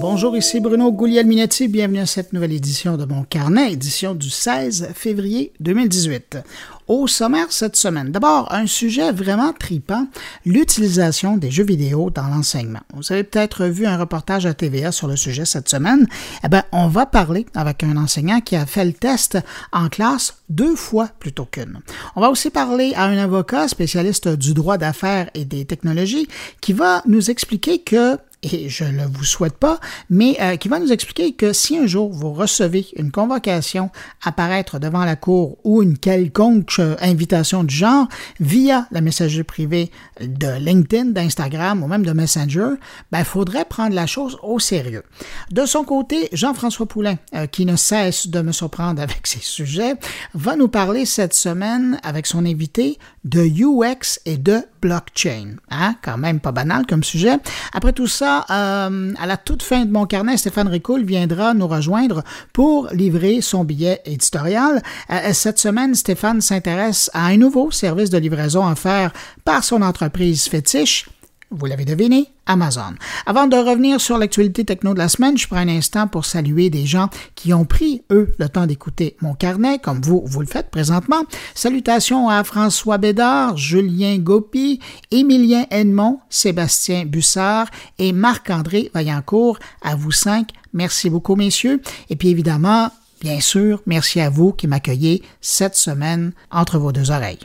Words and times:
Bonjour, 0.00 0.36
ici 0.36 0.60
Bruno 0.60 0.92
Guglielminetti. 0.92 1.66
Bienvenue 1.66 1.98
à 1.98 2.06
cette 2.06 2.32
nouvelle 2.32 2.52
édition 2.52 2.96
de 2.96 3.04
mon 3.04 3.24
carnet, 3.24 3.72
édition 3.72 4.14
du 4.14 4.30
16 4.30 4.90
février 4.94 5.52
2018. 5.58 6.38
Au 6.86 7.08
sommaire 7.08 7.48
cette 7.50 7.74
semaine, 7.74 8.12
d'abord 8.12 8.52
un 8.52 8.66
sujet 8.66 9.10
vraiment 9.10 9.52
tripant, 9.52 10.06
l'utilisation 10.46 11.36
des 11.36 11.50
jeux 11.50 11.64
vidéo 11.64 12.10
dans 12.10 12.28
l'enseignement. 12.28 12.80
Vous 12.94 13.12
avez 13.12 13.24
peut-être 13.24 13.66
vu 13.66 13.86
un 13.86 13.98
reportage 13.98 14.46
à 14.46 14.54
TVA 14.54 14.92
sur 14.92 15.08
le 15.08 15.16
sujet 15.16 15.44
cette 15.44 15.68
semaine. 15.68 16.06
Eh 16.44 16.48
bien, 16.48 16.62
on 16.70 16.86
va 16.86 17.04
parler 17.04 17.44
avec 17.54 17.82
un 17.82 17.96
enseignant 17.96 18.40
qui 18.40 18.54
a 18.54 18.66
fait 18.66 18.84
le 18.84 18.92
test 18.92 19.36
en 19.72 19.88
classe 19.88 20.38
deux 20.48 20.76
fois 20.76 21.10
plutôt 21.18 21.44
qu'une. 21.44 21.80
On 22.14 22.20
va 22.20 22.30
aussi 22.30 22.50
parler 22.50 22.94
à 22.94 23.04
un 23.04 23.18
avocat 23.18 23.66
spécialiste 23.66 24.28
du 24.28 24.54
droit 24.54 24.78
d'affaires 24.78 25.28
et 25.34 25.44
des 25.44 25.64
technologies 25.64 26.28
qui 26.60 26.72
va 26.72 27.02
nous 27.06 27.30
expliquer 27.30 27.80
que 27.80 28.16
et 28.42 28.68
je 28.68 28.84
ne 28.84 29.04
vous 29.06 29.24
souhaite 29.24 29.56
pas, 29.56 29.80
mais 30.10 30.36
euh, 30.40 30.56
qui 30.56 30.68
va 30.68 30.78
nous 30.78 30.92
expliquer 30.92 31.32
que 31.32 31.52
si 31.52 31.76
un 31.76 31.86
jour 31.86 32.12
vous 32.12 32.32
recevez 32.32 32.86
une 32.96 33.10
convocation 33.10 33.90
à 34.22 34.32
paraître 34.32 34.78
devant 34.78 35.04
la 35.04 35.16
Cour 35.16 35.58
ou 35.64 35.82
une 35.82 35.98
quelconque 35.98 36.78
euh, 36.78 36.96
invitation 37.00 37.64
du 37.64 37.74
genre 37.74 38.08
via 38.38 38.86
la 38.90 39.00
messagerie 39.00 39.44
privée 39.44 39.90
de 40.20 40.58
LinkedIn, 40.58 41.06
d'Instagram 41.06 41.82
ou 41.82 41.88
même 41.88 42.06
de 42.06 42.12
Messenger, 42.12 42.74
ben, 43.10 43.20
il 43.20 43.24
faudrait 43.24 43.64
prendre 43.64 43.94
la 43.94 44.06
chose 44.06 44.38
au 44.42 44.58
sérieux. 44.58 45.02
De 45.50 45.66
son 45.66 45.84
côté, 45.84 46.28
Jean-François 46.32 46.86
Poulain, 46.86 47.16
euh, 47.34 47.46
qui 47.46 47.66
ne 47.66 47.76
cesse 47.76 48.28
de 48.28 48.40
me 48.40 48.52
surprendre 48.52 49.02
avec 49.08 49.26
ses 49.26 49.40
sujets, 49.40 49.94
va 50.34 50.56
nous 50.56 50.68
parler 50.68 51.06
cette 51.06 51.34
semaine 51.34 51.98
avec 52.04 52.26
son 52.26 52.46
invité 52.46 52.98
de 53.28 53.42
UX 53.42 54.20
et 54.24 54.38
de 54.38 54.62
blockchain. 54.80 55.56
Hein? 55.70 55.96
Quand 56.02 56.16
même 56.16 56.40
pas 56.40 56.52
banal 56.52 56.86
comme 56.86 57.04
sujet. 57.04 57.36
Après 57.72 57.92
tout 57.92 58.06
ça, 58.06 58.46
euh, 58.50 59.12
à 59.20 59.26
la 59.26 59.36
toute 59.36 59.62
fin 59.62 59.84
de 59.84 59.90
mon 59.90 60.06
carnet, 60.06 60.36
Stéphane 60.36 60.68
Ricoul 60.68 61.04
viendra 61.04 61.52
nous 61.54 61.66
rejoindre 61.66 62.22
pour 62.52 62.88
livrer 62.92 63.40
son 63.40 63.64
billet 63.64 64.00
éditorial. 64.04 64.82
Euh, 65.10 65.32
cette 65.32 65.58
semaine, 65.58 65.94
Stéphane 65.94 66.40
s'intéresse 66.40 67.10
à 67.12 67.26
un 67.26 67.36
nouveau 67.36 67.70
service 67.70 68.10
de 68.10 68.18
livraison 68.18 68.66
offert 68.66 69.12
par 69.44 69.62
son 69.62 69.82
entreprise 69.82 70.48
fétiche, 70.48 71.08
vous 71.50 71.66
l'avez 71.66 71.84
deviné, 71.84 72.28
Amazon. 72.46 72.94
Avant 73.26 73.46
de 73.46 73.56
revenir 73.56 74.00
sur 74.00 74.18
l'actualité 74.18 74.64
techno 74.64 74.92
de 74.92 74.98
la 74.98 75.08
semaine, 75.08 75.38
je 75.38 75.46
prends 75.46 75.56
un 75.56 75.68
instant 75.68 76.06
pour 76.06 76.24
saluer 76.24 76.68
des 76.70 76.84
gens 76.84 77.08
qui 77.34 77.54
ont 77.54 77.64
pris, 77.64 78.02
eux, 78.10 78.32
le 78.38 78.48
temps 78.48 78.66
d'écouter 78.66 79.16
mon 79.20 79.34
carnet, 79.34 79.78
comme 79.78 80.00
vous, 80.00 80.22
vous 80.26 80.40
le 80.40 80.46
faites 80.46 80.70
présentement. 80.70 81.22
Salutations 81.54 82.28
à 82.28 82.44
François 82.44 82.98
Bédard, 82.98 83.56
Julien 83.56 84.18
Gopi, 84.18 84.80
Émilien 85.10 85.64
Edmond, 85.70 86.20
Sébastien 86.28 87.04
Bussard 87.04 87.68
et 87.98 88.12
Marc-André 88.12 88.90
Vaillancourt. 88.92 89.58
À 89.82 89.94
vous 89.96 90.12
cinq, 90.12 90.50
merci 90.72 91.08
beaucoup, 91.10 91.36
messieurs. 91.36 91.80
Et 92.10 92.16
puis 92.16 92.28
évidemment, 92.28 92.90
bien 93.20 93.40
sûr, 93.40 93.82
merci 93.86 94.20
à 94.20 94.30
vous 94.30 94.52
qui 94.52 94.66
m'accueillez 94.66 95.22
cette 95.40 95.76
semaine 95.76 96.32
entre 96.50 96.78
vos 96.78 96.92
deux 96.92 97.10
oreilles. 97.10 97.40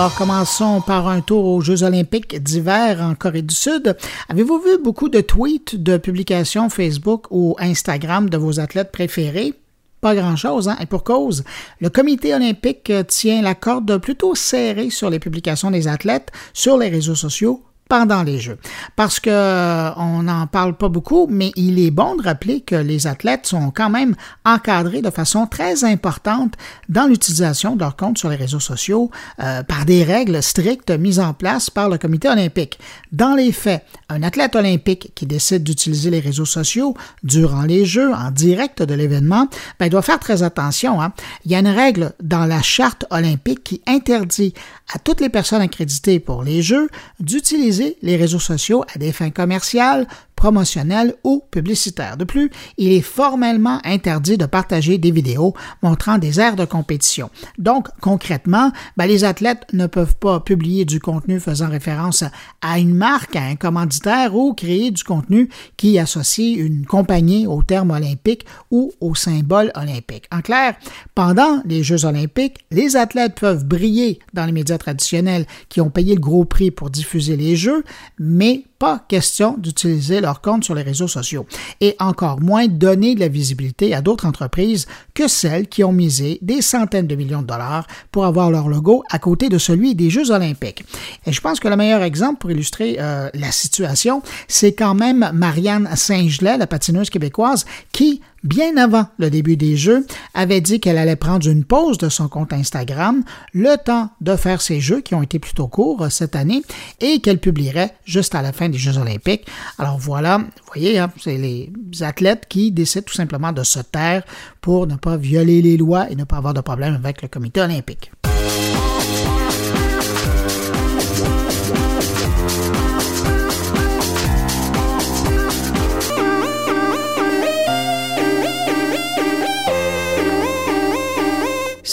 D'abord, 0.00 0.16
commençons 0.16 0.80
par 0.80 1.08
un 1.08 1.20
tour 1.20 1.44
aux 1.44 1.60
Jeux 1.60 1.82
olympiques 1.82 2.42
d'hiver 2.42 3.02
en 3.02 3.14
Corée 3.14 3.42
du 3.42 3.54
Sud. 3.54 3.98
Avez-vous 4.30 4.58
vu 4.58 4.78
beaucoup 4.82 5.10
de 5.10 5.20
tweets, 5.20 5.76
de 5.76 5.98
publications 5.98 6.70
Facebook 6.70 7.26
ou 7.30 7.54
Instagram 7.58 8.30
de 8.30 8.38
vos 8.38 8.60
athlètes 8.60 8.92
préférés? 8.92 9.52
Pas 10.00 10.14
grand-chose, 10.14 10.70
hein? 10.70 10.78
Et 10.80 10.86
pour 10.86 11.04
cause, 11.04 11.44
le 11.80 11.90
comité 11.90 12.34
olympique 12.34 12.90
tient 13.08 13.42
la 13.42 13.54
corde 13.54 13.98
plutôt 13.98 14.34
serrée 14.34 14.88
sur 14.88 15.10
les 15.10 15.18
publications 15.18 15.70
des 15.70 15.86
athlètes 15.86 16.32
sur 16.54 16.78
les 16.78 16.88
réseaux 16.88 17.14
sociaux 17.14 17.62
pendant 17.90 18.22
les 18.22 18.38
Jeux. 18.38 18.56
Parce 18.94 19.18
que 19.18 19.28
euh, 19.30 19.92
on 19.96 20.22
n'en 20.22 20.46
parle 20.46 20.76
pas 20.76 20.88
beaucoup, 20.88 21.26
mais 21.28 21.50
il 21.56 21.80
est 21.80 21.90
bon 21.90 22.14
de 22.14 22.22
rappeler 22.22 22.60
que 22.60 22.76
les 22.76 23.08
athlètes 23.08 23.46
sont 23.46 23.72
quand 23.72 23.90
même 23.90 24.14
encadrés 24.44 25.02
de 25.02 25.10
façon 25.10 25.46
très 25.46 25.82
importante 25.82 26.54
dans 26.88 27.06
l'utilisation 27.06 27.74
de 27.74 27.80
leurs 27.80 27.96
comptes 27.96 28.16
sur 28.16 28.28
les 28.28 28.36
réseaux 28.36 28.60
sociaux 28.60 29.10
euh, 29.40 29.64
par 29.64 29.86
des 29.86 30.04
règles 30.04 30.40
strictes 30.40 30.92
mises 30.92 31.18
en 31.18 31.34
place 31.34 31.68
par 31.68 31.88
le 31.88 31.98
comité 31.98 32.28
olympique. 32.28 32.78
Dans 33.10 33.34
les 33.34 33.50
faits, 33.50 33.84
un 34.08 34.22
athlète 34.22 34.54
olympique 34.54 35.10
qui 35.16 35.26
décide 35.26 35.64
d'utiliser 35.64 36.10
les 36.10 36.20
réseaux 36.20 36.44
sociaux 36.44 36.94
durant 37.24 37.62
les 37.62 37.84
Jeux, 37.84 38.14
en 38.14 38.30
direct 38.30 38.84
de 38.84 38.94
l'événement, 38.94 39.48
ben, 39.80 39.88
doit 39.88 40.02
faire 40.02 40.20
très 40.20 40.44
attention. 40.44 41.02
Hein. 41.02 41.12
Il 41.44 41.50
y 41.50 41.56
a 41.56 41.58
une 41.58 41.66
règle 41.66 42.12
dans 42.22 42.46
la 42.46 42.62
charte 42.62 43.04
olympique 43.10 43.64
qui 43.64 43.82
interdit 43.88 44.54
à 44.94 45.00
toutes 45.00 45.20
les 45.20 45.28
personnes 45.28 45.62
accréditées 45.62 46.20
pour 46.20 46.44
les 46.44 46.62
Jeux 46.62 46.88
d'utiliser 47.18 47.79
les 48.02 48.16
réseaux 48.16 48.40
sociaux 48.40 48.84
à 48.94 48.98
des 48.98 49.12
fins 49.12 49.30
commerciales, 49.30 50.06
promotionnel 50.40 51.12
ou 51.22 51.42
publicitaire. 51.50 52.16
De 52.16 52.24
plus, 52.24 52.50
il 52.78 52.92
est 52.92 53.02
formellement 53.02 53.78
interdit 53.84 54.38
de 54.38 54.46
partager 54.46 54.96
des 54.96 55.10
vidéos 55.10 55.52
montrant 55.82 56.16
des 56.16 56.40
aires 56.40 56.56
de 56.56 56.64
compétition. 56.64 57.28
Donc, 57.58 57.88
concrètement, 58.00 58.72
ben, 58.96 59.04
les 59.04 59.24
athlètes 59.24 59.66
ne 59.74 59.86
peuvent 59.86 60.16
pas 60.16 60.40
publier 60.40 60.86
du 60.86 60.98
contenu 60.98 61.40
faisant 61.40 61.68
référence 61.68 62.24
à 62.62 62.78
une 62.78 62.94
marque, 62.94 63.36
à 63.36 63.42
un 63.42 63.56
commanditaire 63.56 64.34
ou 64.34 64.54
créer 64.54 64.90
du 64.90 65.04
contenu 65.04 65.50
qui 65.76 65.98
associe 65.98 66.56
une 66.58 66.86
compagnie 66.86 67.46
au 67.46 67.62
terme 67.62 67.90
olympique 67.90 68.46
ou 68.70 68.92
au 69.02 69.14
symbole 69.14 69.70
olympique. 69.74 70.24
En 70.32 70.40
clair, 70.40 70.74
pendant 71.14 71.60
les 71.66 71.82
Jeux 71.82 72.06
olympiques, 72.06 72.64
les 72.70 72.96
athlètes 72.96 73.38
peuvent 73.38 73.66
briller 73.66 74.20
dans 74.32 74.46
les 74.46 74.52
médias 74.52 74.78
traditionnels 74.78 75.44
qui 75.68 75.82
ont 75.82 75.90
payé 75.90 76.14
le 76.14 76.20
gros 76.22 76.46
prix 76.46 76.70
pour 76.70 76.88
diffuser 76.88 77.36
les 77.36 77.56
Jeux, 77.56 77.84
mais 78.18 78.64
pas 78.80 79.04
question 79.08 79.56
d'utiliser 79.58 80.22
leur 80.22 80.40
compte 80.40 80.64
sur 80.64 80.74
les 80.74 80.82
réseaux 80.82 81.06
sociaux 81.06 81.46
et 81.82 81.94
encore 82.00 82.40
moins 82.40 82.66
donner 82.66 83.14
de 83.14 83.20
la 83.20 83.28
visibilité 83.28 83.94
à 83.94 84.00
d'autres 84.00 84.26
entreprises 84.26 84.86
que 85.12 85.28
celles 85.28 85.68
qui 85.68 85.84
ont 85.84 85.92
misé 85.92 86.38
des 86.40 86.62
centaines 86.62 87.06
de 87.06 87.14
millions 87.14 87.42
de 87.42 87.46
dollars 87.46 87.86
pour 88.10 88.24
avoir 88.24 88.50
leur 88.50 88.68
logo 88.68 89.04
à 89.10 89.18
côté 89.18 89.50
de 89.50 89.58
celui 89.58 89.94
des 89.94 90.08
Jeux 90.08 90.30
olympiques. 90.30 90.82
Et 91.26 91.32
je 91.32 91.40
pense 91.42 91.60
que 91.60 91.68
le 91.68 91.76
meilleur 91.76 92.02
exemple 92.02 92.38
pour 92.38 92.50
illustrer 92.50 92.96
euh, 92.98 93.28
la 93.34 93.52
situation, 93.52 94.22
c'est 94.48 94.72
quand 94.72 94.94
même 94.94 95.30
Marianne 95.34 95.86
Saint-Gelais, 95.94 96.56
la 96.56 96.66
patineuse 96.66 97.10
québécoise, 97.10 97.66
qui 97.92 98.22
bien 98.44 98.76
avant 98.76 99.06
le 99.18 99.30
début 99.30 99.56
des 99.56 99.76
Jeux, 99.76 100.06
avait 100.34 100.60
dit 100.60 100.80
qu'elle 100.80 100.98
allait 100.98 101.16
prendre 101.16 101.46
une 101.48 101.64
pause 101.64 101.98
de 101.98 102.08
son 102.08 102.28
compte 102.28 102.52
Instagram, 102.52 103.22
le 103.52 103.76
temps 103.76 104.10
de 104.20 104.36
faire 104.36 104.60
ses 104.60 104.80
Jeux 104.80 105.00
qui 105.00 105.14
ont 105.14 105.22
été 105.22 105.38
plutôt 105.38 105.68
courts 105.68 106.02
euh, 106.02 106.08
cette 106.08 106.36
année, 106.36 106.62
et 107.00 107.20
qu'elle 107.20 107.38
publierait 107.38 107.94
juste 108.04 108.34
à 108.34 108.42
la 108.42 108.52
fin 108.52 108.68
des 108.68 108.78
Jeux 108.78 108.98
olympiques. 108.98 109.46
Alors 109.78 109.98
voilà, 109.98 110.38
vous 110.38 110.72
voyez, 110.72 110.98
hein, 110.98 111.10
c'est 111.20 111.38
les 111.38 111.72
athlètes 112.00 112.46
qui 112.48 112.72
décident 112.72 113.04
tout 113.06 113.14
simplement 113.14 113.52
de 113.52 113.62
se 113.62 113.80
taire 113.80 114.22
pour 114.60 114.86
ne 114.86 114.96
pas 114.96 115.16
violer 115.16 115.62
les 115.62 115.76
lois 115.76 116.10
et 116.10 116.16
ne 116.16 116.24
pas 116.24 116.36
avoir 116.36 116.54
de 116.54 116.60
problème 116.60 116.94
avec 116.94 117.22
le 117.22 117.28
comité 117.28 117.60
olympique. 117.60 118.10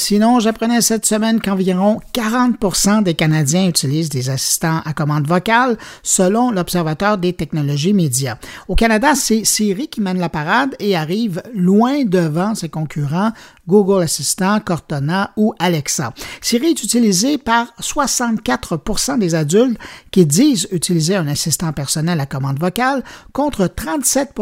Sinon, 0.09 0.39
j'apprenais 0.39 0.80
cette 0.80 1.06
semaine 1.06 1.42
qu'environ 1.42 2.00
40% 2.13 3.04
des 3.04 3.13
Canadiens 3.13 3.68
utilisent 3.68 4.07
des 4.07 4.30
assistants 4.30 4.80
à 4.86 4.94
commande 4.94 5.27
vocale, 5.27 5.77
selon 6.01 6.50
l'Observateur 6.50 7.18
des 7.18 7.33
technologies 7.33 7.92
médias. 7.92 8.38
Au 8.69 8.75
Canada, 8.75 9.15
c'est 9.15 9.44
Siri 9.44 9.89
qui 9.89 10.00
mène 10.00 10.18
la 10.18 10.30
parade 10.30 10.77
et 10.80 10.95
arrive 10.95 11.44
loin 11.54 12.06
devant 12.06 12.56
ses 12.56 12.69
concurrents 12.69 13.33
Google 13.68 14.01
Assistant, 14.01 14.62
Cortana 14.62 15.33
ou 15.36 15.54
Alexa. 15.59 16.13
Siri 16.39 16.68
est 16.68 16.83
utilisé 16.86 17.38
par 17.38 17.74
64% 17.81 19.19
des 19.19 19.36
adultes 19.36 19.77
qui 20.12 20.25
disent 20.25 20.69
utiliser 20.71 21.18
un 21.18 21.27
assistant 21.27 21.74
personnel 21.74 22.21
à 22.21 22.25
commande 22.25 22.59
vocale 22.59 23.04
contre 23.33 23.68
37 23.68 24.33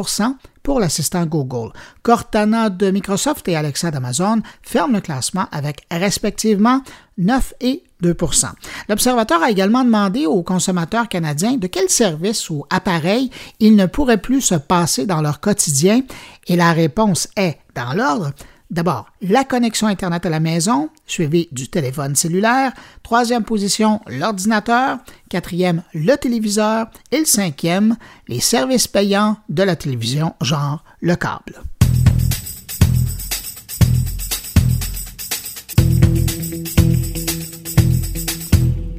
pour 0.65 0.79
l'assistant 0.79 1.27
Google. 1.27 1.71
Cortana 2.01 2.71
de 2.71 2.89
Microsoft 2.89 3.47
et 3.47 3.55
Alexa 3.55 3.91
d'Amazon 3.91 4.41
ferment 4.63 4.95
le 4.95 4.99
classement 4.99 5.45
avec 5.51 5.85
respectivement 5.91 6.81
9 7.19 7.53
et 7.61 7.83
2% 8.03 8.47
L'observateur 8.89 9.41
a 9.43 9.51
également 9.51 9.83
demandé 9.85 10.25
aux 10.25 10.41
consommateurs 10.41 11.07
canadiens 11.07 11.55
de 11.57 11.67
quels 11.67 11.89
services 11.89 12.49
ou 12.49 12.65
appareils 12.71 13.29
ils 13.59 13.75
ne 13.75 13.85
pourraient 13.85 14.17
plus 14.21 14.41
se 14.41 14.55
passer 14.55 15.05
dans 15.05 15.21
leur 15.21 15.39
quotidien 15.39 16.01
et 16.47 16.55
la 16.55 16.73
réponse 16.73 17.29
est, 17.37 17.59
dans 17.75 17.93
l'ordre, 17.93 18.31
D'abord, 18.71 19.05
la 19.21 19.43
connexion 19.43 19.87
Internet 19.87 20.25
à 20.25 20.29
la 20.29 20.39
maison, 20.39 20.89
suivi 21.05 21.47
du 21.51 21.69
téléphone 21.69 22.15
cellulaire. 22.15 22.73
Troisième 23.03 23.43
position, 23.43 24.01
l'ordinateur. 24.07 24.97
Quatrième, 25.29 25.83
le 25.93 26.15
téléviseur. 26.15 26.87
Et 27.11 27.19
le 27.19 27.25
cinquième, 27.25 27.95
les 28.27 28.39
services 28.39 28.87
payants 28.87 29.37
de 29.49 29.63
la 29.63 29.75
télévision, 29.75 30.33
genre 30.41 30.83
le 31.01 31.15
câble. 31.15 31.61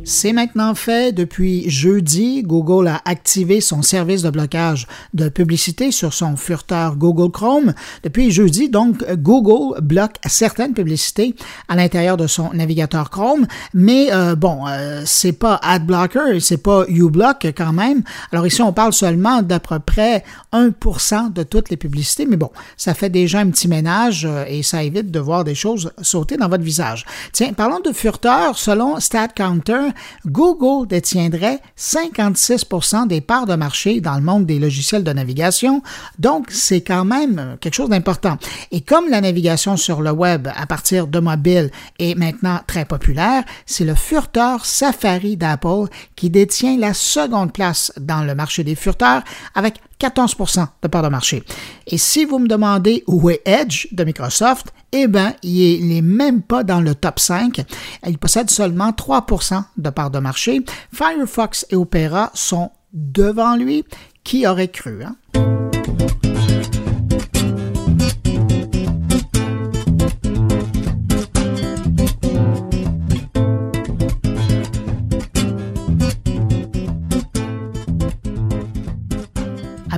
C'est 0.08 0.32
maintenant 0.32 0.76
fait. 0.76 1.11
Depuis 1.11 1.69
jeudi, 1.69 2.44
Google 2.44 2.87
a 2.87 3.03
activé 3.06 3.61
son 3.61 3.82
service 3.82 4.23
de 4.23 4.31
blocage 4.31 4.87
de 5.14 5.29
publicité 5.29 5.91
sur 5.91 6.14
son 6.14 6.37
furteur 6.37 6.94
Google 6.94 7.32
Chrome. 7.32 7.75
Depuis 8.05 8.31
jeudi, 8.31 8.69
donc, 8.69 9.05
Google 9.14 9.81
bloque 9.81 10.14
certaines 10.25 10.75
publicités 10.75 11.35
à 11.67 11.75
l'intérieur 11.75 12.17
de 12.17 12.29
son 12.29 12.53
navigateur 12.53 13.11
Chrome. 13.11 13.49
Mais 13.75 14.12
euh, 14.12 14.37
bon, 14.37 14.69
euh, 14.69 15.03
c'est 15.05 15.32
pas 15.32 15.58
AdBlocker, 15.61 16.38
c'est 16.38 16.62
pas 16.62 16.85
uBlock 16.87 17.44
quand 17.56 17.73
même. 17.73 18.05
Alors 18.31 18.47
ici, 18.47 18.62
on 18.62 18.73
parle 18.73 18.93
seulement 18.93 19.43
d'à 19.43 19.59
peu 19.59 19.81
près 19.81 20.23
1% 20.52 21.32
de 21.32 21.43
toutes 21.43 21.69
les 21.69 21.76
publicités. 21.76 22.26
Mais 22.26 22.37
bon, 22.37 22.52
ça 22.76 22.94
fait 22.94 23.11
déjà 23.11 23.41
un 23.41 23.50
petit 23.50 23.67
ménage 23.67 24.25
euh, 24.25 24.44
et 24.47 24.62
ça 24.62 24.85
évite 24.85 25.11
de 25.11 25.19
voir 25.19 25.43
des 25.43 25.56
choses 25.56 25.91
sauter 26.00 26.37
dans 26.37 26.49
votre 26.49 26.62
visage. 26.62 27.05
Tiens, 27.32 27.52
parlons 27.55 27.81
de 27.81 27.91
furteur. 27.91 28.56
Selon 28.56 29.00
StatCounter, 29.00 29.95
Google 30.26 30.87
détiendrait 30.87 31.60
56% 31.78 33.06
des 33.06 33.20
parts 33.20 33.46
de 33.46 33.54
marché 33.54 34.00
dans 34.00 34.16
le 34.16 34.22
monde 34.22 34.46
des 34.46 34.58
logiciels 34.58 35.04
de 35.04 35.12
navigation. 35.12 35.82
Donc, 36.19 36.46
c'est 36.50 36.81
quand 36.81 37.04
même 37.04 37.56
quelque 37.60 37.75
chose 37.75 37.88
d'important. 37.88 38.38
Et 38.70 38.81
comme 38.81 39.08
la 39.08 39.20
navigation 39.20 39.76
sur 39.76 40.02
le 40.02 40.10
web 40.10 40.48
à 40.56 40.66
partir 40.66 41.06
de 41.06 41.19
mobile 41.19 41.70
est 41.98 42.16
maintenant 42.16 42.60
très 42.66 42.84
populaire, 42.84 43.44
c'est 43.66 43.84
le 43.84 43.94
furteur 43.94 44.64
Safari 44.64 45.37
d'Apple 45.37 45.88
qui 46.14 46.31
détient 46.31 46.78
la 46.78 46.94
seconde 46.94 47.52
place 47.52 47.92
dans 47.99 48.22
le 48.22 48.34
marché 48.34 48.64
des 48.64 48.75
furteurs 48.75 49.22
avec 49.54 49.76
14% 50.00 50.66
de 50.82 50.88
part 50.88 51.02
de 51.02 51.08
marché. 51.08 51.43
Et 51.87 51.98
si 51.98 52.25
vous 52.25 52.38
me 52.38 52.48
demandez 52.48 53.02
où 53.06 53.31
est 53.31 53.43
Edge 53.44 53.88
de 53.93 54.04
Microsoft, 54.04 54.72
eh 54.93 55.06
bien, 55.06 55.34
il 55.43 55.88
n'est 55.88 56.02
même 56.02 56.43
pas 56.43 56.64
dans 56.64 56.81
le 56.81 56.94
top 56.94 57.19
5. 57.19 57.62
Il 58.06 58.19
possède 58.19 58.50
seulement 58.50 58.90
3% 58.90 59.62
de 59.76 59.90
part 59.90 60.10
de 60.10 60.19
marché. 60.19 60.62
Firefox 60.93 61.66
et 61.70 61.76
Opera 61.76 62.31
sont 62.34 62.70
devant 62.93 63.56
lui. 63.56 63.84
Qui 64.25 64.46
aurait 64.46 64.69
cru? 64.69 65.04
Hein? 65.04 65.16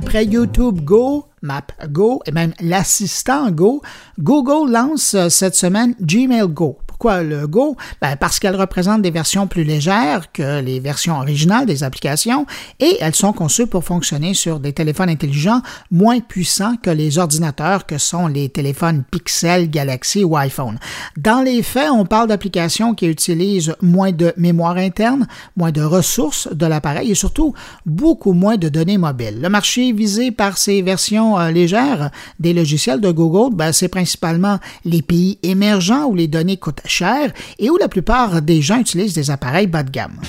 Après 0.09 0.25
YouTube 0.25 0.81
Go, 0.83 1.25
Map 1.43 1.67
Go 1.87 2.19
et 2.25 2.31
même 2.31 2.55
l'assistant 2.59 3.51
Go, 3.51 3.83
Google 4.17 4.71
lance 4.71 5.13
euh, 5.13 5.29
cette 5.29 5.53
semaine 5.53 5.93
Gmail 6.01 6.47
Go. 6.47 6.79
Pourquoi 6.99 7.23
le 7.23 7.47
Go? 7.47 7.77
Ben, 8.01 8.17
parce 8.17 8.39
qu'elles 8.39 8.57
représentent 8.57 9.03
des 9.03 9.09
versions 9.09 9.47
plus 9.47 9.63
légères 9.63 10.33
que 10.33 10.59
les 10.59 10.81
versions 10.81 11.17
originales 11.17 11.65
des 11.65 11.85
applications 11.85 12.45
et 12.81 12.97
elles 12.99 13.15
sont 13.15 13.31
conçues 13.31 13.67
pour 13.67 13.85
fonctionner 13.85 14.33
sur 14.33 14.59
des 14.59 14.73
téléphones 14.73 15.07
intelligents 15.07 15.61
moins 15.91 16.19
puissants 16.19 16.75
que 16.75 16.89
les 16.89 17.17
ordinateurs 17.17 17.85
que 17.85 17.97
sont 17.97 18.27
les 18.27 18.49
téléphones 18.49 19.05
Pixel, 19.09 19.69
Galaxy 19.69 20.25
ou 20.25 20.35
iPhone. 20.35 20.77
Dans 21.15 21.41
les 21.41 21.63
faits, 21.63 21.89
on 21.89 22.05
parle 22.05 22.27
d'applications 22.27 22.93
qui 22.93 23.07
utilisent 23.07 23.77
moins 23.81 24.11
de 24.11 24.33
mémoire 24.35 24.75
interne, 24.75 25.25
moins 25.55 25.71
de 25.71 25.81
ressources 25.81 26.49
de 26.53 26.65
l'appareil 26.65 27.11
et 27.11 27.15
surtout 27.15 27.53
beaucoup 27.85 28.33
moins 28.33 28.57
de 28.57 28.67
données 28.67 28.97
mobiles. 28.97 29.39
Le 29.41 29.47
marché 29.47 29.93
visé 29.93 30.31
par 30.31 30.57
ces 30.57 30.81
versions 30.81 31.39
euh, 31.39 31.49
légères 31.49 32.11
des 32.41 32.51
logiciels 32.51 32.99
de 32.99 33.11
Google, 33.11 33.55
ben, 33.55 33.71
c'est 33.71 33.87
principalement 33.87 34.59
les 34.83 35.01
pays 35.01 35.39
émergents 35.43 36.03
où 36.03 36.15
les 36.15 36.27
données 36.27 36.57
coûtent 36.57 36.81
cher 36.89 37.31
et 37.57 37.69
où 37.69 37.77
la 37.77 37.87
plupart 37.87 38.41
des 38.41 38.61
gens 38.61 38.79
utilisent 38.79 39.13
des 39.13 39.31
appareils 39.31 39.67
bas 39.67 39.83
de 39.83 39.91
gamme. 39.91 40.19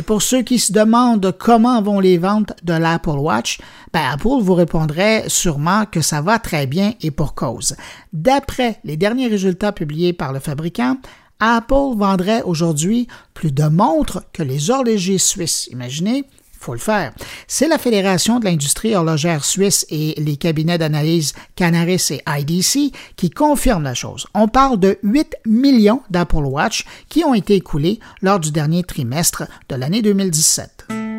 Et 0.00 0.02
pour 0.02 0.22
ceux 0.22 0.40
qui 0.40 0.58
se 0.58 0.72
demandent 0.72 1.36
comment 1.38 1.82
vont 1.82 2.00
les 2.00 2.16
ventes 2.16 2.54
de 2.62 2.72
l'Apple 2.72 3.18
Watch, 3.18 3.58
ben 3.92 4.00
Apple 4.10 4.40
vous 4.40 4.54
répondrait 4.54 5.28
sûrement 5.28 5.84
que 5.84 6.00
ça 6.00 6.22
va 6.22 6.38
très 6.38 6.66
bien 6.66 6.94
et 7.02 7.10
pour 7.10 7.34
cause. 7.34 7.76
D'après 8.14 8.80
les 8.82 8.96
derniers 8.96 9.26
résultats 9.26 9.72
publiés 9.72 10.14
par 10.14 10.32
le 10.32 10.40
fabricant, 10.40 10.96
Apple 11.38 11.98
vendrait 11.98 12.40
aujourd'hui 12.40 13.08
plus 13.34 13.52
de 13.52 13.64
montres 13.64 14.22
que 14.32 14.42
les 14.42 14.70
horlogers 14.70 15.18
suisses. 15.18 15.68
Imaginez, 15.70 16.24
faut 16.60 16.74
le 16.74 16.78
faire. 16.78 17.12
C'est 17.48 17.68
la 17.68 17.78
Fédération 17.78 18.38
de 18.38 18.44
l'industrie 18.44 18.94
horlogère 18.94 19.44
suisse 19.44 19.86
et 19.88 20.14
les 20.18 20.36
cabinets 20.36 20.78
d'analyse 20.78 21.32
Canaris 21.56 22.08
et 22.10 22.22
IDC 22.26 22.94
qui 23.16 23.30
confirment 23.30 23.84
la 23.84 23.94
chose. 23.94 24.26
On 24.34 24.46
parle 24.46 24.78
de 24.78 24.98
8 25.02 25.36
millions 25.46 26.02
d'Apple 26.10 26.44
Watch 26.44 26.84
qui 27.08 27.24
ont 27.24 27.34
été 27.34 27.54
écoulés 27.54 27.98
lors 28.20 28.38
du 28.38 28.52
dernier 28.52 28.82
trimestre 28.82 29.44
de 29.68 29.76
l'année 29.76 30.02
2017. 30.02 31.09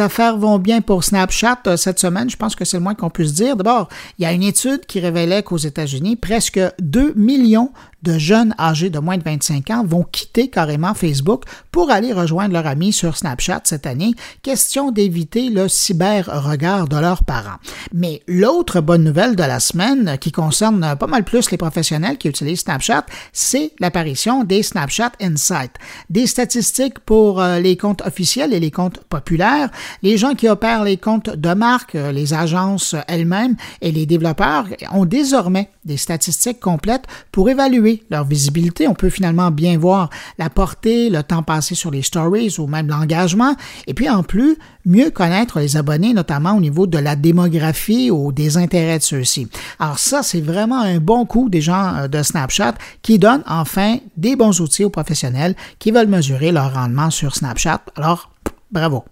Affaires 0.00 0.36
vont 0.36 0.58
bien 0.58 0.80
pour 0.80 1.04
Snapchat 1.04 1.58
euh, 1.66 1.76
cette 1.76 1.98
semaine, 1.98 2.30
je 2.30 2.36
pense 2.36 2.56
que 2.56 2.64
c'est 2.64 2.76
le 2.76 2.82
moins 2.82 2.94
qu'on 2.94 3.10
puisse 3.10 3.32
dire. 3.32 3.56
D'abord, 3.56 3.88
il 4.18 4.22
y 4.22 4.26
a 4.26 4.32
une 4.32 4.42
étude 4.42 4.86
qui 4.86 5.00
révélait 5.00 5.42
qu'aux 5.42 5.56
États-Unis, 5.56 6.16
presque 6.16 6.60
2 6.80 7.14
millions 7.16 7.72
de 8.02 8.18
jeunes 8.18 8.54
âgés 8.58 8.90
de 8.90 8.98
moins 8.98 9.16
de 9.16 9.24
25 9.24 9.70
ans 9.70 9.84
vont 9.84 10.04
quitter 10.04 10.48
carrément 10.48 10.94
Facebook 10.94 11.44
pour 11.72 11.90
aller 11.90 12.12
rejoindre 12.12 12.52
leurs 12.52 12.66
amis 12.66 12.92
sur 12.92 13.16
Snapchat 13.16 13.62
cette 13.64 13.86
année. 13.86 14.14
Question 14.42 14.90
d'éviter 14.90 15.50
le 15.50 15.68
cyber-regard 15.68 16.88
de 16.88 16.96
leurs 16.96 17.24
parents. 17.24 17.58
Mais 17.92 18.22
l'autre 18.26 18.80
bonne 18.80 19.04
nouvelle 19.04 19.36
de 19.36 19.42
la 19.42 19.60
semaine, 19.60 20.16
qui 20.20 20.32
concerne 20.32 20.96
pas 20.98 21.06
mal 21.06 21.24
plus 21.24 21.50
les 21.50 21.56
professionnels 21.56 22.18
qui 22.18 22.28
utilisent 22.28 22.60
Snapchat, 22.60 23.06
c'est 23.32 23.72
l'apparition 23.80 24.44
des 24.44 24.62
Snapchat 24.62 25.12
Insights. 25.20 25.76
Des 26.10 26.26
statistiques 26.26 26.98
pour 27.00 27.40
euh, 27.40 27.58
les 27.58 27.76
comptes 27.76 28.02
officiels 28.02 28.52
et 28.52 28.60
les 28.60 28.70
comptes 28.70 29.00
populaires. 29.04 29.70
Les 30.02 30.16
gens 30.16 30.34
qui 30.34 30.48
opèrent 30.48 30.84
les 30.84 30.96
comptes 30.96 31.30
de 31.30 31.54
marque, 31.54 31.94
euh, 31.94 32.12
les 32.12 32.34
agences 32.34 32.94
elles-mêmes 33.06 33.56
et 33.80 33.92
les 33.92 34.06
développeurs 34.06 34.66
ont 34.92 35.04
désormais 35.04 35.70
des 35.84 35.96
statistiques 35.96 36.60
complètes 36.60 37.06
pour 37.32 37.48
évaluer 37.48 37.87
leur 38.10 38.24
visibilité. 38.24 38.88
On 38.88 38.94
peut 38.94 39.10
finalement 39.10 39.50
bien 39.50 39.78
voir 39.78 40.10
la 40.38 40.50
portée, 40.50 41.10
le 41.10 41.22
temps 41.22 41.42
passé 41.42 41.74
sur 41.74 41.90
les 41.90 42.02
stories 42.02 42.56
ou 42.58 42.66
même 42.66 42.88
l'engagement. 42.88 43.54
Et 43.86 43.94
puis 43.94 44.08
en 44.08 44.22
plus, 44.22 44.56
mieux 44.84 45.10
connaître 45.10 45.60
les 45.60 45.76
abonnés, 45.76 46.14
notamment 46.14 46.56
au 46.56 46.60
niveau 46.60 46.86
de 46.86 46.98
la 46.98 47.16
démographie 47.16 48.10
ou 48.10 48.32
des 48.32 48.56
intérêts 48.56 48.98
de 48.98 49.02
ceux-ci. 49.02 49.48
Alors 49.78 49.98
ça, 49.98 50.22
c'est 50.22 50.40
vraiment 50.40 50.80
un 50.80 50.98
bon 50.98 51.26
coup 51.26 51.48
des 51.48 51.60
gens 51.60 51.94
euh, 51.96 52.08
de 52.08 52.22
Snapchat 52.22 52.74
qui 53.02 53.18
donnent 53.18 53.44
enfin 53.46 53.98
des 54.16 54.36
bons 54.36 54.60
outils 54.60 54.84
aux 54.84 54.90
professionnels 54.90 55.54
qui 55.78 55.90
veulent 55.90 56.08
mesurer 56.08 56.52
leur 56.52 56.74
rendement 56.74 57.10
sur 57.10 57.34
Snapchat. 57.34 57.82
Alors, 57.96 58.30
bravo. 58.70 59.04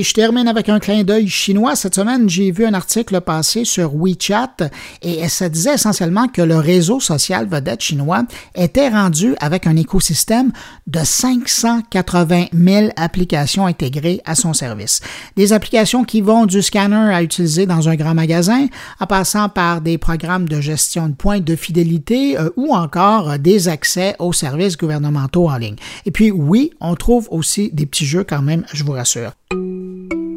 Et 0.00 0.02
je 0.02 0.14
termine 0.14 0.48
avec 0.48 0.70
un 0.70 0.78
clin 0.78 1.04
d'œil 1.04 1.28
chinois. 1.28 1.76
Cette 1.76 1.94
semaine, 1.94 2.26
j'ai 2.26 2.52
vu 2.52 2.64
un 2.64 2.72
article 2.72 3.20
passé 3.20 3.66
sur 3.66 3.94
WeChat 3.94 4.70
et 5.02 5.28
ça 5.28 5.50
disait 5.50 5.74
essentiellement 5.74 6.26
que 6.26 6.40
le 6.40 6.56
réseau 6.56 7.00
social 7.00 7.46
vedette 7.46 7.82
chinois 7.82 8.22
était 8.54 8.88
rendu 8.88 9.34
avec 9.40 9.66
un 9.66 9.76
écosystème 9.76 10.52
de 10.86 11.00
580 11.04 12.46
000 12.54 12.88
applications 12.96 13.66
intégrées 13.66 14.22
à 14.24 14.34
son 14.34 14.54
service. 14.54 15.00
Des 15.36 15.52
applications 15.52 16.04
qui 16.04 16.22
vont 16.22 16.46
du 16.46 16.62
scanner 16.62 17.12
à 17.14 17.22
utiliser 17.22 17.66
dans 17.66 17.90
un 17.90 17.94
grand 17.94 18.14
magasin, 18.14 18.68
en 19.00 19.06
passant 19.06 19.50
par 19.50 19.82
des 19.82 19.98
programmes 19.98 20.48
de 20.48 20.62
gestion 20.62 21.10
de 21.10 21.14
points 21.14 21.40
de 21.40 21.56
fidélité 21.56 22.38
euh, 22.38 22.48
ou 22.56 22.74
encore 22.74 23.38
des 23.38 23.68
accès 23.68 24.16
aux 24.18 24.32
services 24.32 24.78
gouvernementaux 24.78 25.50
en 25.50 25.58
ligne. 25.58 25.76
Et 26.06 26.10
puis 26.10 26.30
oui, 26.30 26.70
on 26.80 26.94
trouve 26.94 27.28
aussi 27.30 27.68
des 27.74 27.84
petits 27.84 28.06
jeux 28.06 28.24
quand 28.24 28.40
même, 28.40 28.64
je 28.72 28.82
vous 28.82 28.92
rassure. 28.92 29.32
Thank 29.52 30.12
you. 30.12 30.29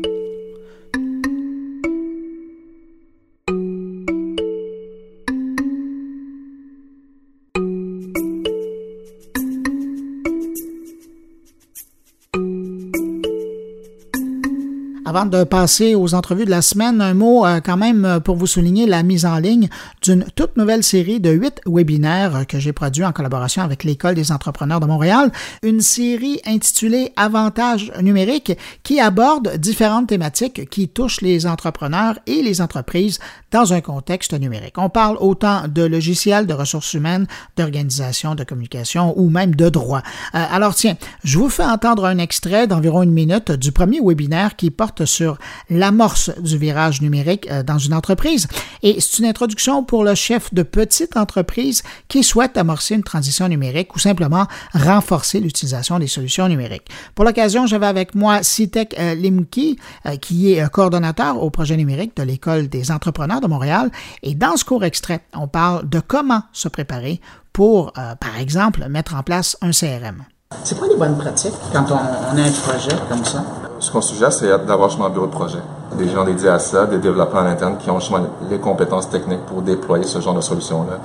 Avant 15.15 15.27
de 15.27 15.43
passer 15.43 15.93
aux 15.93 16.15
entrevues 16.15 16.46
de 16.46 16.50
la 16.50 16.63
semaine, 16.63 17.00
un 17.00 17.13
mot 17.13 17.46
euh, 17.46 17.62
quand 17.63 17.77
même 17.77 18.03
euh, 18.03 18.20
pour 18.20 18.36
vous 18.36 18.48
souligner 18.48 18.88
la 18.88 19.03
mise 19.03 19.27
en 19.27 19.38
ligne 19.38 19.70
d'une 20.01 20.25
toute 20.34 20.58
nouvelle 20.58 20.82
série 20.84 21.20
de 21.20 21.29
huit 21.29 21.62
webinaires 21.67 22.36
euh, 22.36 22.43
que 22.46 22.58
j'ai 22.58 22.74
produits 22.74 23.05
en 23.05 23.12
collaboration 23.12 23.62
avec 23.62 23.84
l'École 23.84 24.15
des 24.15 24.32
entrepreneurs 24.32 24.79
de 24.79 24.88
Montréal. 24.88 25.32
Une 25.62 25.82
série 25.82 26.41
intitulée 26.48 27.13
Avantages 27.15 27.91
numériques 28.01 28.58
qui 28.82 29.00
aborde 29.00 29.55
différentes 29.58 30.08
thématiques 30.08 30.67
qui 30.72 30.89
touchent 30.89 31.22
les 31.22 31.46
entrepreneurs 31.46 32.17
et 32.25 32.41
les 32.41 32.60
entreprises 32.60 33.20
dans 33.51 33.72
un 33.72 33.82
contexte 33.82 34.34
numérique. 34.34 34.79
On 34.79 34.89
parle 34.89 35.17
autant 35.20 35.67
de 35.67 35.84
logiciels, 35.84 36.48
de 36.48 36.55
ressources 36.55 36.96
humaines, 36.96 37.27
d'organisation, 37.55 38.34
de 38.34 38.43
communication 38.43 39.13
ou 39.15 39.29
même 39.29 39.53
de 39.53 39.70
droit. 39.70 40.01
alors 40.34 40.74
tiens, 40.74 40.98
je 41.24 41.38
vous 41.38 41.50
fais 41.50 41.63
entendre 41.63 42.05
un 42.05 42.17
extrait 42.17 42.65
d'environ 42.65 43.03
une 43.03 43.12
minute 43.12 43.51
du 43.51 43.72
premier 43.72 44.00
webinaire 44.01 44.55
qui 44.55 44.72
porte 44.72 45.02
sur 45.05 45.38
l'amorce 45.69 46.31
du 46.39 46.57
virage 46.57 47.01
numérique 47.01 47.48
euh, 47.50 47.63
dans 47.63 47.77
une 47.77 47.93
entreprise. 47.93 48.48
Et 48.81 49.00
c'est 49.00 49.19
une 49.19 49.25
introduction 49.25 49.83
pour 49.83 50.03
le 50.03 50.15
chef 50.15 50.53
de 50.53 50.63
petite 50.63 51.17
entreprise 51.17 51.83
qui 52.07 52.24
souhaite 52.24 52.57
amorcer 52.57 52.95
une 52.95 53.03
transition 53.03 53.48
numérique 53.48 53.95
ou 53.95 54.00
simplement 54.00 54.48
renforcer 54.74 55.39
l'utilisation 55.39 56.00
des 56.00 56.07
solutions 56.07 56.48
numériques. 56.48 56.89
Pour 57.15 57.25
l'occasion, 57.25 57.65
j'avais 57.65 57.88
avec 57.88 58.15
moi 58.15 58.43
Citek 58.43 58.95
euh, 59.00 59.15
Limki, 59.15 59.77
euh, 60.05 60.15
qui 60.17 60.53
est 60.53 60.69
coordonnateur 60.69 61.41
au 61.41 61.50
projet 61.50 61.77
numérique 61.77 62.15
de 62.17 62.24
l'École 62.24 62.67
des 62.67 62.91
entrepreneurs 62.91 63.41
de 63.41 63.48
Montréal. 63.48 63.91
Et 64.22 64.36
dans 64.36 64.57
ce 64.57 64.65
court 64.65 64.83
extrait, 64.83 65.22
on 65.33 65.48
parle 65.48 65.88
de 65.89 66.00
comment 66.00 66.43
se 66.51 66.67
préparer 66.67 67.22
pour, 67.51 67.93
par 67.93 68.39
exemple, 68.39 68.88
mettre 68.89 69.13
en 69.13 69.22
place 69.22 69.57
un 69.62 69.69
CRM. 69.69 70.25
C'est 70.63 70.77
quoi 70.77 70.88
les 70.88 70.95
bonnes 70.95 71.17
pratiques 71.17 71.53
quand 71.72 71.86
on, 71.89 72.38
a 72.38 72.41
un 72.41 72.51
projet 72.51 72.95
comme 73.10 73.25
ça? 73.25 73.43
Ce 73.83 73.91
qu'on 73.91 73.99
suggère, 73.99 74.31
c'est 74.31 74.47
d'avoir 74.65 74.87
justement 74.87 75.07
un 75.07 75.09
bureau 75.09 75.25
de 75.25 75.31
projet. 75.31 75.59
Des 75.97 76.07
gens 76.07 76.23
dédiés 76.23 76.47
à 76.47 76.57
ça, 76.57 76.85
des 76.85 76.99
développeurs 76.99 77.43
en 77.43 77.45
interne 77.45 77.75
qui 77.77 77.91
ont 77.91 77.99
justement 77.99 78.21
les 78.49 78.57
compétences 78.57 79.09
techniques 79.09 79.45
pour 79.45 79.61
déployer 79.61 80.05
ce 80.05 80.21
genre 80.21 80.33
de 80.33 80.39
solution-là. 80.39 80.99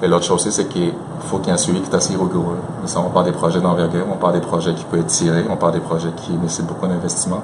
Et 0.00 0.06
l'autre 0.06 0.26
chose 0.26 0.36
aussi, 0.36 0.52
c'est 0.52 0.66
qu'il 0.66 0.92
faut 1.22 1.38
qu'il 1.38 1.48
y 1.48 1.50
ait 1.50 1.54
un 1.54 1.56
suivi 1.56 1.80
qui 1.80 1.90
est 1.90 1.94
assez 1.94 2.12
rigoureux. 2.12 2.58
on 2.96 3.10
parle 3.10 3.24
des 3.24 3.32
projets 3.32 3.58
d'envergure, 3.58 4.06
on 4.08 4.16
parle 4.16 4.34
des 4.34 4.40
projets 4.46 4.72
qui 4.74 4.84
peuvent 4.84 5.00
être 5.00 5.08
tirés, 5.08 5.44
on 5.50 5.56
parle 5.56 5.72
des 5.72 5.80
projets 5.80 6.12
qui 6.12 6.30
nécessitent 6.34 6.68
beaucoup 6.68 6.86
d'investissement. 6.86 7.42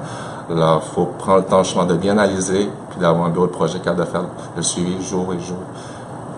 Alors, 0.49 0.85
il 0.87 0.95
faut 0.95 1.07
prendre 1.19 1.39
le 1.39 1.47
temps 1.47 1.65
justement 1.65 1.85
de 1.85 1.95
bien 1.95 2.13
analyser, 2.13 2.71
puis 2.91 3.01
d'avoir 3.01 3.27
un 3.27 3.31
bureau 3.31 3.49
de 3.49 3.53
projet 3.53 3.81
capable 3.81 4.05
de 4.05 4.09
faire 4.09 4.23
le 4.57 4.63
suivi 4.63 5.05
jour 5.05 5.35
et 5.35 5.41
jour 5.41 5.59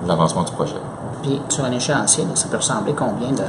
de 0.02 0.08
l'avancement 0.08 0.44
du 0.44 0.52
projet. 0.52 0.76
Puis, 1.22 1.38
sur 1.50 1.66
un 1.66 1.72
échéancier, 1.72 2.24
ça 2.32 2.48
peut 2.48 2.56
ressembler 2.56 2.94
combien 2.94 3.30
de, 3.30 3.44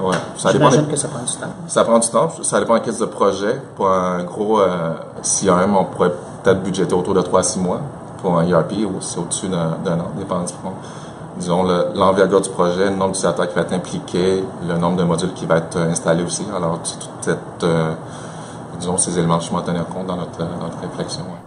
Ouais, 0.00 0.16
ça 0.36 0.50
J'imagine 0.50 0.86
que 0.86 0.96
ça 0.96 1.08
prend 1.08 1.24
du 1.24 1.32
temps. 1.32 1.52
Ça 1.66 1.84
prend 1.84 1.98
du 1.98 2.08
temps. 2.08 2.30
Ça 2.42 2.60
dépend 2.60 2.74
de 2.74 2.80
quel 2.84 2.96
de 2.96 3.04
projet. 3.04 3.60
Pour 3.76 3.88
un 3.90 4.24
gros 4.24 4.60
euh, 4.60 4.94
CRM, 5.22 5.76
on 5.76 5.84
pourrait 5.84 6.12
peut-être 6.42 6.62
budgéter 6.62 6.94
autour 6.94 7.14
de 7.14 7.20
3-6 7.20 7.60
mois. 7.60 7.80
Pour 8.22 8.38
un 8.38 8.46
ERP, 8.46 8.72
c'est 9.00 9.18
au-dessus 9.18 9.48
d'un 9.48 10.00
an, 10.00 10.10
dépend 10.16 10.40
du 10.40 10.52
disons, 11.38 11.62
l'envergure 11.94 12.40
du 12.40 12.50
projet, 12.50 12.86
le 12.86 12.96
nombre 12.96 13.12
d'utilisateurs 13.12 13.48
qui 13.48 13.54
va 13.54 13.62
être 13.62 13.72
impliqué, 13.72 14.44
le 14.66 14.76
nombre 14.76 14.96
de 14.96 15.04
modules 15.04 15.32
qui 15.34 15.46
va 15.46 15.58
être 15.58 15.78
installé 15.78 16.22
aussi. 16.22 16.44
Alors, 16.54 16.80
toute 16.82 17.08
cette 17.20 17.38
euh, 17.64 17.92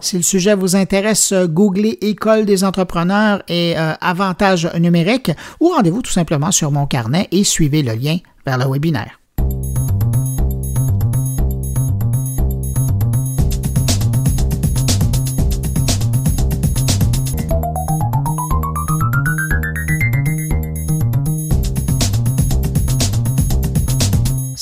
Si 0.00 0.16
le 0.16 0.22
sujet 0.22 0.54
vous 0.54 0.76
intéresse, 0.76 1.32
euh, 1.32 1.46
googlez 1.46 1.98
École 2.02 2.44
des 2.44 2.64
entrepreneurs 2.64 3.42
et 3.48 3.74
euh, 3.76 3.94
avantages 4.00 4.70
numériques 4.78 5.30
ou 5.60 5.68
rendez-vous 5.68 6.02
tout 6.02 6.12
simplement 6.12 6.50
sur 6.50 6.70
mon 6.70 6.86
carnet 6.86 7.28
et 7.30 7.44
suivez 7.44 7.82
le 7.82 7.94
lien 7.94 8.18
vers 8.44 8.58
le 8.58 8.70
webinaire. 8.70 9.21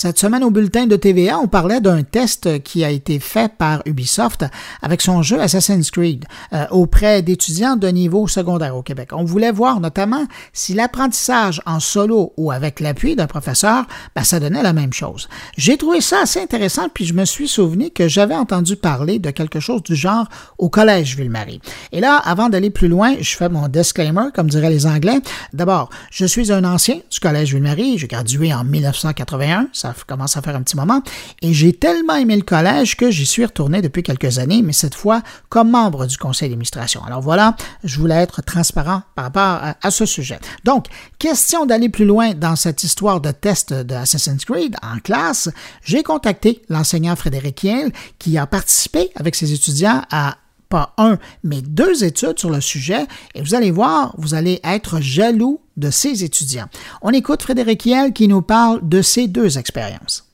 Cette 0.02 0.18
semaine 0.18 0.42
au 0.44 0.50
bulletin 0.50 0.86
de 0.86 0.96
TVA, 0.96 1.38
on 1.38 1.46
parlait 1.46 1.82
d'un 1.82 2.04
test 2.04 2.62
qui 2.62 2.84
a 2.84 2.90
été 2.90 3.18
fait 3.18 3.52
par 3.52 3.82
Ubisoft 3.84 4.46
avec 4.80 5.02
son 5.02 5.20
jeu 5.20 5.38
Assassin's 5.38 5.90
Creed 5.90 6.24
euh, 6.54 6.64
auprès 6.70 7.20
d'étudiants 7.20 7.76
de 7.76 7.86
niveau 7.88 8.26
secondaire 8.26 8.74
au 8.74 8.82
Québec. 8.82 9.10
On 9.12 9.24
voulait 9.24 9.52
voir 9.52 9.78
notamment 9.78 10.24
si 10.54 10.72
l'apprentissage 10.72 11.60
en 11.66 11.80
solo 11.80 12.32
ou 12.38 12.50
avec 12.50 12.80
l'appui 12.80 13.14
d'un 13.14 13.26
professeur, 13.26 13.84
ben, 14.16 14.24
ça 14.24 14.40
donnait 14.40 14.62
la 14.62 14.72
même 14.72 14.94
chose. 14.94 15.28
J'ai 15.58 15.76
trouvé 15.76 16.00
ça 16.00 16.22
assez 16.22 16.40
intéressant, 16.40 16.88
puis 16.88 17.04
je 17.04 17.12
me 17.12 17.26
suis 17.26 17.46
souvenu 17.46 17.90
que 17.90 18.08
j'avais 18.08 18.34
entendu 18.34 18.76
parler 18.76 19.18
de 19.18 19.30
quelque 19.30 19.60
chose 19.60 19.82
du 19.82 19.96
genre 19.96 20.30
au 20.56 20.70
collège 20.70 21.14
Ville-Marie. 21.14 21.60
Et 21.92 22.00
là, 22.00 22.16
avant 22.16 22.48
d'aller 22.48 22.70
plus 22.70 22.88
loin, 22.88 23.16
je 23.20 23.36
fais 23.36 23.50
mon 23.50 23.68
disclaimer, 23.68 24.30
comme 24.34 24.48
diraient 24.48 24.70
les 24.70 24.86
Anglais. 24.86 25.20
D'abord, 25.52 25.90
je 26.10 26.24
suis 26.24 26.50
un 26.50 26.64
ancien 26.64 27.00
du 27.10 27.20
collège 27.20 27.52
Ville-Marie. 27.52 27.98
J'ai 27.98 28.06
gradué 28.06 28.54
en 28.54 28.64
1981. 28.64 29.68
Ça 29.74 29.89
commence 30.06 30.36
à 30.36 30.42
faire 30.42 30.56
un 30.56 30.62
petit 30.62 30.76
moment. 30.76 31.02
Et 31.42 31.52
j'ai 31.52 31.72
tellement 31.72 32.16
aimé 32.16 32.36
le 32.36 32.42
collège 32.42 32.96
que 32.96 33.10
j'y 33.10 33.26
suis 33.26 33.44
retourné 33.44 33.82
depuis 33.82 34.02
quelques 34.02 34.38
années, 34.38 34.62
mais 34.62 34.72
cette 34.72 34.94
fois 34.94 35.22
comme 35.48 35.70
membre 35.70 36.06
du 36.06 36.16
conseil 36.16 36.48
d'administration. 36.48 37.02
Alors 37.04 37.20
voilà, 37.20 37.56
je 37.84 37.98
voulais 37.98 38.16
être 38.16 38.42
transparent 38.42 39.02
par 39.14 39.24
rapport 39.26 39.74
à, 39.82 39.90
ce 39.90 40.06
sujet. 40.06 40.38
Donc, 40.64 40.86
question 41.18 41.66
d'aller 41.66 41.88
plus 41.88 42.04
loin 42.04 42.34
dans 42.34 42.56
cette 42.56 42.84
histoire 42.84 43.20
de 43.20 43.30
test 43.30 43.72
de 43.72 43.94
Assassin's 43.94 44.44
Creed 44.44 44.76
en 44.82 44.98
classe, 44.98 45.48
j'ai 45.82 46.02
contacté 46.02 46.62
l'enseignant 46.68 47.16
Frédéric 47.16 47.64
Hiel 47.64 47.92
qui 48.18 48.38
a 48.38 48.46
participé 48.46 49.10
avec 49.16 49.34
ses 49.34 49.52
étudiants 49.52 50.02
à 50.10 50.36
pas 50.70 50.94
un, 50.96 51.18
mais 51.44 51.60
deux 51.60 52.04
études 52.04 52.38
sur 52.38 52.48
le 52.48 52.60
sujet, 52.60 53.06
et 53.34 53.42
vous 53.42 53.54
allez 53.54 53.72
voir, 53.72 54.14
vous 54.16 54.34
allez 54.34 54.60
être 54.64 55.00
jaloux 55.00 55.60
de 55.76 55.90
ces 55.90 56.24
étudiants. 56.24 56.68
On 57.02 57.10
écoute 57.10 57.42
Frédéric 57.42 57.84
Hiel 57.84 58.12
qui 58.12 58.28
nous 58.28 58.40
parle 58.40 58.78
de 58.82 59.02
ces 59.02 59.26
deux 59.26 59.58
expériences. 59.58 60.24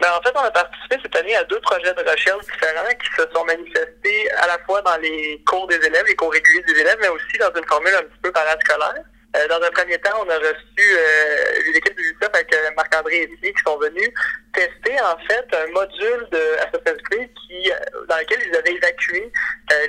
Ben, 0.00 0.08
en 0.16 0.22
fait, 0.22 0.32
on 0.36 0.44
a 0.44 0.50
participé 0.50 0.96
cette 1.02 1.16
année 1.16 1.34
à 1.34 1.42
deux 1.44 1.58
projets 1.60 1.92
de 1.94 2.08
recherche 2.08 2.44
différents 2.44 2.94
qui 3.02 3.10
se 3.16 3.26
sont 3.34 3.44
manifestés 3.44 4.30
à 4.42 4.46
la 4.46 4.58
fois 4.64 4.80
dans 4.82 4.96
les 5.02 5.42
cours 5.46 5.66
des 5.66 5.76
élèves, 5.76 6.04
les 6.06 6.14
cours 6.14 6.30
réguliers 6.30 6.62
des 6.68 6.80
élèves, 6.80 6.98
mais 7.00 7.08
aussi 7.08 7.38
dans 7.40 7.50
une 7.58 7.66
formule 7.66 7.94
un 7.98 8.02
petit 8.02 8.20
peu 8.22 8.30
parascolaire. 8.30 9.02
Euh, 9.38 9.48
dans 9.48 9.62
un 9.64 9.70
premier 9.70 9.98
temps, 9.98 10.24
on 10.24 10.30
a 10.30 10.38
reçu 10.38 10.80
euh, 10.80 11.72
l'équipe 11.72 11.96
du 11.96 12.02
UCEF 12.02 12.30
avec 12.32 12.54
euh, 12.54 12.70
Marc-André 12.76 13.22
et 13.22 13.52
qui 13.52 13.62
sont 13.64 13.78
venus 13.78 14.08
tester 14.52 15.00
en 15.00 15.16
fait 15.28 15.46
un 15.54 15.66
module 15.68 16.26
de 16.32 16.56
Assassin's 16.58 17.02
Creed 17.10 17.30
qui, 17.34 17.70
dans 18.08 18.16
lequel 18.16 18.38
ils 18.46 18.56
avaient 18.56 18.74
évacué 18.74 19.30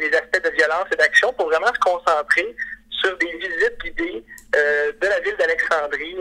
les 0.02 0.14
aspects 0.16 0.44
de 0.44 0.50
violence 0.52 0.86
et 0.92 0.96
d'action 0.98 1.34
pour 1.34 1.48
vraiment 1.48 1.74
se 1.74 1.80
concentrer 1.80 2.56
sur 2.90 3.18
des 3.18 3.32
visites 3.38 3.78
guidées 3.84 4.24
de 4.54 5.08
la 5.08 5.20
ville 5.22 5.36
d'Alexandrie 5.38 6.18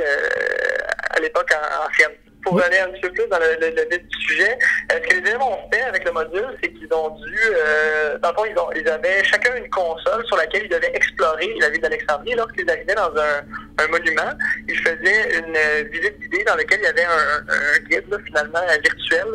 à 1.10 1.20
l'époque 1.20 1.52
ancienne 1.86 2.12
pour 2.48 2.62
aller 2.62 2.78
un 2.78 2.88
petit 2.88 3.00
peu 3.02 3.10
plus 3.10 3.26
dans 3.28 3.38
le, 3.38 3.56
le, 3.60 3.88
vif 3.90 4.02
du 4.02 4.20
sujet, 4.26 4.58
euh, 4.92 4.96
ce 5.02 5.08
que 5.08 5.14
les 5.14 5.20
élèves 5.20 5.42
ont 5.42 5.58
fait 5.72 5.82
avec 5.82 6.04
le 6.04 6.12
module, 6.12 6.46
c'est 6.62 6.70
qu'ils 6.72 6.92
ont 6.92 7.10
dû, 7.10 7.38
euh, 7.52 8.18
dans 8.18 8.30
le 8.30 8.34
fond, 8.34 8.44
ils, 8.46 8.58
ont, 8.58 8.70
ils 8.74 8.88
avaient 8.88 9.22
chacun 9.24 9.54
une 9.56 9.68
console 9.68 10.24
sur 10.26 10.36
laquelle 10.36 10.62
ils 10.64 10.70
devaient 10.70 10.92
explorer 10.94 11.54
la 11.60 11.68
ville 11.68 11.82
d'Alexandrie. 11.82 12.34
Lorsqu'ils 12.34 12.70
arrivaient 12.70 12.94
dans 12.94 13.12
un, 13.16 13.84
un, 13.84 13.88
monument, 13.88 14.32
ils 14.66 14.78
faisaient 14.78 15.38
une 15.38 15.54
euh, 15.56 15.84
visite 15.92 16.18
guidée 16.20 16.44
dans 16.44 16.56
laquelle 16.56 16.80
il 16.80 16.86
y 16.86 16.88
avait 16.88 17.04
un, 17.04 17.52
un 17.52 17.78
guide, 17.88 18.18
finalement, 18.26 18.60
virtuel, 18.82 19.26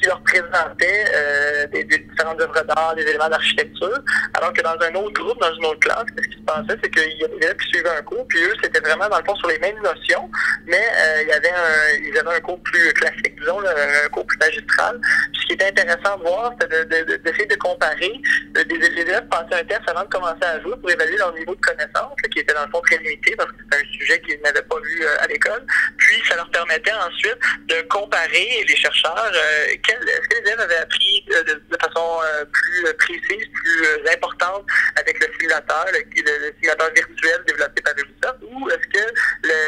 qui 0.00 0.06
leur 0.06 0.20
présentait 0.22 1.04
euh, 1.14 1.66
des, 1.68 1.84
des, 1.84 1.98
différentes 1.98 2.40
œuvres 2.40 2.62
d'art, 2.64 2.94
des 2.94 3.02
éléments 3.02 3.28
d'architecture, 3.28 3.98
alors 4.34 4.52
que 4.52 4.62
dans 4.62 4.76
un 4.80 4.94
autre 4.94 5.20
groupe, 5.20 5.40
dans 5.40 5.52
une 5.54 5.66
autre 5.66 5.80
classe, 5.80 6.04
ce 6.16 6.28
qui 6.28 6.38
se 6.38 6.44
passait, 6.44 6.78
c'est 6.82 6.90
qu'il 6.90 7.18
y 7.18 7.24
avait 7.24 7.34
des 7.34 7.46
élèves 7.46 7.56
qui 7.56 7.68
suivaient 7.68 7.96
un 7.98 8.02
cours, 8.02 8.26
puis 8.28 8.42
eux, 8.42 8.52
c'était 8.62 8.80
vraiment, 8.80 9.08
dans 9.08 9.18
le 9.18 9.24
fond, 9.24 9.34
sur 9.36 9.48
les 9.48 9.58
mêmes 9.58 9.80
notions, 9.82 10.30
mais 10.66 10.82
il 11.22 11.28
y 11.28 11.32
avait 11.32 11.50
un, 11.50 11.98
ils 12.04 12.18
avaient 12.18 12.36
un 12.36 12.40
cours 12.40 12.57
plus 12.58 12.92
classique, 12.94 13.38
disons, 13.38 13.60
un 13.60 14.08
cours 14.08 14.26
plus 14.26 14.38
magistral. 14.38 15.00
Ce 15.32 15.46
qui 15.46 15.52
était 15.54 15.68
intéressant 15.68 16.16
de 16.18 16.22
voir, 16.22 16.52
c'était 16.60 16.84
d'essayer 17.18 17.46
de, 17.46 17.56
comparer 17.56 18.12
les 18.54 19.00
élèves 19.00 19.26
passaient 19.28 19.60
un 19.60 19.64
test 19.64 19.82
avant 19.86 20.04
de 20.04 20.08
commencer 20.08 20.44
à 20.44 20.60
jouer 20.60 20.76
pour 20.80 20.90
évaluer 20.90 21.16
leur 21.16 21.34
niveau 21.34 21.54
de 21.54 21.60
connaissance, 21.60 22.14
qui 22.32 22.40
était 22.40 22.54
dans 22.54 22.64
le 22.64 22.70
fond 22.70 22.80
très 22.82 22.98
limité 22.98 23.34
parce 23.36 23.50
que 23.52 23.56
c'était 23.62 23.84
un 23.84 23.92
sujet 23.92 24.20
qu'ils 24.20 24.40
n'avaient 24.42 24.62
pas 24.62 24.80
vu 24.80 25.06
à 25.20 25.26
l'école. 25.26 25.64
Puis 25.96 26.22
ça 26.28 26.36
leur 26.36 26.50
permettait 26.50 26.92
ensuite 26.92 27.38
de 27.66 27.80
comparer 27.88 28.64
les 28.66 28.76
chercheurs, 28.76 29.32
est-ce 29.68 29.78
que 29.78 30.34
les 30.34 30.40
élèves 30.40 30.60
avaient 30.60 30.76
appris 30.76 31.24
de, 31.28 31.76
façon 31.80 32.20
plus 32.52 32.94
précise, 32.94 33.46
plus 33.52 34.10
importante 34.12 34.64
avec 34.96 35.18
le 35.20 35.32
simulateur, 35.34 35.86
le, 35.92 36.52
simulateur 36.60 36.90
virtuel 36.94 37.44
développé 37.46 37.82
par 37.82 37.94
Ubisoft, 37.96 38.38
ou 38.42 38.70
est-ce 38.70 38.88
que 38.88 39.04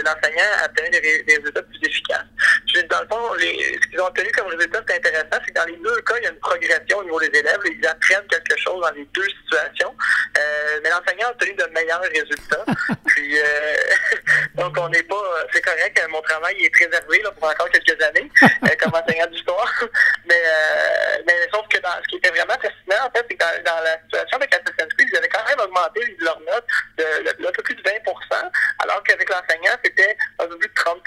l'enseignant 0.05 0.51
a 0.63 0.67
obtenu 0.67 0.91
des, 0.91 1.25
résultats 1.37 1.63
plus 1.63 1.81
efficaces? 1.83 2.30
Les, 3.41 3.79
ce 3.83 3.89
qu'ils 3.89 4.01
ont 4.01 4.07
obtenu 4.07 4.31
comme 4.33 4.47
résultat, 4.49 4.81
c'est 4.87 4.97
intéressant, 4.97 5.39
c'est 5.45 5.53
que 5.53 5.59
dans 5.59 5.67
les 5.67 5.77
deux 5.77 6.01
cas, 6.03 6.15
il 6.19 6.25
y 6.25 6.27
a 6.27 6.31
une 6.31 6.39
progression 6.39 6.99
au 6.99 7.05
niveau 7.05 7.21
des 7.21 7.39
élèves. 7.39 7.59
Ils 7.67 7.87
apprennent 7.87 8.27
quelque 8.29 8.57
chose 8.59 8.81
dans 8.81 8.93
les 8.93 9.05
deux 9.07 9.29
situations. 9.43 9.95
Euh, 10.39 10.81
mais 10.83 10.91
l'enseignant 10.91 11.29
a 11.29 11.31
obtenu 11.33 11.55
de 11.55 11.65
meilleurs 11.75 12.03
résultats. 12.03 12.65
Puis, 13.07 13.39
euh, 13.39 13.77
donc, 14.55 14.77
on 14.79 14.89
n'est 14.89 15.03
pas... 15.03 15.47
C'est 15.53 15.63
correct, 15.63 16.01
mon 16.11 16.23
travail 16.23 16.65
est 16.65 16.71
préservé 16.71 17.23
là, 17.23 17.31
pour 17.33 17.49
encore 17.49 17.71
quelques 17.71 18.01
années 18.03 18.31
euh, 18.45 18.69
comme 18.81 18.95
enseignant 18.95 19.27
d'histoire. 19.27 19.85
mais, 20.27 20.43
mais 21.27 21.49
sauf 21.53 21.67
que 21.69 21.79
dans, 21.79 21.97
ce 22.03 22.09
qui 22.09 22.17
était 22.17 22.31
vraiment 22.31 22.55
fascinant, 22.55 23.07
en 23.07 23.11
fait, 23.11 23.27
c'est 23.29 23.37
que 23.37 23.45
dans, 23.45 23.65
dans 23.65 23.81
la 23.83 23.99
situation 24.03 24.37
avec 24.37 24.55
Assassin's 24.55 24.93
Creed, 24.95 25.09
ils 25.13 25.17
avaient 25.17 25.29
quand 25.29 25.45
même 25.47 25.61
augmenté 25.61 26.17
leur 26.21 26.39
note 26.41 26.67
de, 26.99 27.47
un 27.47 27.53
peu 27.53 27.63
plus 27.63 27.75
de 27.75 27.83
20 27.83 27.91
alors 28.79 29.03
qu'avec 29.05 29.29
l'enseignant, 29.29 29.77
c'était 29.85 30.17
un 30.39 30.47
peu 30.47 30.59
plus 30.59 30.69
de 30.69 30.75
30 30.75 31.03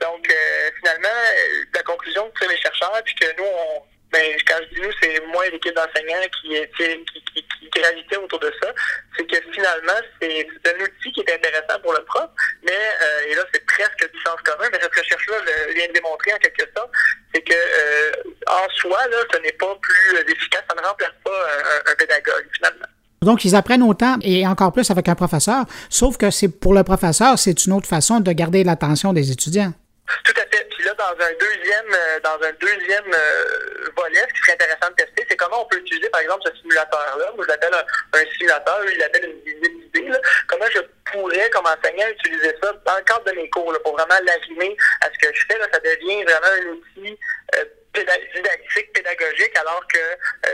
Donc, 0.00 0.30
euh, 0.30 0.70
finalement, 0.78 1.08
euh, 1.08 1.64
la 1.74 1.82
conclusion 1.82 2.30
que 2.30 2.48
les 2.48 2.56
chercheurs, 2.58 3.02
puis 3.04 3.14
que 3.14 3.26
nous, 3.36 3.44
on, 3.44 3.82
ben, 4.12 4.36
quand 4.46 4.56
je 4.60 4.74
dis 4.74 4.80
nous, 4.80 4.92
c'est 5.02 5.20
moi 5.26 5.46
et 5.46 5.50
l'équipe 5.50 5.74
d'enseignants 5.74 6.20
qui, 6.40 6.54
qui, 6.76 7.04
qui, 7.04 7.42
qui, 7.42 7.70
gravitait 7.70 8.16
autour 8.16 8.38
de 8.38 8.52
ça, 8.62 8.72
c'est 9.16 9.26
que 9.26 9.36
finalement, 9.52 10.00
c'est 10.20 10.48
un 10.64 10.80
outil 10.80 11.12
qui 11.12 11.20
est 11.20 11.34
intéressant 11.34 11.78
pour 11.80 11.92
le 11.92 12.02
prof, 12.04 12.30
mais, 12.62 12.72
euh, 12.72 13.26
et 13.28 13.34
là, 13.34 13.42
c'est 13.52 13.66
presque 13.66 14.10
du 14.10 14.20
sens 14.22 14.40
commun, 14.44 14.68
mais 14.72 14.78
cette 14.80 14.94
recherche-là 14.94 15.36
vient 15.74 15.88
de 15.88 15.92
démontrer 15.92 16.32
en 16.32 16.38
quelque 16.38 16.64
sorte, 16.74 16.90
c'est 17.34 17.42
que 17.42 17.54
en 18.46 18.68
soi, 18.76 19.06
là, 19.08 19.18
ce 19.32 19.38
n'est 19.40 19.52
pas 19.52 19.76
plus 19.82 20.18
efficace, 20.20 20.62
ça 20.70 20.80
ne 20.80 20.86
remplace 20.86 21.12
pas 21.22 21.48
un 21.86 21.94
pédagogue, 21.96 22.46
finalement. 22.54 22.86
Donc, 23.26 23.44
ils 23.44 23.56
apprennent 23.56 23.82
autant 23.82 24.18
et 24.22 24.46
encore 24.46 24.70
plus 24.70 24.88
avec 24.92 25.08
un 25.08 25.16
professeur, 25.16 25.64
sauf 25.90 26.16
que 26.16 26.30
c'est 26.30 26.46
pour 26.46 26.72
le 26.74 26.84
professeur, 26.84 27.36
c'est 27.40 27.66
une 27.66 27.72
autre 27.72 27.88
façon 27.88 28.20
de 28.20 28.30
garder 28.30 28.62
l'attention 28.62 29.12
des 29.12 29.32
étudiants. 29.32 29.72
Tout 30.24 30.34
à 30.36 30.46
fait. 30.46 30.64
Puis 30.70 30.84
là, 30.84 30.94
dans 30.94 31.10
un 31.10 31.32
deuxième, 31.32 31.90
euh, 31.92 32.20
dans 32.22 32.38
un 32.46 32.52
deuxième 32.60 33.12
euh, 33.12 33.90
volet, 33.96 34.20
ce 34.28 34.32
qui 34.32 34.40
serait 34.42 34.52
intéressant 34.52 34.90
de 34.90 34.94
tester, 34.94 35.26
c'est 35.28 35.36
comment 35.36 35.62
on 35.62 35.66
peut 35.66 35.78
utiliser, 35.78 36.08
par 36.10 36.20
exemple, 36.20 36.42
ce 36.46 36.56
simulateur-là. 36.60 37.32
Moi, 37.34 37.44
je 37.44 37.48
l'appelle 37.48 37.74
un, 37.74 38.18
simulateur, 38.38 38.80
lui, 38.82 38.92
il 38.94 38.98
l'appelle 39.00 39.24
une 39.24 39.40
visibilité. 39.44 40.20
Comment 40.46 40.66
je 40.72 40.80
pourrais, 41.10 41.50
comme 41.50 41.66
enseignant, 41.66 42.06
utiliser 42.06 42.54
ça 42.62 42.72
dans 42.86 42.96
le 42.96 43.02
cadre 43.02 43.24
de 43.24 43.32
mes 43.32 43.50
cours, 43.50 43.76
pour 43.82 43.94
vraiment 43.94 44.20
l'arrimer 44.24 44.76
à 45.00 45.06
ce 45.06 45.18
que 45.18 45.34
je 45.34 45.46
fais. 45.50 45.58
Ça 45.72 45.80
devient 45.80 46.22
vraiment 46.22 46.54
un 46.62 46.66
outil 46.70 47.18
euh, 47.56 47.64
didactique, 47.92 48.92
pédagogique, 48.92 49.56
alors 49.58 49.82
que 49.88 49.98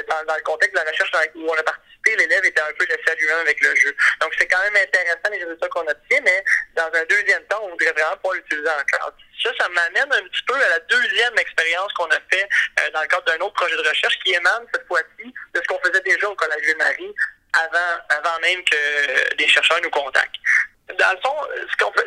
dans, 0.09 0.25
dans, 0.25 0.37
le 0.37 0.43
contexte 0.43 0.73
de 0.73 0.81
la 0.81 0.91
recherche 0.91 1.11
où 1.35 1.51
on 1.51 1.55
a 1.55 1.63
participé, 1.63 2.17
l'élève 2.17 2.45
était 2.45 2.61
un 2.61 2.73
peu 2.79 2.85
laissé 2.87 3.11
à 3.11 3.15
lui-même 3.15 3.39
avec 3.39 3.61
le 3.61 3.75
jeu. 3.75 3.95
Donc, 4.21 4.33
c'est 4.39 4.47
quand 4.47 4.63
même 4.63 4.77
intéressant 4.77 5.31
les 5.31 5.39
résultats 5.39 5.69
qu'on 5.69 5.87
obtient, 5.87 6.21
mais 6.25 6.45
dans 6.75 6.91
un 6.93 7.05
deuxième 7.05 7.45
temps, 7.47 7.61
on 7.63 7.71
voudrait 7.71 7.93
vraiment 7.93 8.17
pas 8.17 8.35
l'utiliser 8.35 8.69
en 8.69 8.85
classe. 8.85 9.15
Ça, 9.43 9.51
ça 9.59 9.69
m'amène 9.69 10.13
un 10.13 10.23
petit 10.29 10.43
peu 10.47 10.55
à 10.55 10.69
la 10.69 10.79
deuxième 10.81 11.39
expérience 11.39 11.93
qu'on 11.95 12.07
a 12.07 12.21
fait 12.31 12.49
euh, 12.81 12.91
dans 12.91 13.03
le 13.03 13.09
cadre 13.09 13.25
d'un 13.25 13.45
autre 13.45 13.55
projet 13.55 13.77
de 13.77 13.89
recherche 13.89 14.19
qui 14.25 14.35
émane 14.35 14.67
cette 14.73 14.87
fois-ci 14.87 15.35
de 15.55 15.61
ce 15.61 15.67
qu'on 15.67 15.81
faisait 15.81 16.01
déjà 16.03 16.29
au 16.29 16.35
Collège 16.35 16.67
de 16.69 16.75
Marie 16.75 17.15
avant, 17.53 18.01
avant 18.09 18.41
même 18.41 18.63
que 18.65 19.35
des 19.37 19.42
chercheurs 19.53 19.81
nous 19.83 19.91
contactent 19.91 20.37
dans 20.99 21.13
le 21.13 21.19
fond, 21.25 21.35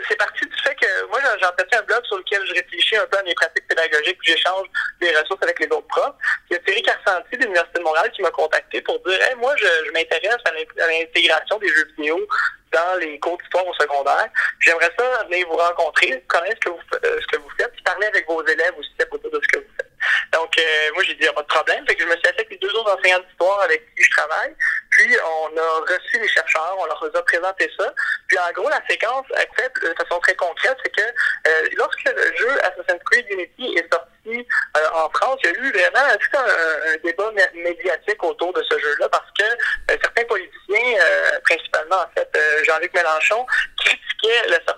c'est 0.08 0.18
parti 0.18 0.46
du 0.46 0.58
fait 0.64 0.76
que 0.76 1.08
moi, 1.08 1.20
j'ai 1.22 1.66
fait 1.66 1.76
un 1.76 1.82
blog 1.84 2.04
sur 2.06 2.18
lequel 2.18 2.46
je 2.48 2.54
réfléchis 2.54 2.98
un 2.98 3.06
peu 3.06 3.18
à 3.18 3.24
mes 3.24 3.34
pratiques 3.34 3.68
pédagogiques, 3.68 4.18
puis 4.20 4.34
j'échange 4.34 4.68
des 5.00 5.16
ressources 5.16 5.42
avec 5.44 5.60
les 5.60 5.68
autres 5.68 5.88
profs. 5.88 6.16
Il 6.50 6.54
y 6.54 6.56
a 6.58 6.60
Thierry 6.60 6.82
Carcenti 6.84 7.38
de 7.38 7.44
l'Université 7.44 7.80
de 7.80 7.84
Montréal 7.84 8.12
qui 8.12 8.22
m'a 8.22 8.32
contacté 8.32 8.82
pour 8.82 9.00
dire 9.00 9.22
hey, 9.22 9.36
moi, 9.36 9.56
je, 9.58 9.92
m'intéresse 9.92 10.42
à 10.46 10.52
l'intégration 10.90 11.58
des 11.60 11.70
jeux 11.70 11.88
vidéo 11.98 12.28
dans 12.72 13.00
les 13.00 13.18
cours 13.20 13.38
d'histoire 13.38 13.66
au 13.66 13.74
secondaire. 13.76 14.28
J'aimerais 14.60 14.92
ça 14.98 15.24
venir 15.24 15.48
vous 15.48 15.58
rencontrer, 15.58 16.24
connaître 16.28 16.58
ce 16.64 16.70
que 16.70 16.70
vous, 16.70 16.82
euh, 17.06 17.20
ce 17.22 17.28
que 17.28 17.42
vous 17.42 17.50
faites, 17.58 17.72
puis 17.72 17.84
parler 17.84 18.08
avec 18.08 18.28
vos 18.28 18.46
élèves 18.46 18.74
aussi 18.78 18.92
à 19.02 19.06
propos 19.06 19.30
de 19.30 19.42
ce 19.42 19.48
que 19.48 19.60
vous 19.60 19.72
faites. 19.78 19.92
Donc, 20.34 20.58
euh, 20.58 20.90
moi, 20.94 21.04
j'ai 21.04 21.14
dit, 21.14 21.22
il 21.22 21.24
n'y 21.24 21.30
a 21.30 21.34
pas 21.34 21.42
de 21.42 21.48
problème. 21.48 21.86
Fait 21.88 21.96
que 21.96 22.04
je 22.04 22.08
me 22.08 22.16
suis 22.16 22.28
assis 22.28 22.36
avec 22.36 22.50
les 22.50 22.58
deux 22.58 22.74
autres 22.76 22.98
enseignants 22.98 23.20
d'histoire 23.20 23.62
avec 23.62 23.86
qui 23.96 24.04
je 24.04 24.10
travaille. 24.12 24.56
Puis, 24.92 25.16
on 25.24 25.58
a 25.58 25.80
reçu 25.82 26.20
les 26.20 26.28
chercheurs, 26.28 26.76
on 26.80 26.86
leur 26.86 27.04
a 27.04 27.22
présenté 27.24 27.70
ça. 27.78 27.94
Puis, 28.28 28.38
en 28.40 28.52
gros, 28.54 28.70
la 28.70 28.82
séquence, 28.90 29.26
faite 29.56 29.74
de 29.82 29.94
façon 30.02 30.20
très 30.20 30.36
concrète, 30.36 30.78
c'est 30.84 30.92
que 30.92 31.02
euh, 31.02 31.70
lorsque 31.78 32.04
le 32.06 32.38
jeu 32.38 32.52
Assassin's 32.64 33.02
Creed 33.10 33.26
Unity 33.30 33.78
est 33.78 33.94
sorti 33.94 34.48
euh, 34.78 34.90
en 34.94 35.10
France, 35.10 35.40
il 35.44 35.50
y 35.50 35.54
a 35.54 35.58
eu 35.60 35.72
vraiment 35.72 36.18
tout 36.20 36.38
un, 36.38 36.98
débat 37.04 37.32
médiatique 37.54 38.24
autour 38.24 38.54
de 38.54 38.64
ce 38.64 38.78
jeu-là 38.80 39.10
parce 39.10 39.30
que 39.38 39.44
euh, 39.44 39.98
certains 40.02 40.24
politiciens, 40.26 41.00
principalement, 41.44 41.98
en 41.98 42.10
fait, 42.18 42.40
Jean-Luc 42.66 42.94
Mélenchon, 42.94 43.46
critiquaient 43.78 44.05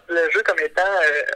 le, 0.10 0.32
jeu 0.32 0.42
comme 0.44 0.60
étant 0.60 0.82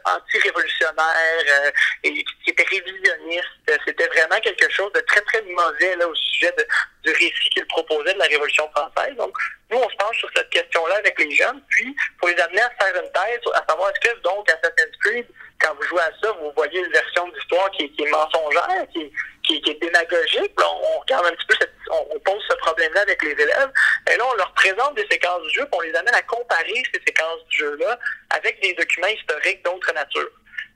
anti-révolutionnaire 0.05 1.71
et 2.03 2.23
qui 2.43 2.49
était 2.49 2.63
révisionniste. 2.63 3.47
C'était 3.85 4.07
vraiment 4.07 4.39
quelque 4.41 4.69
chose 4.71 4.91
de 4.93 4.99
très, 5.01 5.21
très 5.21 5.41
mauvais 5.43 5.95
là, 5.95 6.07
au 6.07 6.15
sujet 6.15 6.53
de, 6.57 6.65
du 7.03 7.11
récit 7.11 7.49
qu'il 7.53 7.65
proposait 7.67 8.13
de 8.13 8.19
la 8.19 8.25
Révolution 8.25 8.69
française. 8.71 9.15
Donc, 9.17 9.35
nous, 9.69 9.77
on 9.77 9.89
se 9.89 9.95
penche 9.95 10.17
sur 10.19 10.29
cette 10.35 10.49
question-là 10.49 10.95
avec 10.95 11.17
les 11.19 11.31
jeunes, 11.31 11.61
puis 11.69 11.95
pour 12.19 12.27
les 12.27 12.39
amener 12.39 12.61
à 12.61 12.69
faire 12.79 12.95
une 13.01 13.11
thèse, 13.11 13.39
à 13.53 13.63
savoir 13.67 13.91
est-ce 13.91 14.09
que 14.09 14.19
donc 14.21 14.49
Assassin's 14.49 14.97
Creed, 14.99 15.25
quand 15.59 15.73
vous 15.75 15.83
jouez 15.83 16.01
à 16.01 16.11
ça, 16.21 16.31
vous 16.31 16.51
voyez 16.55 16.79
une 16.79 16.91
version 16.91 17.27
d'histoire 17.29 17.69
qui, 17.71 17.91
qui, 17.93 18.03
est 18.03 18.09
mensongère, 18.09 18.85
qui, 18.93 19.11
qui, 19.59 19.71
est 19.71 19.81
démagogique. 19.81 20.53
on, 20.57 20.99
regarde 20.99 21.25
un 21.25 21.31
petit 21.31 21.47
peu, 21.47 21.55
on, 21.91 22.19
pose 22.19 22.43
ce 22.49 22.55
problème-là 22.55 23.01
avec 23.01 23.21
les 23.23 23.31
élèves. 23.31 23.71
Et 24.11 24.17
là, 24.17 24.23
on 24.31 24.35
leur 24.35 24.53
présente 24.53 24.95
des 24.95 25.07
séquences 25.11 25.41
du 25.43 25.53
jeu, 25.53 25.65
puis 25.65 25.73
on 25.73 25.81
les 25.81 25.95
amène 25.95 26.15
à 26.15 26.21
comparer 26.21 26.83
ces 26.93 27.01
séquences 27.05 27.45
du 27.49 27.57
jeu-là 27.57 27.99
avec 28.29 28.61
des 28.61 28.73
documents 28.73 29.07
historiques 29.07 29.63
d'autres 29.63 29.93
natures. 29.93 30.31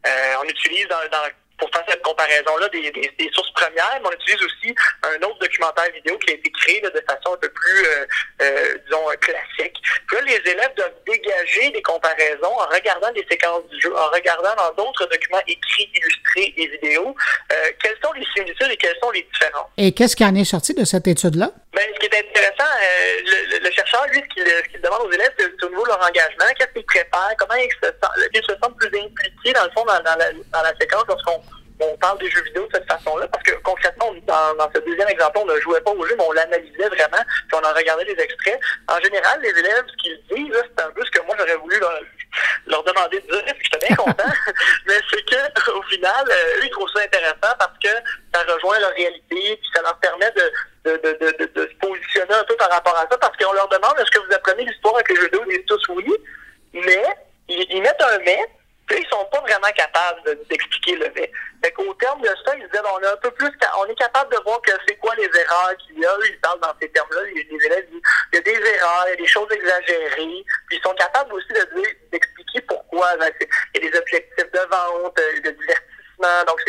Euh, 0.07 0.33
on 0.41 0.43
utilise 0.43 0.87
dans, 0.87 1.07
dans 1.11 1.29
pour 1.57 1.69
faire 1.71 1.83
cette 1.87 2.01
comparaison-là 2.01 2.69
des, 2.69 3.31
sources 3.33 3.51
premières, 3.53 3.99
mais 4.01 4.09
on 4.09 4.11
utilise 4.11 4.41
aussi 4.43 4.75
un 5.03 5.15
autre 5.23 5.39
documentaire 5.39 5.91
vidéo 5.93 6.17
qui 6.19 6.31
a 6.31 6.33
été 6.35 6.51
créé 6.51 6.81
de 6.81 6.89
façon 7.07 7.33
un 7.33 7.37
peu 7.37 7.49
plus, 7.49 7.85
euh, 7.85 8.05
euh, 8.41 8.77
disons, 8.85 9.05
classique. 9.21 9.77
Puis 10.07 10.17
là, 10.17 10.23
les 10.23 10.51
élèves 10.51 10.73
doivent 10.75 10.93
dégager 11.05 11.71
des 11.71 11.81
comparaisons 11.81 12.53
en 12.59 12.67
regardant 12.67 13.11
des 13.13 13.25
séquences 13.29 13.65
du 13.69 13.79
jeu, 13.79 13.95
en 13.95 14.09
regardant 14.09 14.55
dans 14.55 14.83
d'autres 14.83 15.05
documents 15.05 15.41
écrits, 15.47 15.89
illustrés 15.93 16.53
et 16.57 16.67
vidéos, 16.67 17.15
euh, 17.51 17.71
quelles 17.81 17.97
sont 18.03 18.13
les 18.13 18.25
similitudes 18.33 18.71
et 18.71 18.77
quelles 18.77 18.97
sont 19.01 19.11
les 19.11 19.23
différences? 19.23 19.69
Et 19.77 19.91
qu'est-ce 19.93 20.15
qui 20.15 20.25
en 20.25 20.35
est 20.35 20.45
sorti 20.45 20.73
de 20.73 20.83
cette 20.83 21.07
étude-là? 21.07 21.51
Ben, 21.75 21.83
ce 21.93 21.99
qui 21.99 22.05
est 22.05 22.19
intéressant, 22.19 22.71
le, 23.25 23.59
le, 23.59 23.71
chercheur, 23.71 24.05
lui, 24.07 24.23
ce 24.23 24.67
qu'il 24.69 24.81
demande 24.81 25.01
aux 25.01 25.11
élèves, 25.11 25.33
c'est 25.37 25.63
au 25.63 25.69
niveau 25.69 25.83
de 25.83 25.89
leur 25.89 26.01
engagement, 26.01 26.45
qu'est-ce 26.57 26.71
qu'ils 26.71 26.85
préparent, 26.85 27.35
comment 27.37 27.55
ils 27.55 27.69
se, 27.83 27.87
sentent, 27.87 28.29
ils 28.33 28.43
se 28.43 28.55
sentent 28.63 28.77
plus 28.77 28.87
impliqués, 28.87 29.53
dans 29.53 29.65
le 29.65 29.71
fond, 29.71 29.83
dans, 29.83 30.01
dans, 30.01 30.15
la, 30.15 30.31
dans 30.31 30.61
la 30.61 30.73
séquence 30.79 31.03
lorsqu'on 31.07 31.41
on 31.79 31.97
parle 31.97 32.17
des 32.19 32.29
jeux 32.29 32.41
vidéo 32.43 32.65
de 32.67 32.73
cette 32.73 32.87
façon-là, 32.87 33.27
parce 33.27 33.43
que 33.43 33.51
concrètement, 33.63 34.13
dans, 34.25 34.55
dans 34.55 34.71
ce 34.73 34.79
deuxième 34.79 35.09
exemple, 35.09 35.39
on 35.39 35.45
ne 35.45 35.59
jouait 35.59 35.81
pas 35.81 35.91
au 35.91 36.05
jeu, 36.05 36.15
mais 36.17 36.23
on 36.23 36.31
l'analysait 36.31 36.87
vraiment, 36.87 37.23
puis 37.47 37.59
on 37.61 37.67
en 37.67 37.73
regardait 37.73 38.05
les 38.05 38.21
extraits. 38.21 38.59
En 38.87 38.99
général, 39.01 39.41
les 39.41 39.49
élèves, 39.49 39.83
ce 39.87 40.03
qu'ils 40.03 40.19
disent, 40.35 40.63
c'est 40.77 40.83
un 40.83 40.91
peu 40.91 41.03
ce 41.05 41.11
que 41.11 41.25
moi 41.25 41.35
j'aurais 41.37 41.57
voulu 41.57 41.77
leur, 41.79 42.83
demander 42.83 43.19
de 43.19 43.27
dire, 43.27 43.53
puis 43.55 43.69
j'étais 43.71 43.87
bien 43.87 43.95
content, 43.95 44.31
mais 44.87 44.99
c'est 45.09 45.25
que 45.25 45.71
au 45.71 45.81
final, 45.83 46.25
euh, 46.29 46.59
eux, 46.59 46.65
ils 46.65 46.69
trouvent 46.69 46.91
ça 46.93 47.01
intéressant 47.01 47.55
parce 47.59 47.77
que 47.83 47.89
ça 48.33 48.41
rejoint 48.53 48.79
leur 48.79 48.91
réalité, 48.91 49.25
puis 49.29 49.69
ça 49.73 49.81
leur 49.81 49.97
permet 49.99 50.31
de, 50.31 50.53
de, 50.85 50.97
de, 50.97 51.17
de, 51.19 51.34
rapport 52.75 52.97
à 52.97 53.07
ça, 53.09 53.17
parce 53.17 53.35
qu'on 53.37 53.53
leur 53.53 53.67
demande 53.69 53.93
est-ce 53.99 54.11
que 54.11 54.25
vous 54.25 54.33
apprenez 54.33 54.65
l'histoire 54.65 54.95
avec 54.95 55.09
les 55.09 55.15
jeux 55.15 55.25
vidéo, 55.25 55.43
ils 55.47 55.57
disent 55.57 55.65
tous? 55.67 55.87
Oui, 55.89 56.13
mais 56.73 57.03
ils, 57.47 57.65
ils 57.69 57.81
mettent 57.81 58.01
un 58.01 58.19
mais, 58.19 58.39
puis 58.87 58.97
ils 59.01 59.09
sont 59.09 59.25
pas 59.25 59.41
vraiment 59.41 59.71
capables 59.75 60.37
d'expliquer 60.49 60.95
le 60.95 61.09
fait. 61.11 61.31
Fait 61.63 61.71
qu'au 61.71 61.93
terme 61.95 62.21
de 62.21 62.27
ça, 62.27 62.55
ils 62.55 62.65
disaient 62.67 62.83
on 62.93 63.01
est 63.01 63.07
un 63.07 63.17
peu 63.17 63.31
plus 63.31 63.49
on 63.79 63.85
est 63.85 63.95
capable 63.95 64.31
de 64.31 64.39
voir 64.43 64.61
que 64.61 64.71
c'est 64.87 64.95
quoi 64.97 65.15
les 65.15 65.23
erreurs 65.39 65.75
qu'il 65.77 65.99
y 65.99 66.05
a. 66.05 66.13
Eux, 66.15 66.27
ils 66.29 66.39
parlent 66.39 66.59
dans 66.59 66.73
ces 66.79 66.89
termes-là. 66.89 67.21
Les, 67.23 67.65
élèves 67.65 67.89
disent 67.89 68.01
il 68.31 68.35
y 68.35 68.37
a 68.37 68.41
des 68.41 68.69
erreurs, 68.75 69.05
il 69.07 69.09
y 69.09 69.13
a 69.13 69.15
des 69.15 69.27
choses 69.27 69.51
exagérées. 69.51 70.45
Puis 70.67 70.77
ils 70.77 70.81
sont 70.83 70.93
capables 70.93 71.33
aussi 71.33 71.47
de 71.47 71.67
d'expliquer 72.11 72.61
pourquoi. 72.61 73.15
Ben, 73.17 73.31
il 73.73 73.83
y 73.83 73.87
a 73.87 73.89
des 73.89 73.97
objectifs 73.97 74.51
de 74.51 74.59
vente, 74.59 75.19
euh, 75.19 75.41
de 75.41 75.49
divertissement. 75.49 76.43
Donc 76.47 76.61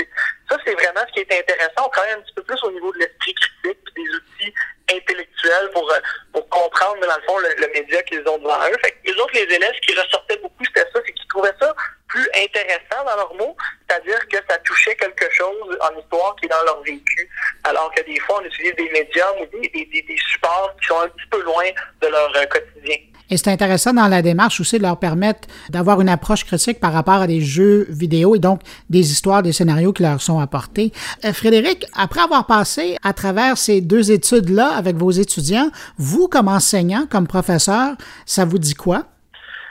ça, 0.48 0.56
c'est 0.64 0.74
vraiment 0.74 1.04
ce 1.08 1.12
qui 1.12 1.20
est 1.20 1.38
intéressant. 1.38 1.86
On 1.86 1.90
travaille 1.90 2.12
un 2.12 2.20
petit 2.20 2.34
peu 2.34 2.42
plus 2.42 2.62
au 2.62 2.70
niveau 2.70 2.92
de 2.92 2.98
l'esprit 2.98 3.34
critique, 3.34 3.94
des 3.94 4.08
outils 4.08 4.54
intellectuels 4.90 5.70
pour, 5.72 5.90
euh, 5.90 5.98
pour 6.32 6.48
comprendre, 6.48 7.00
dans 7.00 7.16
le 7.16 7.22
fond, 7.22 7.38
le, 7.38 7.68
média 7.72 8.02
qu'ils 8.04 8.26
ont 8.28 8.38
devant 8.38 8.58
eux. 8.68 8.76
Fait 8.82 8.92
que 8.92 9.10
les 9.10 9.14
autres, 9.14 9.34
les 9.34 9.54
élèves, 9.54 9.72
ce 9.74 9.80
qui 9.80 9.98
ressortait 9.98 10.36
beaucoup, 10.38 10.64
c'était 10.64 10.88
ça, 10.92 11.00
c'est 11.04 11.12
qu'ils 11.12 11.28
trouvaient 11.28 11.54
ça 11.60 11.74
plus 12.08 12.28
intéressants 12.36 13.04
dans 13.04 13.16
leurs 13.16 13.34
mots, 13.34 13.56
c'est-à-dire 13.88 14.26
que 14.28 14.36
ça 14.48 14.58
touchait 14.58 14.94
quelque 14.94 15.28
chose 15.32 15.78
en 15.80 15.98
histoire 15.98 16.36
qui 16.36 16.46
est 16.46 16.48
dans 16.48 16.62
leur 16.64 16.80
vécu, 16.82 17.28
alors 17.64 17.92
que 17.94 18.02
des 18.02 18.18
fois, 18.20 18.40
on 18.40 18.44
utilise 18.44 18.74
des 18.76 18.88
médiums 18.90 19.40
ou 19.40 19.46
des, 19.46 19.68
des, 19.68 20.02
des 20.02 20.16
supports 20.30 20.74
qui 20.80 20.86
sont 20.86 21.00
un 21.00 21.08
petit 21.08 21.26
peu 21.30 21.42
loin 21.42 21.64
de 22.00 22.06
leur 22.06 22.36
euh, 22.36 22.46
quotidien. 22.46 22.96
Et 23.28 23.35
c'est 23.46 23.52
intéressant 23.52 23.92
dans 23.92 24.08
la 24.08 24.22
démarche 24.22 24.60
aussi 24.60 24.76
de 24.76 24.82
leur 24.82 24.98
permettre 24.98 25.46
d'avoir 25.70 26.00
une 26.00 26.08
approche 26.08 26.44
critique 26.44 26.80
par 26.80 26.92
rapport 26.92 27.22
à 27.22 27.28
des 27.28 27.40
jeux 27.40 27.86
vidéo 27.88 28.34
et 28.34 28.40
donc 28.40 28.60
des 28.90 29.12
histoires, 29.12 29.40
des 29.40 29.52
scénarios 29.52 29.92
qui 29.92 30.02
leur 30.02 30.20
sont 30.20 30.40
apportés. 30.40 30.92
Euh, 31.24 31.32
Frédéric, 31.32 31.86
après 31.94 32.22
avoir 32.22 32.46
passé 32.46 32.96
à 33.04 33.12
travers 33.12 33.56
ces 33.56 33.80
deux 33.80 34.10
études-là 34.10 34.72
avec 34.74 34.96
vos 34.96 35.12
étudiants, 35.12 35.70
vous, 35.96 36.26
comme 36.26 36.48
enseignant, 36.48 37.06
comme 37.08 37.28
professeur, 37.28 37.94
ça 38.24 38.44
vous 38.44 38.58
dit 38.58 38.74
quoi? 38.74 39.04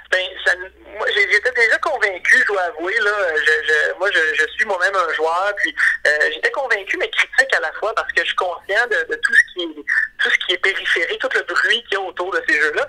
Ben, 0.09 0.74
j'étais 1.31 1.51
déjà 1.51 1.77
convaincu, 1.79 2.39
je 2.39 2.45
dois 2.45 2.61
avouer. 2.63 2.97
Là, 2.99 3.11
je, 3.35 3.93
moi, 3.97 4.09
je, 4.11 4.45
suis 4.55 4.65
moi-même 4.65 4.95
un 4.95 5.13
joueur, 5.13 5.53
puis 5.57 5.75
euh, 6.07 6.29
j'étais 6.33 6.51
convaincu, 6.51 6.97
mais 6.97 7.09
critique 7.09 7.53
à 7.55 7.59
la 7.59 7.71
fois, 7.73 7.93
parce 7.95 8.11
que 8.11 8.21
je 8.21 8.27
suis 8.27 8.35
conscient 8.35 8.87
de, 8.87 9.15
tout 9.15 9.33
ce 9.33 9.53
qui 9.53 9.63
est 9.63 9.83
tout 10.23 10.29
ce 10.29 10.37
qui 10.45 10.53
est 10.53 10.57
périphérique, 10.57 11.19
tout 11.19 11.29
le 11.33 11.43
bruit 11.43 11.83
qu'il 11.83 11.93
y 11.93 11.95
a 11.97 12.01
autour 12.01 12.31
de 12.31 12.41
ces 12.47 12.59
jeux-là. 12.59 12.87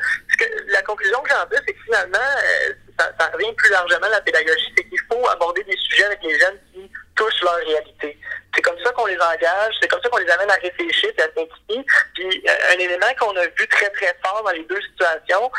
la 0.68 0.83
conclusion 0.83 1.20
que 1.22 1.31
j'en 1.31 1.46
veux, 1.46 1.59
c'est 1.66 1.72
que 1.72 1.83
finalement, 1.85 2.18
euh, 2.18 2.72
ça, 2.99 3.12
ça, 3.18 3.31
revient 3.33 3.53
plus 3.55 3.70
largement 3.70 4.07
à 4.07 4.11
la 4.11 4.20
pédagogie, 4.20 4.72
c'est 4.77 4.85
qu'il 4.85 5.01
faut 5.11 5.29
aborder 5.29 5.62
des 5.64 5.77
sujets 5.77 6.05
avec 6.05 6.22
les 6.22 6.38
jeunes 6.38 6.59
qui 6.72 6.90
touchent 7.14 7.42
leur 7.42 7.57
réalité. 7.57 8.18
C'est 8.55 8.62
comme 8.62 8.79
ça 8.83 8.92
qu'on 8.92 9.07
les 9.07 9.18
engage, 9.18 9.75
c'est 9.81 9.88
comme 9.88 10.01
ça 10.03 10.09
qu'on 10.09 10.18
les 10.18 10.31
amène 10.31 10.51
à 10.51 10.55
réfléchir 10.55 11.11
et 11.16 11.22
à 11.22 11.27
s'impliquer. 11.27 11.85
Puis 12.14 12.44
euh, 12.49 12.75
un 12.75 12.79
élément 12.79 13.14
qu'on 13.18 13.37
a 13.37 13.46
vu 13.46 13.68
très 13.68 13.90
très 13.90 14.16
fort 14.25 14.42
dans 14.44 14.53
les 14.53 14.64
deux 14.64 14.81
situations, 14.81 15.51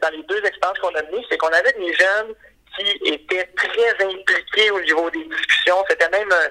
dans 0.00 0.10
les 0.10 0.22
deux 0.24 0.44
expériences 0.44 0.78
qu'on 0.78 0.94
a 0.94 1.02
menées, 1.02 1.24
c'est 1.30 1.38
qu'on 1.38 1.48
avait 1.48 1.72
des 1.72 1.92
jeunes 1.94 2.34
qui 2.76 3.12
étaient 3.12 3.48
très 3.56 4.04
impliqués 4.04 4.70
au 4.70 4.80
niveau 4.80 5.10
des 5.10 5.24
discussions. 5.24 5.76
C'était 5.88 6.08
même 6.10 6.32
euh, 6.32 6.48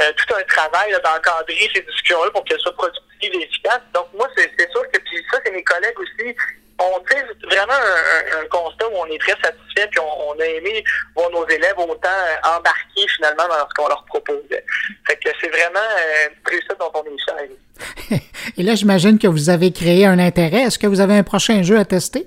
euh, 0.00 0.12
tout 0.16 0.34
un 0.34 0.42
travail 0.44 0.92
d'encadrer 0.92 1.70
ces 1.74 1.82
discussions-là 1.82 2.30
pour 2.30 2.44
qu'elles 2.44 2.60
soient 2.60 2.74
productives 2.74 3.34
et 3.34 3.44
efficaces. 3.44 3.82
Donc 3.94 4.06
moi, 4.14 4.28
c'est 4.36 4.70
sûr 4.70 4.82
que 4.90 4.98
puis 4.98 5.24
ça, 5.30 5.38
c'est 5.44 5.52
mes 5.52 5.64
collègues 5.64 5.98
aussi. 5.98 6.34
On 6.82 7.04
fait 7.04 7.22
vraiment 7.44 7.74
un, 7.74 8.46
constat 8.46 8.88
où 8.88 8.96
on 8.96 9.06
est 9.06 9.20
très 9.20 9.36
satisfait, 9.42 9.86
puis 9.90 10.00
on, 10.00 10.40
a 10.40 10.46
aimé 10.46 10.82
voir 11.14 11.28
nos 11.30 11.46
élèves 11.46 11.74
autant 11.76 12.08
embarquer 12.42 13.06
finalement 13.16 13.46
dans 13.48 13.68
ce 13.68 13.74
qu'on 13.76 13.88
leur 13.88 14.02
propose. 14.06 14.42
Fait 15.06 15.16
que 15.16 15.28
c'est 15.42 15.50
vraiment 15.50 15.78
euh, 15.78 16.58
ça 16.66 16.74
dont 16.76 16.90
on 16.94 17.04
est 17.04 17.18
fiers. 17.18 18.20
Et 18.56 18.62
là, 18.62 18.74
j'imagine 18.76 19.18
que 19.18 19.26
vous 19.26 19.50
avez 19.50 19.72
créé 19.72 20.06
un 20.06 20.18
intérêt. 20.18 20.62
Est-ce 20.62 20.78
que 20.78 20.86
vous 20.86 21.00
avez 21.00 21.18
un 21.18 21.22
prochain 21.22 21.62
jeu 21.62 21.78
à 21.78 21.84
tester? 21.84 22.26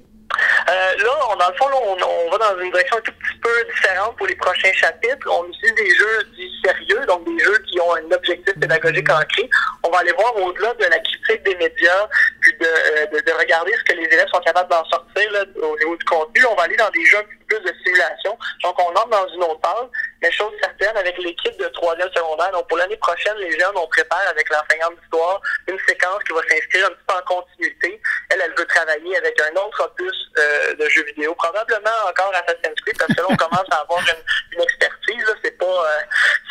Euh, 0.69 1.03
là, 1.03 1.11
on, 1.29 1.35
dans 1.35 1.49
le 1.49 1.55
fond, 1.55 1.65
on, 1.73 2.31
va 2.31 2.37
dans 2.37 2.59
une 2.61 2.71
direction 2.71 2.97
un 2.97 3.01
tout 3.01 3.11
petit 3.11 3.39
peu 3.41 3.49
différente 3.73 4.15
pour 4.17 4.27
les 4.27 4.35
prochains 4.35 4.71
chapitres. 4.73 5.27
On 5.29 5.45
utilise 5.47 5.75
des 5.75 5.89
jeux 5.95 6.23
dits 6.35 6.51
sérieux, 6.63 7.05
donc 7.07 7.25
des 7.25 7.43
jeux 7.43 7.57
qui 7.69 7.79
ont 7.81 7.95
un 7.95 8.11
objectif 8.11 8.53
pédagogique 8.59 9.09
ancré. 9.09 9.49
On 9.83 9.89
va 9.89 9.99
aller 9.99 10.13
voir 10.13 10.35
au-delà 10.37 10.73
de 10.75 10.85
la 10.85 10.99
critique 10.99 11.43
des 11.43 11.55
médias, 11.55 12.07
puis 12.41 12.53
de, 12.59 12.65
euh, 12.65 13.21
de, 13.21 13.31
regarder 13.39 13.71
ce 13.73 13.93
que 13.93 13.99
les 13.99 14.05
élèves 14.05 14.27
sont 14.33 14.41
capables 14.41 14.69
d'en 14.69 14.85
sortir 14.85 15.31
là, 15.31 15.43
au 15.61 15.77
niveau 15.77 15.97
du 15.97 16.05
contenu. 16.05 16.45
On 16.45 16.55
va 16.55 16.63
aller 16.63 16.77
dans 16.77 16.89
des 16.91 17.05
jeux 17.05 17.23
plus 17.43 17.59
de 17.59 17.73
simulation. 17.83 18.37
Donc, 18.63 18.79
on 18.79 18.89
entre 18.95 19.09
dans 19.09 19.27
une 19.27 19.43
autre 19.43 19.59
phase. 19.63 19.89
Mais 20.21 20.31
chose 20.31 20.53
certaine, 20.61 20.95
avec 20.95 21.17
l'équipe 21.17 21.57
de 21.59 21.67
troisième 21.67 22.09
secondaire, 22.13 22.51
donc 22.51 22.67
pour 22.69 22.77
l'année 22.77 22.97
prochaine, 22.97 23.35
les 23.37 23.51
jeunes, 23.59 23.75
on 23.75 23.87
prépare 23.87 24.23
avec 24.29 24.49
l'enseignante 24.49 24.97
d'histoire 24.99 25.41
une 25.67 25.77
séquence 25.87 26.23
qui 26.23 26.33
va 26.33 26.41
s'inscrire 26.49 26.85
un 26.87 26.89
petit 26.91 27.05
peu 27.07 27.13
en 27.13 27.21
continuité. 27.23 28.01
Elle, 28.29 28.41
elle 28.41 28.53
veut 28.55 28.65
travailler 28.65 29.17
avec 29.17 29.39
un 29.41 29.55
autre 29.59 29.83
opus 29.83 30.31
euh, 30.37 30.75
de 30.75 30.89
jeux 30.89 31.03
vidéo, 31.05 31.35
probablement 31.35 31.89
encore 32.07 32.31
Assassin's 32.33 32.79
Creed, 32.81 32.97
parce 32.97 33.13
que 33.13 33.21
là, 33.21 33.27
on 33.29 33.35
commence 33.35 33.67
à 33.71 33.81
avoir 33.81 33.99
une, 33.99 34.61
expertise. 34.61 35.35
C'est 35.43 35.57
pas, 35.57 35.65
euh, 35.65 35.99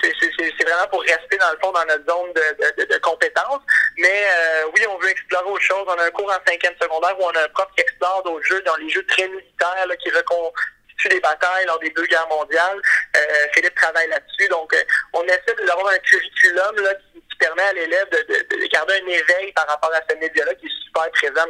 c'est 0.02 0.64
vraiment 0.64 0.86
pour 0.88 1.00
rester 1.00 1.36
dans 1.38 1.50
le 1.50 1.58
fond 1.58 1.72
dans 1.72 1.84
notre 1.86 2.04
zone 2.06 2.32
de, 2.34 2.84
de, 2.84 2.98
compétences. 2.98 3.62
Mais 3.96 4.26
euh, 4.26 4.64
oui, 4.74 4.82
on 4.88 4.98
veut 4.98 5.08
explorer 5.08 5.50
autre 5.50 5.62
chose. 5.62 5.84
On 5.86 5.98
a 5.98 6.04
un 6.04 6.10
cours 6.10 6.30
en 6.30 6.50
cinquième 6.50 6.74
secondaire 6.80 7.18
où 7.18 7.24
on 7.24 7.30
a 7.30 7.44
un 7.44 7.48
prof 7.48 7.68
qui 7.74 7.82
explore 7.82 8.22
d'autres 8.22 8.44
jeux, 8.44 8.62
dans 8.62 8.76
les 8.76 8.90
jeux 8.90 9.04
très 9.06 9.28
militaires, 9.28 9.86
qui 10.02 10.10
recon 10.10 10.52
des 11.08 11.20
batailles 11.20 11.66
lors 11.66 11.78
des 11.78 11.90
deux 11.90 12.06
guerres 12.06 12.28
mondiales. 12.28 12.80
Euh, 13.16 13.20
Philippe 13.54 13.74
travaille 13.74 14.08
là-dessus. 14.08 14.48
Donc, 14.48 14.72
euh, 14.74 14.82
on 15.12 15.22
essaie 15.24 15.54
d'avoir 15.66 15.88
un 15.88 15.98
curriculum 15.98 16.76
là, 16.84 16.94
qui, 16.94 17.22
permet 17.38 17.62
à 17.62 17.72
l'élève 17.72 18.06
de, 18.12 18.68
garder 18.72 18.94
un 19.04 19.08
éveil 19.08 19.52
par 19.52 19.66
rapport 19.66 19.90
à 19.92 20.00
ce 20.08 20.16
média-là 20.16 20.54
qui 20.54 20.66
est 20.66 20.84
super 20.84 21.10
présent 21.10 21.42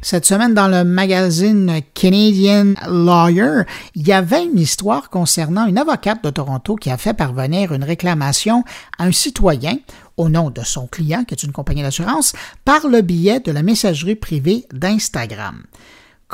Cette 0.07 0.27
semaine, 0.27 0.53
dans 0.53 0.67
le 0.67 0.83
magazine 0.83 1.81
Canadian 1.95 2.75
Lawyer, 2.87 3.63
il 3.95 4.07
y 4.07 4.13
avait 4.13 4.45
une 4.45 4.59
histoire 4.59 5.09
concernant 5.09 5.65
une 5.65 5.79
avocate 5.79 6.23
de 6.23 6.29
Toronto 6.29 6.75
qui 6.75 6.91
a 6.91 6.97
fait 6.97 7.15
parvenir 7.15 7.73
une 7.73 7.83
réclamation 7.83 8.63
à 8.99 9.05
un 9.05 9.11
citoyen 9.11 9.79
au 10.15 10.29
nom 10.29 10.51
de 10.51 10.61
son 10.61 10.85
client, 10.85 11.23
qui 11.23 11.33
est 11.33 11.41
une 11.41 11.51
compagnie 11.51 11.81
d'assurance, 11.81 12.33
par 12.65 12.87
le 12.87 13.01
biais 13.01 13.39
de 13.39 13.51
la 13.51 13.63
messagerie 13.63 14.13
privée 14.13 14.67
d'Instagram. 14.71 15.63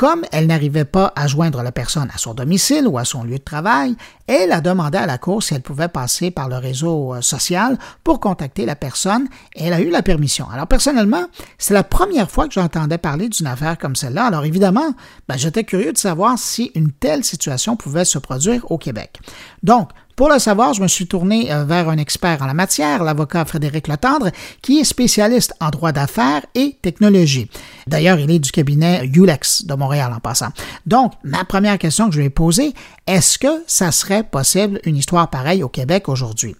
Comme 0.01 0.25
elle 0.31 0.47
n'arrivait 0.47 0.83
pas 0.83 1.13
à 1.15 1.27
joindre 1.27 1.61
la 1.61 1.71
personne 1.71 2.09
à 2.11 2.17
son 2.17 2.33
domicile 2.33 2.87
ou 2.87 2.97
à 2.97 3.05
son 3.05 3.23
lieu 3.23 3.37
de 3.37 3.43
travail, 3.43 3.95
elle 4.25 4.51
a 4.51 4.59
demandé 4.59 4.97
à 4.97 5.05
la 5.05 5.19
Cour 5.19 5.43
si 5.43 5.53
elle 5.53 5.61
pouvait 5.61 5.89
passer 5.89 6.31
par 6.31 6.49
le 6.49 6.55
réseau 6.55 7.13
euh, 7.13 7.21
social 7.21 7.77
pour 8.03 8.19
contacter 8.19 8.65
la 8.65 8.75
personne 8.75 9.27
et 9.53 9.65
elle 9.65 9.73
a 9.73 9.79
eu 9.79 9.91
la 9.91 10.01
permission. 10.01 10.47
Alors 10.51 10.65
personnellement, 10.65 11.25
c'est 11.59 11.75
la 11.75 11.83
première 11.83 12.31
fois 12.31 12.47
que 12.47 12.55
j'entendais 12.55 12.97
parler 12.97 13.29
d'une 13.29 13.45
affaire 13.45 13.77
comme 13.77 13.95
celle-là. 13.95 14.25
Alors 14.25 14.43
évidemment, 14.43 14.91
ben, 15.27 15.37
j'étais 15.37 15.65
curieux 15.65 15.93
de 15.93 15.99
savoir 15.99 16.39
si 16.39 16.71
une 16.73 16.91
telle 16.91 17.23
situation 17.23 17.75
pouvait 17.75 18.03
se 18.03 18.17
produire 18.17 18.71
au 18.71 18.79
Québec. 18.79 19.19
Donc, 19.61 19.91
pour 20.15 20.29
le 20.29 20.39
savoir, 20.39 20.73
je 20.73 20.81
me 20.81 20.87
suis 20.87 21.07
tourné 21.07 21.51
euh, 21.51 21.63
vers 21.63 21.89
un 21.89 21.97
expert 21.97 22.41
en 22.41 22.45
la 22.45 22.53
matière, 22.53 23.03
l'avocat 23.03 23.45
Frédéric 23.45 23.87
Letendre, 23.87 24.29
qui 24.61 24.79
est 24.79 24.83
spécialiste 24.83 25.53
en 25.59 25.69
droit 25.69 25.91
d'affaires 25.91 26.45
et 26.55 26.77
technologie. 26.81 27.49
D'ailleurs, 27.87 28.19
il 28.19 28.31
est 28.31 28.39
du 28.39 28.51
cabinet 28.51 29.05
Ulex 29.05 29.65
de 29.65 29.73
Montréal 29.73 30.11
en 30.15 30.19
passant. 30.19 30.49
Donc, 30.85 31.13
ma 31.23 31.43
première 31.45 31.77
question 31.77 32.09
que 32.09 32.15
je 32.15 32.21
vais 32.21 32.29
poser, 32.29 32.73
est-ce 33.07 33.39
que 33.39 33.63
ça 33.67 33.91
serait 33.91 34.23
possible 34.23 34.79
une 34.85 34.97
histoire 34.97 35.29
pareille 35.29 35.63
au 35.63 35.69
Québec 35.69 36.09
aujourd'hui? 36.09 36.55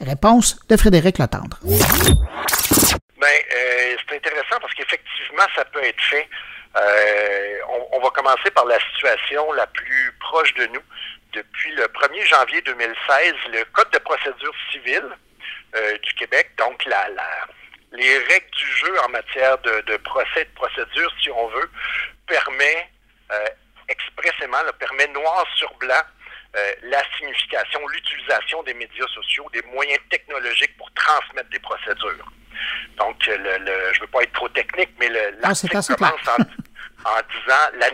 Réponse 0.00 0.58
de 0.68 0.76
Frédéric 0.76 1.18
Letendre. 1.18 1.58
Ben, 1.64 1.72
euh, 3.30 3.96
c'est 4.08 4.16
intéressant 4.16 4.58
parce 4.60 4.74
qu'effectivement, 4.74 5.44
ça 5.54 5.64
peut 5.66 5.82
être 5.82 6.02
fait. 6.10 6.28
Euh, 6.76 7.58
on, 7.92 8.00
va 8.00 8.10
commencer 8.10 8.50
par 8.50 8.64
la 8.66 8.78
situation 8.90 9.52
la 9.52 9.66
plus 9.68 10.12
proche 10.18 10.52
de 10.54 10.66
nous 10.66 10.82
depuis 11.34 11.72
le 11.72 11.84
1er 11.84 12.26
janvier 12.26 12.62
2016 12.62 13.34
le 13.52 13.64
Code 13.72 13.90
de 13.90 13.98
procédure 13.98 14.54
civile 14.70 15.10
euh, 15.76 15.98
du 15.98 16.14
Québec, 16.14 16.50
donc 16.56 16.84
la, 16.84 17.08
les 17.92 18.18
règles 18.18 18.50
du 18.56 18.66
jeu 18.66 19.00
en 19.04 19.08
matière 19.08 19.58
de, 19.58 19.80
de 19.82 19.96
procès, 19.98 20.44
de 20.44 20.54
procédure, 20.54 21.12
si 21.20 21.30
on 21.30 21.48
veut, 21.48 21.70
permet 22.26 22.88
euh, 23.32 23.46
expressément, 23.88 24.58
permet 24.78 25.08
noir 25.08 25.44
sur 25.56 25.72
blanc 25.74 26.02
euh, 26.56 26.72
la 26.84 27.02
signification, 27.18 27.86
l'utilisation 27.88 28.62
des 28.62 28.74
médias 28.74 29.08
sociaux, 29.08 29.48
des 29.52 29.62
moyens 29.62 30.00
technologiques 30.10 30.76
pour 30.76 30.92
transmettre 30.94 31.50
des 31.50 31.58
procédures. 31.58 32.30
Donc, 32.96 33.26
le, 33.26 33.36
le 33.36 33.92
je 33.92 33.98
ne 33.98 34.04
veux 34.04 34.10
pas 34.12 34.22
être 34.22 34.32
trop 34.32 34.48
technique, 34.50 34.90
mais 35.00 35.08
le, 35.08 35.36
ah, 35.42 35.52
commence 35.96 36.28
en, 36.28 36.44
en 37.04 37.20
disant 37.32 37.78
la 37.78 37.90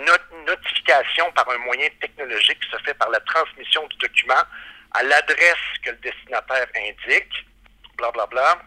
notification 0.46 1.30
par 1.32 1.48
un 1.50 1.58
moyen 1.58 1.88
technologique 2.00 2.62
se 2.70 2.76
fait 2.84 2.94
par 2.94 3.10
la 3.10 3.20
transmission 3.20 3.86
du 3.88 3.96
document 3.98 4.42
à 4.92 5.02
l'adresse 5.02 5.56
que 5.84 5.90
le 5.90 5.96
destinataire 5.96 6.66
indique, 6.76 7.46
blablabla, 7.96 8.58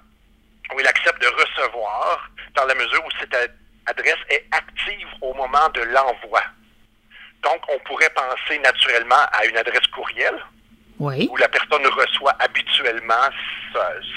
où 0.73 0.79
il 0.79 0.88
accepte 0.88 1.21
de 1.21 1.27
recevoir, 1.27 2.29
dans 2.56 2.65
la 2.65 2.75
mesure 2.75 3.06
où 3.06 3.10
c'est 3.19 3.34
à 3.36 3.47
adresse 3.86 4.19
est 4.29 4.45
active 4.51 5.08
au 5.21 5.34
moment 5.34 5.69
de 5.73 5.82
l'envoi. 5.82 6.41
Donc, 7.43 7.62
on 7.69 7.79
pourrait 7.79 8.12
penser 8.12 8.58
naturellement 8.60 9.25
à 9.34 9.45
une 9.45 9.58
adresse 9.58 9.86
courriel 9.88 10.36
où 10.99 11.38
la 11.38 11.49
personne 11.49 11.86
reçoit 11.86 12.34
habituellement 12.39 13.29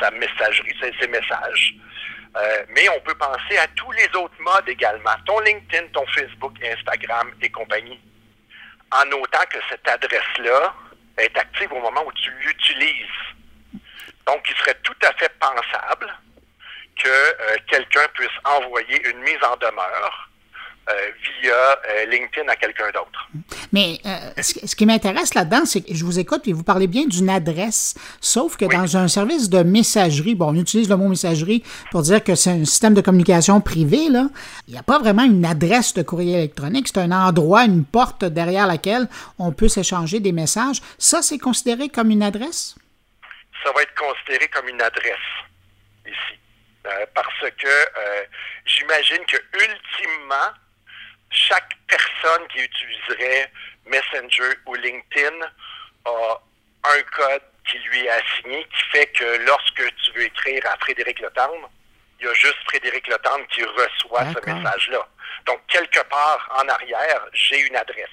sa, 0.00 0.10
messagerie, 0.12 0.76
ses, 0.80 1.08
messages. 1.08 1.74
Euh, 2.36 2.64
mais 2.70 2.88
on 2.90 3.00
peut 3.00 3.14
penser 3.14 3.56
à 3.58 3.66
tous 3.68 3.90
les 3.92 4.06
autres 4.14 4.40
modes 4.40 4.68
également, 4.68 5.14
ton 5.24 5.40
LinkedIn, 5.40 5.88
ton 5.88 6.06
Facebook, 6.06 6.54
Instagram 6.62 7.30
et 7.40 7.48
compagnie, 7.48 8.00
en 8.92 9.04
notant 9.06 9.44
que 9.50 9.58
cette 9.70 9.86
adresse-là 9.88 10.74
est 11.18 11.36
active 11.38 11.72
au 11.72 11.80
moment 11.80 12.04
où 12.06 12.12
tu 12.12 12.30
l'utilises. 12.42 13.06
Donc, 14.26 14.44
il 14.50 14.56
serait 14.56 14.78
tout 14.82 14.96
à 15.02 15.12
fait 15.14 15.32
pensable 15.38 16.14
que 17.02 17.08
euh, 17.08 17.56
quelqu'un 17.68 18.06
puisse 18.14 18.28
envoyer 18.44 19.08
une 19.08 19.20
mise 19.20 19.42
en 19.42 19.56
demeure 19.56 20.30
via 21.40 21.52
euh, 21.52 22.06
LinkedIn 22.06 22.48
à 22.48 22.56
quelqu'un 22.56 22.86
d'autre. 22.92 23.28
Mais 23.72 23.98
ce, 24.40 24.76
qui 24.76 24.86
m'intéresse 24.86 25.34
là-dedans, 25.34 25.64
c'est 25.64 25.82
que 25.82 25.92
je 25.92 26.04
vous 26.04 26.18
écoute 26.18 26.46
et 26.46 26.52
vous 26.52 26.62
parlez 26.62 26.86
bien 26.86 27.06
d'une 27.06 27.28
adresse, 27.28 27.94
sauf 28.20 28.56
que 28.56 28.64
dans 28.64 28.96
un 28.96 29.08
service 29.08 29.48
de 29.48 29.62
messagerie, 29.62 30.34
bon, 30.34 30.50
on 30.50 30.54
utilise 30.54 30.88
le 30.88 30.96
mot 30.96 31.08
messagerie 31.08 31.64
pour 31.90 32.02
dire 32.02 32.22
que 32.22 32.34
c'est 32.34 32.50
un 32.50 32.64
système 32.64 32.94
de 32.94 33.00
communication 33.00 33.60
privé, 33.60 34.08
là. 34.08 34.28
Il 34.68 34.74
n'y 34.74 34.78
a 34.78 34.82
pas 34.82 34.98
vraiment 34.98 35.24
une 35.24 35.44
adresse 35.44 35.94
de 35.94 36.02
courrier 36.02 36.34
électronique, 36.34 36.88
c'est 36.88 37.00
un 37.00 37.10
endroit, 37.10 37.64
une 37.64 37.84
porte 37.84 38.24
derrière 38.24 38.66
laquelle 38.66 39.08
on 39.38 39.52
peut 39.52 39.68
s'échanger 39.68 40.20
des 40.20 40.32
messages. 40.32 40.80
Ça, 40.98 41.22
c'est 41.22 41.38
considéré 41.38 41.88
comme 41.88 42.10
une 42.10 42.22
adresse? 42.22 42.76
Ça 43.64 43.72
va 43.72 43.82
être 43.82 43.94
considéré 43.94 44.46
comme 44.48 44.68
une 44.68 44.80
adresse 44.80 45.16
ici. 46.06 46.38
parce 47.14 47.50
que 47.58 47.68
j'imagine 48.64 49.24
que 49.26 49.36
ultimement, 49.36 50.52
chaque 51.30 51.72
personne 51.86 52.46
qui 52.48 52.60
utiliserait 52.60 53.50
Messenger 53.86 54.54
ou 54.66 54.74
LinkedIn 54.74 55.46
a 56.04 56.40
un 56.84 57.02
code 57.14 57.42
qui 57.68 57.78
lui 57.78 58.06
est 58.06 58.10
assigné 58.10 58.64
qui 58.64 58.82
fait 58.92 59.06
que 59.08 59.44
lorsque 59.44 59.94
tu 59.96 60.12
veux 60.12 60.24
écrire 60.24 60.62
à 60.66 60.76
Frédéric 60.78 61.20
Letendre, 61.20 61.70
il 62.20 62.26
y 62.26 62.28
a 62.28 62.34
juste 62.34 62.56
Frédéric 62.66 63.06
Letendre 63.08 63.46
qui 63.48 63.64
reçoit 63.64 64.32
ce 64.32 64.50
message-là. 64.50 65.06
Donc, 65.46 65.60
quelque 65.68 66.02
part 66.04 66.48
en 66.56 66.68
arrière, 66.68 67.26
j'ai 67.32 67.60
une 67.60 67.76
adresse. 67.76 68.08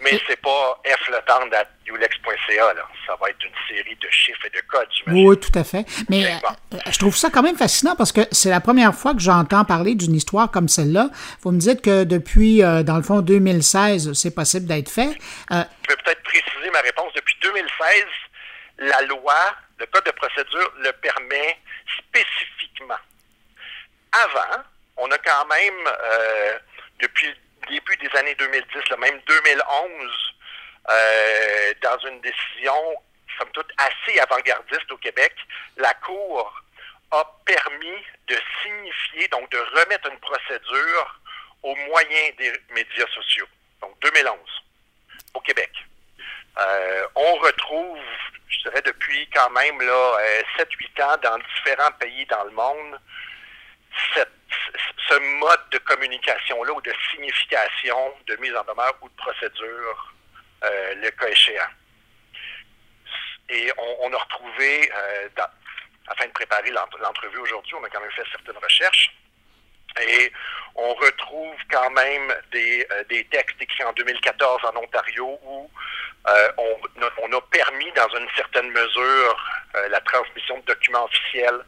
Mais 0.00 0.20
c'est 0.28 0.40
pas 0.40 0.80
F 0.84 1.08
le 1.08 1.18
temps 1.26 1.40
ulex.ca, 1.86 2.74
Ça 3.06 3.16
va 3.20 3.30
être 3.30 3.44
une 3.44 3.76
série 3.76 3.96
de 3.96 4.08
chiffres 4.10 4.46
et 4.46 4.50
de 4.50 4.60
codes, 4.68 4.88
Oui, 5.06 5.38
tout 5.40 5.58
à 5.58 5.64
fait. 5.64 5.84
Mais 6.08 6.26
euh, 6.26 6.78
je 6.90 6.98
trouve 6.98 7.16
ça 7.16 7.30
quand 7.30 7.42
même 7.42 7.56
fascinant 7.56 7.96
parce 7.96 8.12
que 8.12 8.20
c'est 8.30 8.50
la 8.50 8.60
première 8.60 8.94
fois 8.94 9.14
que 9.14 9.20
j'entends 9.20 9.64
parler 9.64 9.94
d'une 9.94 10.14
histoire 10.14 10.50
comme 10.50 10.68
celle-là. 10.68 11.08
Vous 11.40 11.52
me 11.52 11.58
dites 11.58 11.80
que 11.80 12.04
depuis, 12.04 12.62
euh, 12.62 12.82
dans 12.82 12.96
le 12.96 13.02
fond, 13.02 13.20
2016, 13.20 14.12
c'est 14.12 14.34
possible 14.34 14.66
d'être 14.66 14.90
fait. 14.90 15.16
Euh, 15.50 15.64
je 15.84 15.90
vais 15.90 16.02
peut-être 16.04 16.22
préciser 16.22 16.70
ma 16.70 16.80
réponse. 16.80 17.12
Depuis 17.14 17.36
2016, 17.42 18.04
la 18.78 19.02
loi, 19.02 19.34
le 19.78 19.86
code 19.86 20.04
de 20.04 20.10
procédure 20.12 20.72
le 20.80 20.92
permet 20.92 21.58
spécifiquement. 21.98 23.00
Avant, 24.12 24.62
on 24.98 25.10
a 25.10 25.18
quand 25.18 25.46
même, 25.46 25.92
depuis 27.00 27.34
début 27.68 27.96
des 27.96 28.18
années 28.18 28.34
2010, 28.34 28.90
le 28.90 28.96
même 28.96 29.20
2011, 29.26 30.34
euh, 30.90 31.74
dans 31.82 31.98
une 32.08 32.20
décision, 32.20 32.94
somme 33.38 33.50
toute, 33.52 33.70
assez 33.78 34.18
avant-gardiste 34.20 34.90
au 34.92 34.96
Québec, 34.98 35.34
la 35.76 35.92
Cour 35.94 36.62
a 37.10 37.24
permis 37.44 38.02
de 38.28 38.36
signifier, 38.62 39.28
donc 39.28 39.50
de 39.50 39.58
remettre 39.80 40.10
une 40.10 40.18
procédure 40.18 41.20
aux 41.62 41.76
moyens 41.76 42.36
des 42.36 42.52
médias 42.74 43.06
sociaux. 43.14 43.46
Donc 43.80 43.98
2011, 44.00 44.38
au 45.34 45.40
Québec. 45.40 45.70
Euh, 46.58 47.06
on 47.14 47.34
retrouve, 47.36 47.98
je 48.48 48.62
dirais 48.62 48.82
depuis 48.82 49.28
quand 49.34 49.50
même 49.50 49.80
là 49.80 50.18
7-8 50.58 50.64
euh, 51.00 51.04
ans 51.04 51.16
dans 51.22 51.38
différents 51.38 51.92
pays 51.98 52.26
dans 52.26 52.44
le 52.44 52.50
monde, 52.50 53.00
cette 54.14 54.30
ce 55.08 55.18
mode 55.38 55.68
de 55.70 55.78
communication-là 55.78 56.72
ou 56.72 56.80
de 56.80 56.92
signification 57.10 58.14
de 58.26 58.36
mise 58.36 58.54
en 58.56 58.64
demeure 58.64 58.96
ou 59.02 59.08
de 59.08 59.14
procédure, 59.16 60.14
euh, 60.64 60.94
le 60.96 61.10
cas 61.10 61.28
échéant. 61.28 61.62
Et 63.50 63.70
on, 64.00 64.12
a 64.12 64.16
retrouvé, 64.16 64.90
euh, 64.90 65.28
afin 66.08 66.26
de 66.26 66.32
préparer 66.32 66.70
l'entrevue 66.70 67.38
aujourd'hui, 67.38 67.74
on 67.74 67.84
a 67.84 67.90
quand 67.90 68.00
même 68.00 68.10
fait 68.12 68.24
certaines 68.30 68.56
recherches. 68.56 69.14
Et 70.00 70.32
on 70.74 70.94
retrouve 70.94 71.56
quand 71.70 71.90
même 71.90 72.34
des, 72.50 72.86
euh, 72.90 73.22
textes 73.30 73.60
écrits 73.60 73.84
en 73.84 73.92
2014 73.92 74.62
en 74.64 74.76
Ontario 74.76 75.38
où 75.42 75.70
on, 76.56 77.32
a 77.32 77.40
permis 77.50 77.92
dans 77.92 78.08
une 78.16 78.28
certaine 78.34 78.70
mesure 78.70 79.60
la 79.90 80.00
transmission 80.00 80.58
de 80.60 80.64
documents 80.64 81.04
officiels 81.04 81.60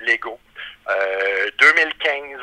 légaux 0.00 0.40
2015, 0.86 0.92
euh, 2.06 2.42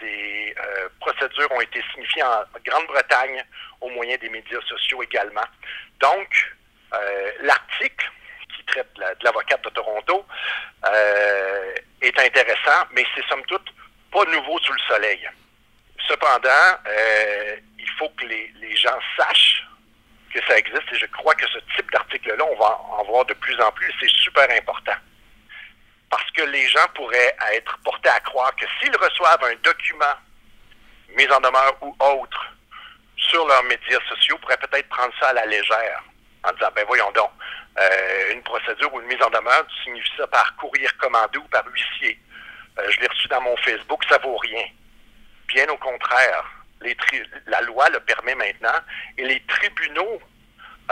des 0.00 0.54
euh, 0.58 0.88
procédures 1.00 1.50
ont 1.52 1.60
été 1.60 1.82
signifiées 1.92 2.22
en 2.22 2.44
Grande-Bretagne 2.64 3.44
au 3.80 3.88
moyen 3.90 4.16
des 4.18 4.28
médias 4.28 4.60
sociaux 4.68 5.02
également. 5.02 5.44
Donc, 6.00 6.54
euh, 6.94 7.32
l'article 7.40 8.10
qui 8.54 8.64
traite 8.64 8.92
de 8.94 9.24
l'avocate 9.24 9.62
de, 9.64 9.70
Toronto 9.70 10.26
est 12.00 12.18
intéressant, 12.18 12.86
mais 12.92 13.04
c'est 13.14 13.26
somme 13.26 13.44
toute 13.46 13.66
pas 14.12 14.24
nouveau 14.26 14.58
sous 14.60 14.72
le 14.72 14.78
soleil. 14.86 15.28
Cependant, 16.06 16.78
il 17.78 17.90
faut 17.98 18.08
que 18.10 18.26
les, 18.26 18.52
les, 18.60 18.76
gens 18.76 18.98
sachent 19.16 19.66
que 20.32 20.40
ça 20.46 20.56
existe 20.58 20.92
et 20.92 20.98
je 20.98 21.06
crois 21.06 21.34
que 21.34 21.46
ce 21.48 21.58
type 21.74 21.90
d'article-là, 21.90 22.44
on 22.44 22.56
va 22.56 22.80
en 22.98 23.04
voir 23.04 23.24
de 23.24 23.34
plus 23.34 23.58
en 23.60 23.72
plus. 23.72 23.92
C'est 23.98 24.10
super 24.10 24.48
important 24.50 24.96
parce 26.10 26.30
que 26.32 26.42
les 26.42 26.68
gens 26.68 26.86
pourraient 26.94 27.36
être 27.52 27.78
portés 27.84 28.08
à 28.08 28.20
croire 28.20 28.54
que 28.56 28.66
s'ils 28.78 28.96
reçoivent 28.96 29.44
un 29.44 29.54
document 29.62 30.14
mis 31.16 31.28
en 31.28 31.40
demeure 31.40 31.76
ou 31.82 31.96
autre 31.98 32.46
sur 33.16 33.46
leurs 33.46 33.64
médias 33.64 34.00
sociaux, 34.08 34.38
pourraient 34.38 34.56
peut-être 34.58 34.88
prendre 34.88 35.12
ça 35.20 35.28
à 35.28 35.32
la 35.32 35.46
légère 35.46 36.02
en 36.44 36.52
disant, 36.52 36.68
ben 36.74 36.84
voyons 36.86 37.10
donc, 37.12 37.30
euh, 37.78 38.32
une 38.32 38.42
procédure 38.42 38.92
ou 38.94 39.00
une 39.00 39.06
mise 39.06 39.22
en 39.22 39.30
demeure, 39.30 39.66
tu 39.84 39.92
ça 40.16 40.26
par 40.28 40.54
courrier 40.56 40.86
recommandé 40.86 41.38
ou 41.38 41.44
par 41.44 41.64
huissier. 41.66 42.18
Euh, 42.78 42.90
je 42.90 43.00
l'ai 43.00 43.06
reçu 43.06 43.28
dans 43.28 43.40
mon 43.40 43.56
Facebook, 43.58 44.02
ça 44.08 44.18
vaut 44.18 44.36
rien. 44.36 44.64
Bien 45.48 45.68
au 45.68 45.76
contraire, 45.76 46.44
la 47.46 47.60
loi 47.62 47.88
le 47.90 48.00
permet 48.00 48.34
maintenant 48.34 48.78
et 49.18 49.24
les 49.24 49.40
tribunaux 49.46 50.20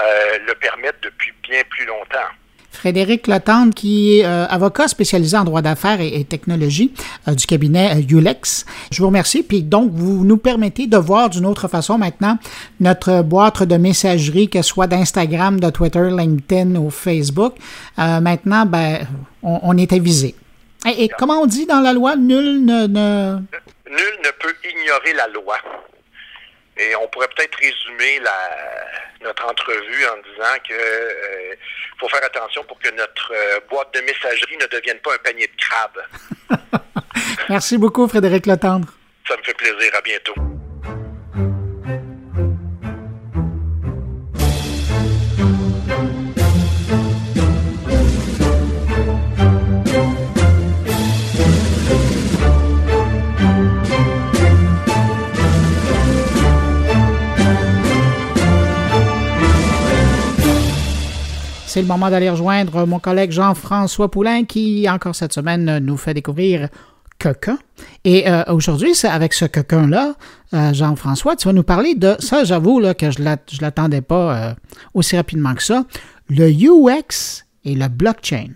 euh, 0.00 0.38
le 0.40 0.55
permettent 0.55 1.00
depuis 1.03 1.33
bien 1.42 1.62
plus 1.64 1.85
longtemps. 1.87 2.29
Frédéric 2.74 3.26
Latendre, 3.26 3.72
qui 3.74 4.18
est 4.18 4.24
euh, 4.24 4.46
avocat 4.46 4.88
spécialisé 4.88 5.37
en 5.37 5.44
droit 5.44 5.62
d'affaires 5.62 6.00
et, 6.00 6.24
technologie 6.24 6.92
euh, 7.28 7.34
du 7.34 7.46
cabinet 7.46 7.96
euh, 7.96 8.16
Ulex. 8.16 8.66
Je 8.90 9.00
vous 9.00 9.06
remercie. 9.06 9.42
Puis 9.42 9.62
donc, 9.62 9.92
vous 9.92 10.24
nous 10.24 10.37
permettez 10.37 10.87
de 10.87 10.96
voir 10.96 11.30
d'une 11.30 11.46
autre 11.46 11.68
façon 11.68 11.98
maintenant 11.98 12.38
notre 12.80 13.22
boîte 13.22 13.62
de 13.62 13.76
messagerie, 13.76 14.48
que 14.48 14.62
ce 14.62 14.68
soit 14.68 14.87
d'Instagram, 14.87 15.60
de 15.60 15.70
Twitter, 15.70 16.08
LinkedIn 16.10 16.76
ou 16.76 16.90
Facebook. 16.90 17.54
maintenant, 17.96 18.66
ben, 18.66 19.06
on, 19.42 19.76
est 19.76 19.92
avisé. 19.92 20.34
Et, 20.87 21.08
comment 21.18 21.40
on 21.40 21.46
dit 21.46 21.66
dans 21.66 21.80
la 21.80 21.92
loi, 21.92 22.16
nul 22.16 22.64
ne... 22.64 22.87
Nul 22.87 24.14
ne 24.24 24.30
peut 24.42 24.54
ignorer 24.64 25.12
la 25.16 25.28
loi. 25.28 25.56
Et 26.76 26.96
on 26.96 27.06
pourrait 27.08 27.28
peut-être 27.37 27.56
résumer 27.56 28.20
notre 29.20 29.44
entrevue 29.44 30.04
en 30.06 30.16
disant 30.16 30.54
que 30.68 30.74
euh, 30.74 31.54
faut 31.98 32.08
faire 32.08 32.24
attention 32.24 32.64
pour 32.64 32.78
que 32.78 32.90
notre 32.90 33.32
euh, 33.32 33.60
boîte 33.70 33.94
de 33.94 34.00
messagerie 34.00 34.56
ne 34.56 34.66
devienne 34.66 34.98
pas 34.98 35.14
un 35.14 35.18
panier 35.18 35.46
de 35.46 35.56
crabes. 35.56 36.82
Merci 37.48 37.78
beaucoup, 37.78 38.08
Frédéric 38.08 38.46
Letendre. 38.46 38.88
Ça 39.28 39.37
me 39.37 39.42
fait 39.42 39.54
plaisir. 39.54 39.94
À 39.94 40.00
bientôt. 40.00 40.34
C'est 61.74 61.82
le 61.82 61.88
moment 61.88 62.08
d'aller 62.08 62.30
rejoindre 62.30 62.87
mon 62.87 63.00
collègue 63.00 63.32
Jean-François 63.32 64.08
Poulain 64.08 64.44
qui, 64.44 64.88
encore 64.88 65.16
cette 65.16 65.32
semaine, 65.32 65.78
nous 65.78 65.96
fait 65.96 66.14
découvrir 66.14 66.68
quelqu'un. 67.18 67.58
Et 68.04 68.30
euh, 68.30 68.44
aujourd'hui, 68.46 68.94
c'est 68.94 69.08
avec 69.08 69.34
ce 69.34 69.44
quelqu'un-là, 69.44 70.14
euh, 70.52 70.72
Jean-François, 70.72 71.34
tu 71.34 71.48
vas 71.48 71.52
nous 71.52 71.64
parler 71.64 71.96
de 71.96 72.14
ça, 72.20 72.44
j'avoue 72.44 72.78
là, 72.78 72.94
que 72.94 73.10
je 73.10 73.20
ne 73.20 73.60
l'attendais 73.60 74.02
pas 74.02 74.50
euh, 74.50 74.54
aussi 74.94 75.16
rapidement 75.16 75.52
que 75.56 75.64
ça, 75.64 75.84
le 76.28 76.48
UX 76.48 77.44
et 77.64 77.74
le 77.74 77.88
blockchain. 77.88 78.50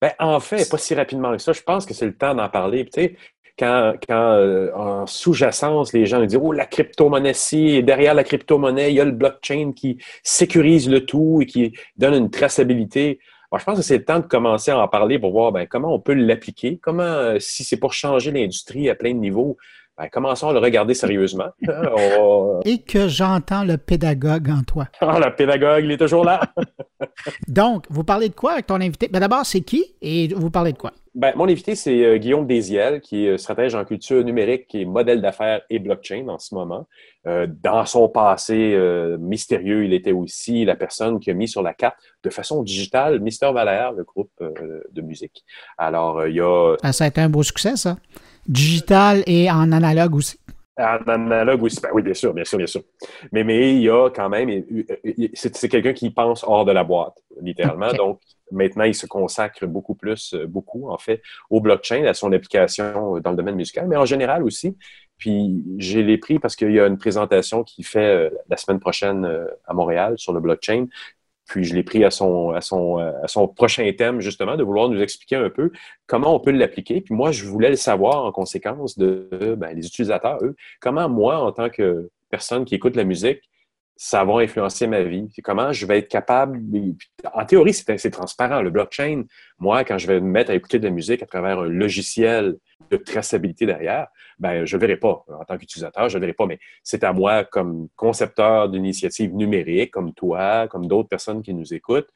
Ben, 0.00 0.12
en 0.20 0.38
fait, 0.38 0.70
pas 0.70 0.78
si 0.78 0.94
rapidement 0.94 1.32
que 1.32 1.42
ça. 1.42 1.52
Je 1.52 1.62
pense 1.62 1.84
que 1.84 1.92
c'est 1.92 2.06
le 2.06 2.14
temps 2.14 2.36
d'en 2.36 2.48
parler. 2.48 2.84
Tu 2.84 3.02
sais, 3.02 3.16
quand, 3.60 3.94
euh, 4.12 4.70
en 4.74 5.06
sous-jacence, 5.06 5.92
les 5.92 6.06
gens 6.06 6.24
disent 6.24 6.38
Oh, 6.40 6.52
la 6.52 6.66
crypto-monnaie 6.66 7.32
et 7.52 7.82
derrière 7.82 8.14
la 8.14 8.24
crypto-monnaie, 8.24 8.90
il 8.90 8.96
y 8.96 9.00
a 9.00 9.04
le 9.04 9.12
blockchain 9.12 9.72
qui 9.76 9.98
sécurise 10.22 10.88
le 10.88 11.04
tout 11.04 11.40
et 11.42 11.46
qui 11.46 11.72
donne 11.96 12.14
une 12.14 12.30
traçabilité. 12.30 13.20
je 13.56 13.64
pense 13.64 13.76
que 13.76 13.84
c'est 13.84 13.98
le 13.98 14.04
temps 14.04 14.20
de 14.20 14.26
commencer 14.26 14.70
à 14.70 14.78
en 14.78 14.88
parler 14.88 15.18
pour 15.18 15.32
voir 15.32 15.52
ben, 15.52 15.66
comment 15.66 15.94
on 15.94 16.00
peut 16.00 16.14
l'appliquer, 16.14 16.78
comment, 16.82 17.02
euh, 17.02 17.38
si 17.38 17.62
c'est 17.62 17.76
pour 17.76 17.92
changer 17.92 18.30
l'industrie 18.30 18.88
à 18.88 18.94
plein 18.94 19.12
de 19.12 19.18
niveaux, 19.18 19.58
ben, 20.00 20.08
commençons 20.08 20.48
à 20.48 20.52
le 20.54 20.60
regarder 20.60 20.94
sérieusement. 20.94 21.50
Et 22.64 22.78
que 22.78 23.06
j'entends 23.06 23.64
le 23.64 23.76
pédagogue 23.76 24.48
en 24.48 24.62
toi. 24.62 24.86
Ah, 25.02 25.18
le 25.18 25.34
pédagogue, 25.34 25.84
il 25.84 25.90
est 25.90 25.98
toujours 25.98 26.24
là. 26.24 26.40
Donc, 27.48 27.84
vous 27.90 28.04
parlez 28.04 28.28
de 28.28 28.34
quoi 28.34 28.52
avec 28.52 28.66
ton 28.66 28.76
invité? 28.76 29.08
Ben, 29.08 29.18
D'abord, 29.18 29.44
c'est 29.44 29.60
qui 29.60 29.84
et 30.00 30.28
vous 30.28 30.50
parlez 30.50 30.72
de 30.72 30.78
quoi? 30.78 30.92
Ben, 31.14 31.32
mon 31.36 31.48
invité, 31.48 31.74
c'est 31.74 32.04
euh, 32.04 32.16
Guillaume 32.18 32.46
Désiel, 32.46 33.00
qui 33.00 33.26
est 33.26 33.30
euh, 33.30 33.36
stratège 33.36 33.74
en 33.74 33.84
culture 33.84 34.24
numérique, 34.24 34.74
est 34.74 34.84
modèle 34.84 35.20
d'affaires 35.20 35.60
et 35.68 35.80
blockchain 35.80 36.28
en 36.28 36.38
ce 36.38 36.54
moment. 36.54 36.86
Euh, 37.26 37.46
dans 37.62 37.84
son 37.84 38.08
passé 38.08 38.78
mystérieux, 39.18 39.84
il 39.84 39.92
était 39.92 40.12
aussi 40.12 40.64
la 40.64 40.76
personne 40.76 41.20
qui 41.20 41.30
a 41.30 41.34
mis 41.34 41.48
sur 41.48 41.62
la 41.62 41.74
carte 41.74 41.96
de 42.22 42.30
façon 42.30 42.62
digitale 42.62 43.20
Mister 43.20 43.50
Valère, 43.52 43.92
le 43.92 44.04
groupe 44.04 44.32
de 44.40 45.02
musique. 45.02 45.44
Alors, 45.76 46.26
il 46.26 46.36
y 46.36 46.40
a... 46.40 46.76
Ah, 46.82 46.92
ça 46.92 47.04
a 47.04 47.08
été 47.08 47.20
un 47.20 47.28
beau 47.28 47.42
succès, 47.42 47.76
ça. 47.76 47.96
Digital 48.50 49.22
et 49.26 49.48
en 49.48 49.70
analogue 49.70 50.16
aussi. 50.16 50.38
En 50.76 50.98
analogue 51.06 51.62
aussi. 51.62 51.80
Ben 51.80 51.90
oui, 51.92 52.02
bien 52.02 52.14
sûr, 52.14 52.34
bien 52.34 52.44
sûr, 52.44 52.58
bien 52.58 52.66
sûr. 52.66 52.82
Mais, 53.30 53.44
mais 53.44 53.74
il 53.74 53.82
y 53.82 53.88
a 53.88 54.10
quand 54.10 54.28
même, 54.28 54.64
c'est 55.34 55.68
quelqu'un 55.68 55.92
qui 55.92 56.10
pense 56.10 56.42
hors 56.42 56.64
de 56.64 56.72
la 56.72 56.82
boîte, 56.82 57.22
littéralement. 57.40 57.92
Donc, 57.92 58.20
maintenant, 58.50 58.84
il 58.84 58.94
se 58.94 59.06
consacre 59.06 59.66
beaucoup 59.66 59.94
plus, 59.94 60.34
euh, 60.34 60.46
beaucoup 60.46 60.90
en 60.90 60.98
fait, 60.98 61.22
au 61.48 61.60
blockchain, 61.60 62.04
à 62.06 62.14
son 62.14 62.32
application 62.32 63.20
dans 63.20 63.30
le 63.30 63.36
domaine 63.36 63.54
musical, 63.54 63.86
mais 63.86 63.96
en 63.96 64.04
général 64.04 64.42
aussi. 64.42 64.76
Puis, 65.16 65.62
j'ai 65.76 66.02
les 66.02 66.18
pris 66.18 66.38
parce 66.38 66.56
qu'il 66.56 66.72
y 66.72 66.80
a 66.80 66.86
une 66.86 66.98
présentation 66.98 67.62
qui 67.62 67.84
fait 67.84 68.00
euh, 68.00 68.30
la 68.48 68.56
semaine 68.56 68.80
prochaine 68.80 69.26
euh, 69.26 69.46
à 69.66 69.74
Montréal 69.74 70.14
sur 70.16 70.32
le 70.32 70.40
blockchain. 70.40 70.86
Puis 71.50 71.64
je 71.64 71.74
l'ai 71.74 71.82
pris 71.82 72.04
à 72.04 72.10
son, 72.10 72.50
à, 72.50 72.60
son, 72.60 72.98
à 72.98 73.26
son 73.26 73.48
prochain 73.48 73.90
thème, 73.98 74.20
justement, 74.20 74.56
de 74.56 74.62
vouloir 74.62 74.88
nous 74.88 75.02
expliquer 75.02 75.34
un 75.34 75.50
peu 75.50 75.72
comment 76.06 76.32
on 76.32 76.38
peut 76.38 76.52
l'appliquer. 76.52 77.00
Puis 77.00 77.12
moi, 77.12 77.32
je 77.32 77.44
voulais 77.44 77.70
le 77.70 77.76
savoir 77.76 78.24
en 78.24 78.30
conséquence 78.30 78.96
de 78.96 79.28
ben, 79.58 79.74
les 79.74 79.84
utilisateurs, 79.84 80.38
eux. 80.42 80.54
Comment 80.80 81.08
moi, 81.08 81.38
en 81.38 81.50
tant 81.50 81.68
que 81.68 82.08
personne 82.30 82.64
qui 82.64 82.76
écoute 82.76 82.94
la 82.94 83.02
musique, 83.02 83.49
ça 84.02 84.24
va 84.24 84.40
influencer 84.40 84.86
ma 84.86 85.02
vie. 85.02 85.28
Comment 85.44 85.74
je 85.74 85.84
vais 85.84 85.98
être 85.98 86.08
capable. 86.08 86.58
En 87.34 87.44
théorie, 87.44 87.74
c'est 87.74 88.10
transparent. 88.10 88.62
Le 88.62 88.70
blockchain, 88.70 89.24
moi, 89.58 89.84
quand 89.84 89.98
je 89.98 90.06
vais 90.06 90.22
me 90.22 90.30
mettre 90.30 90.50
à 90.52 90.54
écouter 90.54 90.78
de 90.78 90.84
la 90.86 90.90
musique 90.90 91.22
à 91.22 91.26
travers 91.26 91.58
un 91.58 91.68
logiciel 91.68 92.56
de 92.90 92.96
traçabilité 92.96 93.66
derrière, 93.66 94.06
ben, 94.38 94.64
je 94.64 94.74
ne 94.74 94.80
verrai 94.80 94.96
pas. 94.96 95.22
En 95.28 95.44
tant 95.44 95.58
qu'utilisateur, 95.58 96.08
je 96.08 96.16
ne 96.16 96.20
verrai 96.22 96.32
pas. 96.32 96.46
Mais 96.46 96.58
c'est 96.82 97.04
à 97.04 97.12
moi, 97.12 97.44
comme 97.44 97.88
concepteur 97.94 98.70
d'initiatives 98.70 99.34
numériques, 99.34 99.90
comme 99.90 100.14
toi, 100.14 100.66
comme 100.66 100.86
d'autres 100.86 101.10
personnes 101.10 101.42
qui 101.42 101.52
nous 101.52 101.74
écoutent, 101.74 102.08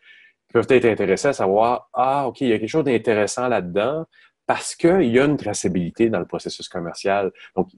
qui 0.47 0.55
peuvent 0.55 0.67
être 0.71 0.87
intéressés 0.87 1.29
à 1.29 1.33
savoir 1.35 1.91
Ah, 1.93 2.27
OK, 2.27 2.41
il 2.41 2.49
y 2.49 2.55
a 2.55 2.59
quelque 2.59 2.67
chose 2.67 2.85
d'intéressant 2.85 3.47
là-dedans 3.47 4.07
parce 4.47 4.75
qu'il 4.75 5.09
y 5.09 5.19
a 5.19 5.25
une 5.25 5.37
traçabilité 5.37 6.11
dans 6.11 6.19
le 6.19 6.27
processus 6.27 6.69
commercial. 6.69 7.33
Donc 7.57 7.69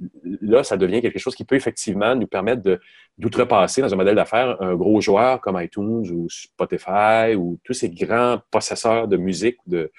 là, 0.41 0.65
ça 0.65 0.77
devient 0.77 1.01
quelque 1.01 1.19
chose 1.19 1.35
qui 1.35 1.45
peut 1.45 1.55
effectivement 1.55 2.15
nous 2.17 2.27
permettre 2.27 2.63
d'outrepasser 3.19 3.83
dans 3.83 3.93
un 3.93 3.97
modèle 3.97 4.17
d'affaires 4.17 4.61
un 4.61 4.75
gros 4.75 5.01
joueur 5.01 5.41
comme 5.41 5.61
iTunes 5.61 6.11
ou 6.11 6.29
Spotify 6.29 7.35
ou 7.37 7.59
tous 7.63 7.75
ces 7.75 7.91
grands 7.91 8.41
possesseurs 8.51 9.07
de 9.07 9.17
musique 9.17 9.59
de, 9.67 9.93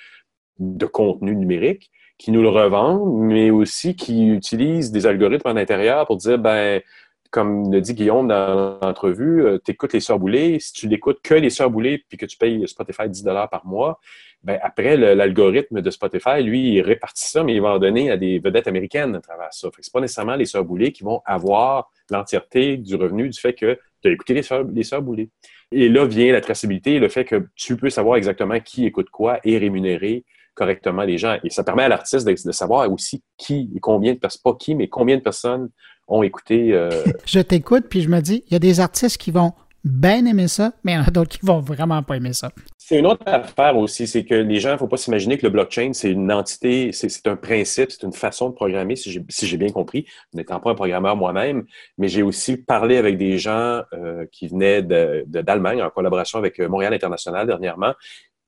de 0.59 0.85
contenu 0.85 1.35
numérique 1.35 1.89
qui 2.17 2.31
nous 2.31 2.41
le 2.41 2.49
revendent, 2.49 3.21
mais 3.21 3.51
aussi 3.51 3.95
qui 3.95 4.27
utilisent 4.27 4.91
des 4.91 5.05
algorithmes 5.05 5.49
en 5.49 5.55
intérieur 5.55 6.07
pour 6.07 6.17
dire, 6.17 6.39
ben, 6.39 6.81
comme 7.31 7.71
le 7.71 7.81
dit 7.81 7.93
Guillaume 7.93 8.27
dans 8.27 8.79
l'entrevue, 8.81 9.45
euh, 9.45 9.59
tu 9.63 9.71
écoutes 9.71 9.93
les 9.93 9.99
Sœurs 9.99 10.19
Boulées. 10.19 10.59
Si 10.59 10.73
tu 10.73 10.87
n'écoutes 10.87 11.21
que 11.21 11.33
les 11.33 11.49
Sœurs 11.49 11.69
Boulées 11.69 12.03
puis 12.07 12.17
que 12.17 12.25
tu 12.25 12.37
payes 12.37 12.67
Spotify 12.67 13.09
10 13.09 13.23
par 13.49 13.65
mois, 13.65 13.99
ben 14.43 14.59
après, 14.61 14.97
l'algorithme 14.97 15.81
de 15.81 15.89
Spotify, 15.89 16.41
lui, 16.41 16.75
il 16.75 16.81
répartit 16.81 17.27
ça, 17.27 17.43
mais 17.43 17.55
il 17.55 17.61
va 17.61 17.69
en 17.69 17.79
donner 17.79 18.11
à 18.11 18.17
des 18.17 18.39
vedettes 18.39 18.67
américaines 18.67 19.15
à 19.15 19.21
travers 19.21 19.51
ça. 19.51 19.69
Ce 19.73 19.77
n'est 19.77 19.91
pas 19.91 19.99
nécessairement 19.99 20.35
les 20.35 20.45
Sœurs 20.45 20.63
Boulées 20.63 20.91
qui 20.91 21.03
vont 21.03 21.21
avoir 21.25 21.91
l'entièreté 22.09 22.77
du 22.77 22.95
revenu 22.95 23.29
du 23.29 23.39
fait 23.39 23.53
que 23.53 23.77
tu 24.01 24.09
as 24.09 24.11
écouté 24.11 24.33
les 24.33 24.43
Sœurs, 24.83 25.01
Boulées. 25.01 25.29
Et 25.71 25.89
là 25.89 26.05
vient 26.05 26.31
la 26.31 26.41
traçabilité, 26.41 26.99
le 26.99 27.09
fait 27.09 27.25
que 27.25 27.47
tu 27.55 27.75
peux 27.75 27.89
savoir 27.89 28.17
exactement 28.17 28.59
qui 28.59 28.85
écoute 28.85 29.09
quoi 29.09 29.39
et 29.43 29.57
rémunérer 29.57 30.23
correctement 30.53 31.03
les 31.03 31.17
gens. 31.17 31.37
Et 31.43 31.49
ça 31.49 31.63
permet 31.63 31.83
à 31.83 31.89
l'artiste 31.89 32.27
de, 32.27 32.51
savoir 32.51 32.91
aussi 32.91 33.23
qui 33.37 33.69
et 33.75 33.79
combien 33.79 34.13
de 34.13 34.19
personnes, 34.19 34.41
pas 34.43 34.55
qui, 34.55 34.75
mais 34.75 34.87
combien 34.87 35.17
de 35.17 35.21
personnes 35.21 35.69
ont 36.07 36.23
écouté. 36.23 36.73
Euh, 36.73 36.89
je 37.25 37.39
t'écoute, 37.39 37.85
puis 37.89 38.01
je 38.01 38.09
me 38.09 38.19
dis, 38.19 38.43
il 38.47 38.53
y 38.53 38.55
a 38.55 38.59
des 38.59 38.79
artistes 38.79 39.17
qui 39.17 39.31
vont 39.31 39.53
bien 39.83 40.25
aimer 40.25 40.47
ça, 40.47 40.73
mais 40.83 40.93
il 40.93 40.95
y 40.95 40.97
en 40.97 41.03
a 41.03 41.11
d'autres 41.11 41.29
qui 41.37 41.45
vont 41.45 41.59
vraiment 41.59 42.03
pas 42.03 42.17
aimer 42.17 42.33
ça. 42.33 42.51
C'est 42.77 42.99
une 42.99 43.05
autre 43.05 43.23
affaire 43.25 43.77
aussi, 43.77 44.07
c'est 44.07 44.25
que 44.25 44.33
les 44.33 44.59
gens, 44.59 44.69
il 44.69 44.73
ne 44.73 44.77
faut 44.77 44.87
pas 44.87 44.97
s'imaginer 44.97 45.37
que 45.37 45.45
le 45.45 45.51
blockchain, 45.51 45.91
c'est 45.93 46.11
une 46.11 46.31
entité, 46.31 46.91
c'est 46.93 47.27
un 47.27 47.35
principe, 47.35 47.91
c'est 47.91 48.03
une 48.03 48.13
façon 48.13 48.49
de 48.49 48.55
programmer, 48.55 48.95
si 48.95 49.21
j'ai 49.29 49.57
bien 49.57 49.69
compris, 49.69 50.05
n'étant 50.33 50.59
pas 50.59 50.71
un 50.71 50.75
programmeur 50.75 51.15
moi-même, 51.15 51.65
mais 51.97 52.07
j'ai 52.07 52.23
aussi 52.23 52.57
parlé 52.57 52.97
avec 52.97 53.17
des 53.17 53.37
gens 53.37 53.81
euh, 53.93 54.25
qui 54.31 54.47
venaient 54.47 54.81
d'Allemagne 54.81 55.81
en 55.81 55.89
collaboration 55.89 56.39
avec 56.39 56.59
euh, 56.59 56.69
Montréal 56.69 56.93
International 56.93 57.45
dernièrement, 57.45 57.93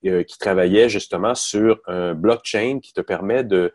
qui 0.02 0.38
travaillaient 0.38 0.88
justement 0.88 1.34
sur 1.34 1.78
un 1.86 2.14
blockchain 2.14 2.78
qui 2.82 2.94
te 2.94 3.02
permet 3.02 3.44
de 3.44 3.70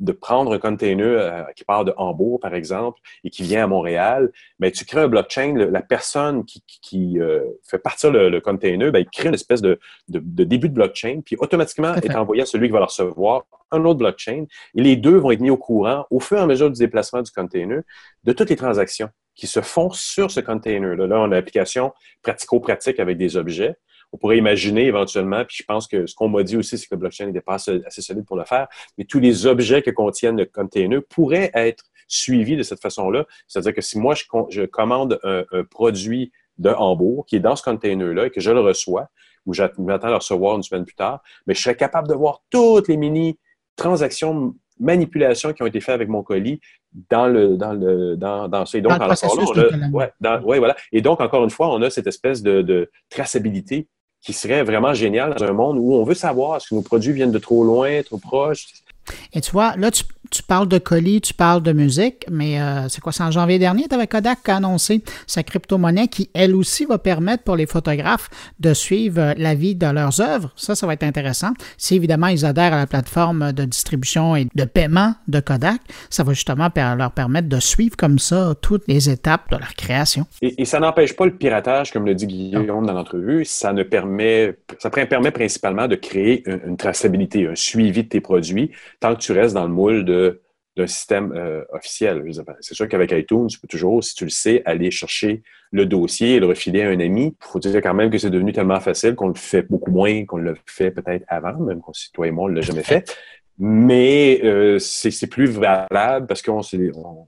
de 0.00 0.12
prendre 0.12 0.52
un 0.52 0.58
container 0.58 1.04
euh, 1.04 1.42
qui 1.54 1.64
part 1.64 1.84
de 1.84 1.92
Hambourg, 1.96 2.40
par 2.40 2.54
exemple, 2.54 3.00
et 3.22 3.30
qui 3.30 3.42
vient 3.42 3.64
à 3.64 3.66
Montréal, 3.66 4.32
mais 4.58 4.70
tu 4.72 4.84
crées 4.84 5.02
un 5.02 5.08
blockchain, 5.08 5.54
la 5.54 5.82
personne 5.82 6.44
qui, 6.44 7.20
euh, 7.20 7.44
fait 7.62 7.78
partir 7.78 8.10
le, 8.10 8.40
container, 8.40 8.90
ben, 8.90 9.00
il 9.00 9.08
crée 9.08 9.28
une 9.28 9.34
espèce 9.34 9.60
de, 9.60 9.78
début 10.08 10.68
de 10.68 10.74
blockchain, 10.74 11.20
puis 11.24 11.36
automatiquement 11.38 11.94
est 11.94 12.14
envoyé 12.14 12.42
à 12.42 12.46
celui 12.46 12.68
qui 12.68 12.72
va 12.72 12.78
le 12.78 12.86
recevoir 12.86 13.44
un 13.70 13.84
autre 13.84 13.98
blockchain, 13.98 14.46
et 14.74 14.82
les 14.82 14.96
deux 14.96 15.16
vont 15.16 15.30
être 15.30 15.40
mis 15.40 15.50
au 15.50 15.56
courant 15.56 16.06
au 16.10 16.18
fur 16.18 16.38
et 16.38 16.40
à 16.40 16.46
mesure 16.46 16.70
du 16.70 16.78
déplacement 16.78 17.22
du 17.22 17.30
container 17.30 17.82
de 18.24 18.32
toutes 18.32 18.50
les 18.50 18.56
transactions 18.56 19.10
qui 19.34 19.46
se 19.46 19.60
font 19.60 19.90
sur 19.90 20.30
ce 20.30 20.40
container-là. 20.40 21.06
Là, 21.06 21.20
on 21.20 21.24
a 21.24 21.26
une 21.26 21.34
application 21.34 21.92
pratico-pratique 22.22 22.98
avec 22.98 23.16
des 23.16 23.36
objets 23.36 23.76
on 24.12 24.18
pourrait 24.18 24.38
imaginer 24.38 24.86
éventuellement, 24.86 25.44
puis 25.44 25.58
je 25.60 25.64
pense 25.64 25.86
que 25.86 26.06
ce 26.06 26.14
qu'on 26.14 26.28
m'a 26.28 26.42
dit 26.42 26.56
aussi, 26.56 26.76
c'est 26.78 26.86
que 26.86 26.94
le 26.94 27.00
blockchain 27.00 27.26
n'était 27.26 27.40
pas 27.40 27.54
assez, 27.54 27.80
solide 28.02 28.24
pour 28.24 28.36
le 28.36 28.44
faire, 28.44 28.66
mais 28.98 29.04
tous 29.04 29.20
les 29.20 29.46
objets 29.46 29.82
que 29.82 29.90
contiennent 29.90 30.36
le 30.36 30.46
container 30.46 31.00
pourraient 31.08 31.50
être 31.54 31.84
suivis 32.08 32.56
de 32.56 32.62
cette 32.62 32.80
façon-là. 32.80 33.24
C'est-à-dire 33.46 33.74
que 33.74 33.80
si 33.80 33.98
moi, 33.98 34.14
je, 34.14 34.64
commande 34.66 35.20
un, 35.22 35.44
produit 35.70 36.32
de 36.58 36.70
Hambourg 36.70 37.24
qui 37.26 37.36
est 37.36 37.40
dans 37.40 37.56
ce 37.56 37.62
container-là 37.62 38.26
et 38.26 38.30
que 38.30 38.40
je 38.40 38.50
le 38.50 38.60
reçois, 38.60 39.08
ou 39.46 39.54
j'attends 39.54 39.86
à 39.86 40.10
le 40.10 40.16
recevoir 40.16 40.56
une 40.56 40.62
semaine 40.62 40.84
plus 40.84 40.96
tard, 40.96 41.22
mais 41.46 41.54
je 41.54 41.62
serais 41.62 41.76
capable 41.76 42.08
de 42.08 42.14
voir 42.14 42.42
toutes 42.50 42.88
les 42.88 42.96
mini 42.96 43.38
transactions 43.76 44.54
manipulations 44.78 45.52
qui 45.52 45.62
ont 45.62 45.66
été 45.66 45.80
faites 45.80 45.94
avec 45.94 46.08
mon 46.08 46.22
colis 46.22 46.60
dans 47.10 47.26
le 47.26 47.56
dans 47.56 47.72
le 47.72 48.16
dans, 48.16 48.48
dans 48.48 48.66
ça. 48.66 48.78
Et 48.78 48.80
donc, 48.80 48.92
ouais, 49.92 50.58
voilà. 50.58 50.76
Et 50.92 51.00
donc, 51.00 51.20
encore 51.20 51.44
une 51.44 51.50
fois, 51.50 51.72
on 51.72 51.80
a 51.82 51.90
cette 51.90 52.06
espèce 52.06 52.42
de, 52.42 52.62
de 52.62 52.90
traçabilité 53.08 53.88
qui 54.20 54.32
serait 54.32 54.62
vraiment 54.62 54.94
génial 54.94 55.34
dans 55.34 55.44
un 55.44 55.52
monde 55.52 55.78
où 55.78 55.94
on 55.94 56.04
veut 56.04 56.14
savoir 56.14 56.60
que 56.60 56.74
nos 56.74 56.82
produits 56.82 57.12
viennent 57.12 57.32
de 57.32 57.38
trop 57.38 57.64
loin, 57.64 58.02
trop 58.02 58.18
proches. 58.18 58.66
Et 59.32 59.40
tu 59.40 59.50
vois, 59.52 59.76
là, 59.76 59.90
tu, 59.90 60.04
parles 60.42 60.68
de 60.68 60.78
colis, 60.78 61.20
tu 61.20 61.34
parles 61.34 61.62
de 61.62 61.72
musique, 61.72 62.24
mais 62.30 62.60
euh, 62.60 62.88
c'est 62.88 63.00
quoi, 63.00 63.12
c'est 63.12 63.22
en 63.22 63.30
janvier 63.30 63.58
dernier, 63.58 63.86
tu 63.88 63.94
avais 63.94 64.06
Kodak 64.06 64.42
qui 64.44 64.50
a 64.50 64.56
annoncé 64.56 65.02
sa 65.26 65.42
crypto-monnaie 65.42 66.08
qui, 66.08 66.30
elle 66.34 66.54
aussi, 66.54 66.84
va 66.84 66.98
permettre 66.98 67.44
pour 67.44 67.56
les 67.56 67.66
photographes 67.66 68.28
de 68.58 68.74
suivre 68.74 69.20
euh, 69.20 69.34
la 69.36 69.54
vie 69.54 69.74
de 69.74 69.86
leurs 69.86 70.20
œuvres. 70.20 70.52
Ça, 70.56 70.74
ça 70.74 70.86
va 70.86 70.94
être 70.94 71.02
intéressant. 71.02 71.50
Si 71.76 71.94
évidemment 71.94 72.28
ils 72.28 72.44
adhèrent 72.44 72.74
à 72.74 72.78
la 72.78 72.86
plateforme 72.86 73.52
de 73.52 73.64
distribution 73.64 74.36
et 74.36 74.46
de 74.54 74.64
paiement 74.64 75.14
de 75.28 75.40
Kodak, 75.40 75.80
ça 76.08 76.22
va 76.22 76.32
justement 76.32 76.68
leur 76.76 77.12
permettre 77.12 77.48
de 77.48 77.60
suivre 77.60 77.96
comme 77.96 78.18
ça 78.18 78.54
toutes 78.60 78.86
les 78.88 79.08
étapes 79.10 79.50
de 79.50 79.56
leur 79.56 79.74
création. 79.74 80.26
Et, 80.42 80.64
ça 80.64 80.78
n'empêche 80.78 81.16
pas 81.16 81.26
le 81.26 81.32
piratage, 81.32 81.92
comme 81.92 82.06
le 82.06 82.14
dit 82.14 82.26
Guillaume 82.26 82.86
dans 82.86 82.92
l'entrevue. 82.92 83.44
Ça 83.44 83.72
ne 83.72 83.82
permet, 83.82 84.56
ça 84.78 84.90
permet 84.90 85.30
principalement 85.30 85.88
de 85.88 85.96
créer 85.96 86.48
une, 86.48 86.60
une 86.68 86.76
traçabilité, 86.76 87.46
un 87.48 87.54
suivi 87.54 88.04
de 88.04 88.08
tes 88.08 88.20
produits, 88.20 88.70
tant 89.00 89.14
que 89.14 89.20
tu 89.20 89.32
restes 89.32 89.54
dans 89.54 89.66
le 89.66 89.72
moule 89.72 90.04
de 90.04 90.40
d'un 90.76 90.86
système 90.86 91.32
euh, 91.32 91.64
officiel. 91.72 92.22
Ben, 92.46 92.54
c'est 92.60 92.74
sûr 92.74 92.88
qu'avec 92.88 93.10
iTunes, 93.12 93.48
tu 93.48 93.58
peux 93.58 93.68
toujours, 93.68 94.02
si 94.04 94.14
tu 94.14 94.24
le 94.24 94.30
sais, 94.30 94.62
aller 94.64 94.90
chercher 94.90 95.42
le 95.72 95.86
dossier 95.86 96.36
et 96.36 96.40
le 96.40 96.46
refiler 96.46 96.82
à 96.82 96.88
un 96.88 97.00
ami. 97.00 97.36
Il 97.40 97.46
faut 97.46 97.58
dire 97.58 97.74
quand 97.82 97.94
même 97.94 98.10
que 98.10 98.18
c'est 98.18 98.30
devenu 98.30 98.52
tellement 98.52 98.80
facile 98.80 99.14
qu'on 99.14 99.28
le 99.28 99.34
fait 99.34 99.62
beaucoup 99.62 99.90
moins 99.90 100.24
qu'on 100.24 100.38
le 100.38 100.56
fait 100.66 100.90
peut-être 100.90 101.24
avant, 101.28 101.58
même 101.58 101.80
si 101.92 102.12
toi 102.12 102.26
et 102.26 102.30
moi, 102.30 102.44
on 102.44 102.48
ne 102.48 102.54
l'a 102.54 102.60
jamais 102.60 102.82
fait. 102.82 103.16
Mais 103.58 104.40
euh, 104.42 104.78
c'est 104.78 105.26
plus 105.26 105.46
valable 105.46 106.26
parce 106.26 106.40
qu'on 106.40 106.62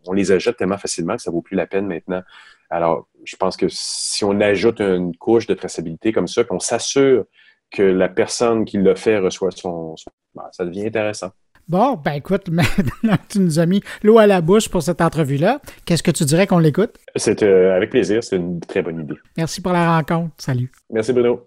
on, 0.07 0.13
les 0.13 0.33
ajoute 0.33 0.57
tellement 0.57 0.79
facilement 0.79 1.17
que 1.17 1.23
ça 1.23 1.31
vaut 1.31 1.43
plus 1.43 1.57
la 1.57 1.67
peine 1.67 1.87
maintenant. 1.87 2.23
Alors, 2.71 3.07
je 3.25 3.37
pense 3.37 3.57
que 3.57 3.67
si 3.69 4.25
on 4.25 4.41
ajoute 4.41 4.81
une 4.81 5.15
couche 5.15 5.47
de 5.47 5.53
traçabilité 5.53 6.11
comme 6.11 6.29
ça, 6.29 6.43
qu'on 6.45 6.59
s'assure 6.59 7.25
que 7.71 7.83
la 7.83 8.09
personne 8.09 8.65
qui 8.65 8.79
l'a 8.79 8.95
fait 8.95 9.19
reçoit 9.19 9.51
son... 9.51 9.95
Ben, 10.35 10.45
ça 10.53 10.65
devient 10.65 10.87
intéressant. 10.87 11.33
Bon, 11.69 11.99
ben 12.03 12.13
écoute, 12.13 12.49
maintenant 12.51 13.17
tu 13.29 13.39
nous 13.39 13.59
as 13.59 13.67
mis 13.67 13.83
l'eau 14.03 14.19
à 14.19 14.27
la 14.27 14.41
bouche 14.41 14.69
pour 14.69 14.83
cette 14.83 15.01
entrevue-là, 15.01 15.61
qu'est-ce 15.85 16.03
que 16.03 16.11
tu 16.11 16.25
dirais 16.25 16.47
qu'on 16.47 16.59
l'écoute? 16.59 16.95
C'est 17.17 17.43
euh, 17.43 17.77
avec 17.77 17.91
plaisir, 17.91 18.23
c'est 18.25 18.37
une 18.37 18.61
très 18.61 18.83
bonne 18.83 19.01
idée. 19.01 19.15
Merci 19.37 19.61
pour 19.61 19.73
la 19.73 19.97
rencontre. 19.97 20.33
Salut. 20.39 20.71
Merci 20.91 21.13
Bruno. 21.13 21.47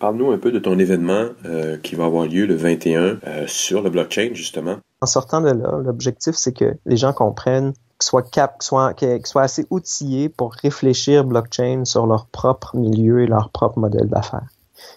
Parle-nous 0.00 0.32
un 0.32 0.38
peu 0.38 0.50
de 0.50 0.58
ton 0.58 0.80
événement 0.80 1.26
euh, 1.44 1.76
qui 1.78 1.94
va 1.94 2.06
avoir 2.06 2.26
lieu 2.26 2.44
le 2.44 2.56
21 2.56 3.20
euh, 3.24 3.46
sur 3.46 3.82
le 3.82 3.90
blockchain, 3.90 4.30
justement. 4.32 4.78
En 5.00 5.06
sortant 5.06 5.40
de 5.40 5.50
là, 5.50 5.80
l'objectif, 5.84 6.34
c'est 6.34 6.52
que 6.52 6.74
les 6.86 6.96
gens 6.96 7.12
comprennent, 7.12 7.72
qu'ils 7.72 8.08
soient, 8.08 8.22
cap, 8.22 8.58
qu'ils 8.58 8.66
soient, 8.66 8.94
qu'ils 8.94 9.24
soient 9.26 9.42
assez 9.42 9.64
outillés 9.70 10.28
pour 10.28 10.54
réfléchir 10.54 11.22
blockchain 11.24 11.84
sur 11.84 12.08
leur 12.08 12.26
propre 12.26 12.76
milieu 12.76 13.22
et 13.22 13.26
leur 13.28 13.50
propre 13.50 13.78
modèle 13.78 14.08
d'affaires. 14.08 14.48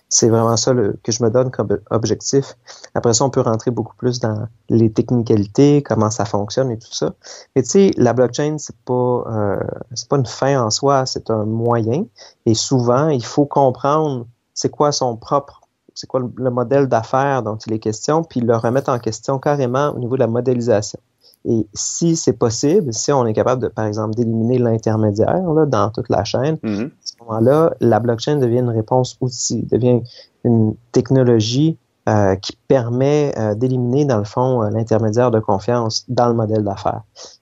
C'est 0.09 0.29
vraiment 0.29 0.55
ça 0.57 0.73
que 1.03 1.11
je 1.11 1.23
me 1.23 1.29
donne 1.29 1.51
comme 1.51 1.79
objectif. 1.89 2.55
Après 2.93 3.13
ça, 3.13 3.25
on 3.25 3.29
peut 3.29 3.41
rentrer 3.41 3.71
beaucoup 3.71 3.95
plus 3.95 4.19
dans 4.19 4.47
les 4.69 4.91
technicalités, 4.91 5.81
comment 5.83 6.09
ça 6.09 6.25
fonctionne 6.25 6.71
et 6.71 6.77
tout 6.77 6.93
ça. 6.93 7.13
Mais 7.55 7.63
tu 7.63 7.69
sais, 7.69 7.91
la 7.97 8.13
blockchain, 8.13 8.57
c'est 8.57 8.77
pas 8.85 9.23
euh, 9.27 9.59
c'est 9.93 10.07
pas 10.07 10.17
une 10.17 10.25
fin 10.25 10.63
en 10.63 10.69
soi, 10.69 11.05
c'est 11.05 11.29
un 11.29 11.45
moyen. 11.45 12.05
Et 12.45 12.53
souvent, 12.53 13.09
il 13.09 13.25
faut 13.25 13.45
comprendre 13.45 14.27
c'est 14.53 14.69
quoi 14.69 14.91
son 14.91 15.17
propre, 15.17 15.61
c'est 15.93 16.07
quoi 16.07 16.21
le, 16.35 16.49
modèle 16.49 16.87
d'affaires 16.87 17.43
dont 17.43 17.57
il 17.57 17.73
est 17.73 17.79
question, 17.79 18.23
puis 18.23 18.39
le 18.39 18.55
remettre 18.55 18.89
en 18.89 18.99
question 18.99 19.39
carrément 19.39 19.89
au 19.89 19.99
niveau 19.99 20.15
de 20.15 20.21
la 20.21 20.27
modélisation. 20.27 20.99
Et 21.47 21.67
si 21.73 22.15
c'est 22.15 22.33
possible, 22.33 22.93
si 22.93 23.11
on 23.11 23.25
est 23.25 23.33
capable 23.33 23.61
de, 23.61 23.67
par 23.67 23.85
exemple, 23.85 24.15
d'éliminer 24.15 24.57
l'intermédiaire 24.57 25.43
dans 25.67 25.89
toute 25.91 26.09
la 26.09 26.23
chaîne, 26.23 26.55
mm-hmm. 26.55 26.85
à 26.87 26.91
ce 27.03 27.13
moment-là, 27.21 27.73
la 27.81 27.99
blockchain 27.99 28.37
devient 28.37 28.59
une 28.59 28.69
réponse 28.69 29.17
outil, 29.21 29.63
devient 29.63 30.01
une 30.43 30.75
technologie 30.91 31.77
euh, 32.09 32.35
qui 32.35 32.57
permet 32.67 33.33
euh, 33.37 33.55
d'éliminer, 33.55 34.05
dans 34.05 34.17
le 34.17 34.23
fond, 34.23 34.63
euh, 34.63 34.69
l'intermédiaire 34.69 35.31
de 35.31 35.39
confiance 35.39 36.05
dans 36.07 36.27
le 36.27 36.33
modèle 36.33 36.63
d'affaires. 36.63 37.01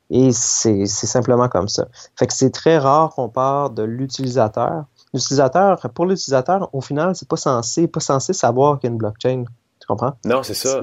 Et 0.09 0.31
c'est 0.31 0.85
simplement 0.85 1.49
comme 1.49 1.67
ça. 1.67 1.87
Fait 2.15 2.27
que 2.27 2.33
c'est 2.33 2.51
très 2.51 2.77
rare 2.77 3.13
qu'on 3.15 3.29
part 3.29 3.71
de 3.71 3.83
l'utilisateur 3.83 4.85
l'utilisateur, 5.13 5.79
pour 5.93 6.05
l'utilisateur, 6.05 6.69
au 6.73 6.81
final, 6.81 7.15
c'est 7.15 7.27
pas 7.27 7.37
censé, 7.37 7.87
pas 7.87 7.99
censé 7.99 8.33
savoir 8.33 8.79
qu'il 8.79 8.89
y 8.89 8.91
a 8.91 8.93
une 8.93 8.97
blockchain. 8.97 9.45
Tu 9.83 9.87
comprends? 9.87 10.13
Non, 10.23 10.43
c'est 10.43 10.53
ça. 10.53 10.79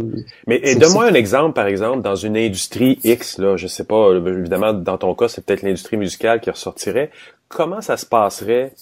Mais 0.47 0.75
donne-moi 0.75 1.07
un 1.07 1.15
exemple, 1.15 1.55
par 1.55 1.67
exemple, 1.67 2.03
dans 2.03 2.17
une 2.17 2.37
industrie 2.37 2.99
X, 3.03 3.39
là, 3.39 3.57
je 3.57 3.67
sais 3.67 3.85
pas, 3.85 4.13
évidemment, 4.13 4.75
dans 4.75 4.99
ton 4.99 5.15
cas, 5.15 5.27
c'est 5.27 5.43
peut-être 5.43 5.63
l'industrie 5.63 5.97
musicale 5.97 6.39
qui 6.43 6.51
ressortirait. 6.51 7.11
Comment 7.49 7.81
ça 7.81 7.97
se 7.97 8.05
passerait, 8.05 8.75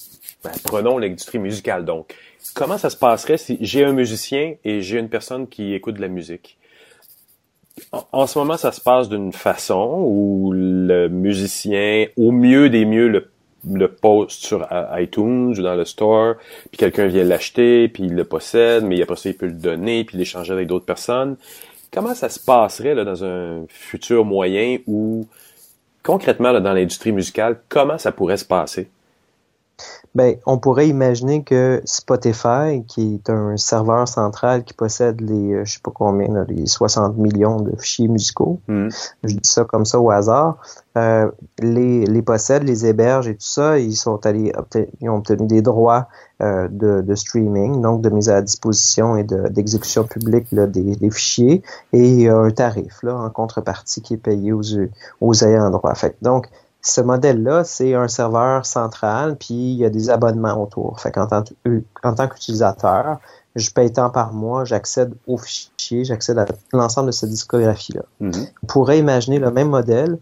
ben, 0.42 0.50
prenons 0.64 0.98
l'industrie 0.98 1.38
musicale 1.38 1.84
donc, 1.84 2.16
comment 2.52 2.78
ça 2.78 2.90
se 2.90 2.96
passerait 2.96 3.38
si 3.38 3.58
j'ai 3.60 3.84
un 3.84 3.92
musicien 3.92 4.54
et 4.64 4.80
j'ai 4.82 4.98
une 4.98 5.08
personne 5.08 5.46
qui 5.46 5.72
écoute 5.72 5.94
de 5.94 6.00
la 6.00 6.08
musique? 6.08 6.58
En, 8.10 8.26
ce 8.26 8.40
moment, 8.40 8.56
ça 8.56 8.72
se 8.72 8.80
passe 8.80 9.08
d'une 9.08 9.32
façon 9.32 10.02
où 10.04 10.50
le 10.52 11.06
musicien, 11.06 12.06
au 12.16 12.32
mieux 12.32 12.70
des 12.70 12.84
mieux, 12.84 13.06
le 13.06 13.30
le 13.66 13.88
post 13.88 14.44
sur 14.44 14.66
iTunes 14.92 15.54
ou 15.58 15.62
dans 15.62 15.74
le 15.74 15.84
store, 15.84 16.36
puis 16.70 16.78
quelqu'un 16.78 17.06
vient 17.06 17.24
l'acheter, 17.24 17.88
puis 17.88 18.04
il 18.04 18.14
le 18.14 18.24
possède, 18.24 18.84
mais 18.84 19.00
après 19.02 19.16
ça, 19.16 19.28
il 19.28 19.36
peut 19.36 19.46
le 19.46 19.52
donner, 19.52 20.04
puis 20.04 20.16
l'échanger 20.16 20.52
avec 20.52 20.68
d'autres 20.68 20.86
personnes. 20.86 21.36
Comment 21.92 22.14
ça 22.14 22.28
se 22.28 22.38
passerait 22.38 22.94
là, 22.94 23.04
dans 23.04 23.24
un 23.24 23.64
futur 23.68 24.24
moyen 24.24 24.78
ou 24.86 25.26
concrètement 26.02 26.52
là, 26.52 26.60
dans 26.60 26.72
l'industrie 26.72 27.12
musicale, 27.12 27.60
comment 27.68 27.98
ça 27.98 28.12
pourrait 28.12 28.36
se 28.36 28.44
passer? 28.44 28.88
Ben, 30.14 30.36
on 30.46 30.58
pourrait 30.58 30.88
imaginer 30.88 31.44
que 31.44 31.80
Spotify, 31.84 32.82
qui 32.88 33.14
est 33.14 33.30
un 33.30 33.56
serveur 33.56 34.08
central 34.08 34.64
qui 34.64 34.74
possède 34.74 35.20
les, 35.20 35.52
euh, 35.52 35.64
je 35.64 35.74
sais 35.74 35.80
pas 35.82 35.92
combien, 35.94 36.44
les 36.48 36.66
60 36.66 37.16
millions 37.18 37.60
de 37.60 37.76
fichiers 37.78 38.08
musicaux, 38.08 38.60
hmm. 38.68 38.88
je 39.22 39.34
dis 39.34 39.48
ça 39.48 39.64
comme 39.64 39.84
ça 39.84 40.00
au 40.00 40.10
hasard, 40.10 40.56
euh, 40.96 41.30
les, 41.60 42.06
les 42.06 42.22
possède, 42.22 42.64
les 42.64 42.86
héberge 42.86 43.28
et 43.28 43.34
tout 43.34 43.46
ça, 43.46 43.78
ils 43.78 43.94
sont 43.94 44.24
allés, 44.26 44.52
ils 45.00 45.08
ont 45.08 45.16
obtenu 45.16 45.46
des 45.46 45.62
droits 45.62 46.08
euh, 46.42 46.66
de, 46.68 47.02
de, 47.02 47.14
streaming, 47.14 47.80
donc 47.80 48.00
de 48.00 48.10
mise 48.10 48.28
à 48.28 48.42
disposition 48.42 49.16
et 49.16 49.24
d'exécution 49.24 50.04
publique 50.04 50.46
là, 50.52 50.66
des, 50.66 50.96
des, 50.96 51.10
fichiers, 51.10 51.62
et 51.92 52.08
il 52.08 52.22
y 52.22 52.28
a 52.28 52.36
un 52.36 52.50
tarif 52.50 53.02
là, 53.02 53.16
en 53.16 53.30
contrepartie 53.30 54.02
qui 54.02 54.14
est 54.14 54.18
payé 54.18 54.52
aux, 54.52 54.62
aux 55.20 55.44
ayants 55.44 55.70
droit. 55.70 55.94
Fait 55.94 56.16
donc, 56.22 56.48
ce 56.80 57.00
modèle-là, 57.00 57.64
c'est 57.64 57.94
un 57.94 58.08
serveur 58.08 58.64
central, 58.64 59.36
puis 59.36 59.54
il 59.54 59.76
y 59.76 59.84
a 59.84 59.90
des 59.90 60.10
abonnements 60.10 60.62
autour. 60.62 61.00
Fait 61.00 61.10
qu'en 61.10 61.26
tant, 61.26 61.44
en 62.04 62.14
tant 62.14 62.28
qu'utilisateur, 62.28 63.18
je 63.56 63.70
paye 63.70 63.92
tant 63.92 64.10
par 64.10 64.32
mois, 64.32 64.64
j'accède 64.64 65.12
aux 65.26 65.38
fichiers, 65.38 66.04
j'accède 66.04 66.38
à 66.38 66.46
l'ensemble 66.72 67.08
de 67.08 67.12
cette 67.12 67.30
discographie-là. 67.30 68.02
Mm-hmm. 68.20 68.48
On 68.62 68.66
pourrait 68.66 68.98
imaginer 68.98 69.38
le 69.38 69.50
même 69.50 69.70
modèle 69.70 70.18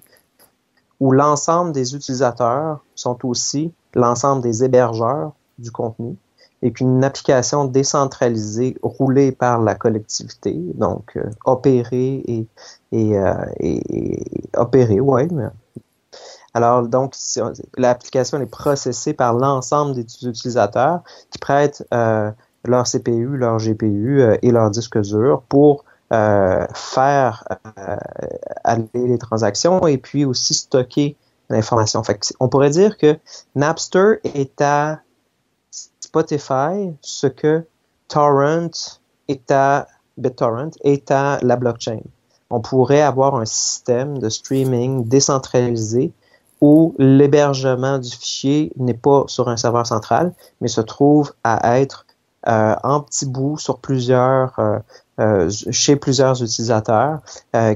où 0.98 1.12
l'ensemble 1.12 1.72
des 1.72 1.94
utilisateurs 1.94 2.80
sont 2.94 3.18
aussi 3.26 3.72
l'ensemble 3.94 4.42
des 4.42 4.64
hébergeurs 4.64 5.32
du 5.58 5.70
contenu 5.70 6.16
et 6.62 6.72
qu'une 6.72 7.04
application 7.04 7.66
décentralisée 7.66 8.78
roulée 8.82 9.30
par 9.30 9.60
la 9.60 9.74
collectivité, 9.74 10.56
donc 10.74 11.16
euh, 11.16 11.28
opérée 11.44 12.22
et, 12.26 12.46
et, 12.92 13.18
euh, 13.18 13.34
et, 13.60 13.82
et 13.94 14.24
opérée, 14.56 15.00
ouais, 15.00 15.28
mais 15.30 15.44
alors, 16.56 16.88
donc, 16.88 17.14
l'application 17.76 18.40
est 18.40 18.46
processée 18.46 19.12
par 19.12 19.34
l'ensemble 19.34 19.94
des 19.94 20.06
utilisateurs 20.26 21.02
qui 21.30 21.38
prêtent 21.38 21.86
euh, 21.92 22.30
leur 22.64 22.84
CPU, 22.84 23.36
leur 23.36 23.58
GPU 23.58 24.22
euh, 24.22 24.38
et 24.40 24.50
leur 24.50 24.70
disque 24.70 24.98
dur 25.02 25.42
pour 25.50 25.84
euh, 26.14 26.66
faire 26.72 27.44
aller 28.64 28.88
les 28.94 29.18
transactions 29.18 29.86
et 29.86 29.98
puis 29.98 30.24
aussi 30.24 30.54
stocker 30.54 31.18
l'information. 31.50 32.00
on 32.40 32.48
pourrait 32.48 32.70
dire 32.70 32.96
que 32.96 33.18
Napster 33.54 34.20
est 34.24 34.58
à 34.62 35.00
Spotify 35.70 36.90
ce 37.02 37.26
que 37.26 37.66
Torrent 38.08 38.70
est 39.28 39.50
à 39.50 39.88
BitTorrent 40.16 40.70
est 40.84 41.10
à 41.10 41.38
la 41.42 41.56
blockchain. 41.56 42.00
On 42.48 42.62
pourrait 42.62 43.02
avoir 43.02 43.34
un 43.34 43.44
système 43.44 44.20
de 44.20 44.30
streaming 44.30 45.06
décentralisé 45.06 46.14
où 46.60 46.94
l'hébergement 46.98 47.98
du 47.98 48.10
fichier 48.10 48.72
n'est 48.76 48.94
pas 48.94 49.24
sur 49.26 49.48
un 49.48 49.56
serveur 49.56 49.86
central, 49.86 50.32
mais 50.60 50.68
se 50.68 50.80
trouve 50.80 51.32
à 51.44 51.80
être 51.80 52.06
euh, 52.48 52.76
en 52.84 53.00
petits 53.00 53.26
bouts 53.26 53.58
sur 53.58 53.80
plusieurs, 53.80 54.56
euh, 54.60 54.78
euh, 55.18 55.50
chez 55.72 55.96
plusieurs 55.96 56.40
utilisateurs 56.40 57.18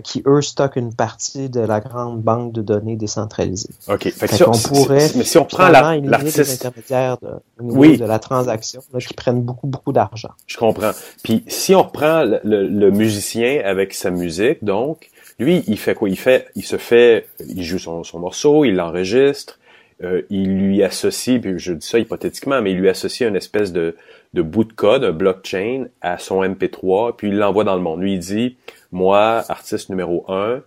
qui, 0.04 0.22
eux, 0.26 0.42
stockent 0.42 0.76
une 0.76 0.94
partie 0.94 1.48
de 1.48 1.58
la 1.58 1.80
grande 1.80 2.22
banque 2.22 2.52
de 2.52 2.62
données 2.62 2.94
décentralisée. 2.94 3.70
OK. 3.88 4.02
Fait, 4.02 4.28
fait 4.28 4.46
on 4.46 4.52
pourrait 4.52 5.10
mais 5.16 5.24
si 5.24 5.38
on 5.38 5.44
prend 5.44 5.68
l'artiste... 5.68 6.52
intermédiaires 6.52 7.16
de, 7.18 7.40
oui. 7.58 7.98
de 7.98 8.04
la 8.04 8.20
transaction 8.20 8.80
là, 8.92 9.00
qui 9.00 9.14
prennent 9.14 9.42
beaucoup, 9.42 9.66
beaucoup 9.66 9.92
d'argent. 9.92 10.30
Je 10.46 10.56
comprends. 10.56 10.92
Puis 11.24 11.42
si 11.48 11.74
on 11.74 11.82
reprend 11.82 12.22
le, 12.22 12.68
le 12.68 12.90
musicien 12.92 13.62
avec 13.64 13.92
sa 13.92 14.10
musique, 14.10 14.62
donc, 14.62 15.10
lui, 15.40 15.64
il 15.66 15.78
fait 15.78 15.94
quoi? 15.94 16.08
Il 16.08 16.18
fait, 16.18 16.48
il 16.54 16.64
se 16.64 16.76
fait, 16.76 17.26
il 17.48 17.62
joue 17.64 17.78
son, 17.78 18.18
morceau, 18.18 18.64
il 18.64 18.76
l'enregistre, 18.76 19.58
euh, 20.04 20.22
il 20.30 20.58
lui 20.58 20.82
associe, 20.82 21.40
puis 21.40 21.58
je 21.58 21.72
dis 21.72 21.86
ça 21.86 21.98
hypothétiquement, 21.98 22.60
mais 22.60 22.72
il 22.72 22.78
lui 22.78 22.88
associe 22.88 23.28
une 23.28 23.36
espèce 23.36 23.72
de, 23.72 23.96
de 24.34 24.42
bout 24.42 24.64
de 24.64 24.72
code, 24.72 25.02
un 25.02 25.12
blockchain 25.12 25.86
à 26.02 26.18
son 26.18 26.42
MP3, 26.42 27.16
puis 27.16 27.28
il 27.28 27.38
l'envoie 27.38 27.64
dans 27.64 27.74
le 27.74 27.82
monde. 27.82 28.02
Lui, 28.02 28.14
il 28.14 28.18
dit, 28.18 28.56
moi, 28.92 29.44
artiste 29.48 29.88
numéro 29.88 30.24
un, 30.28 30.62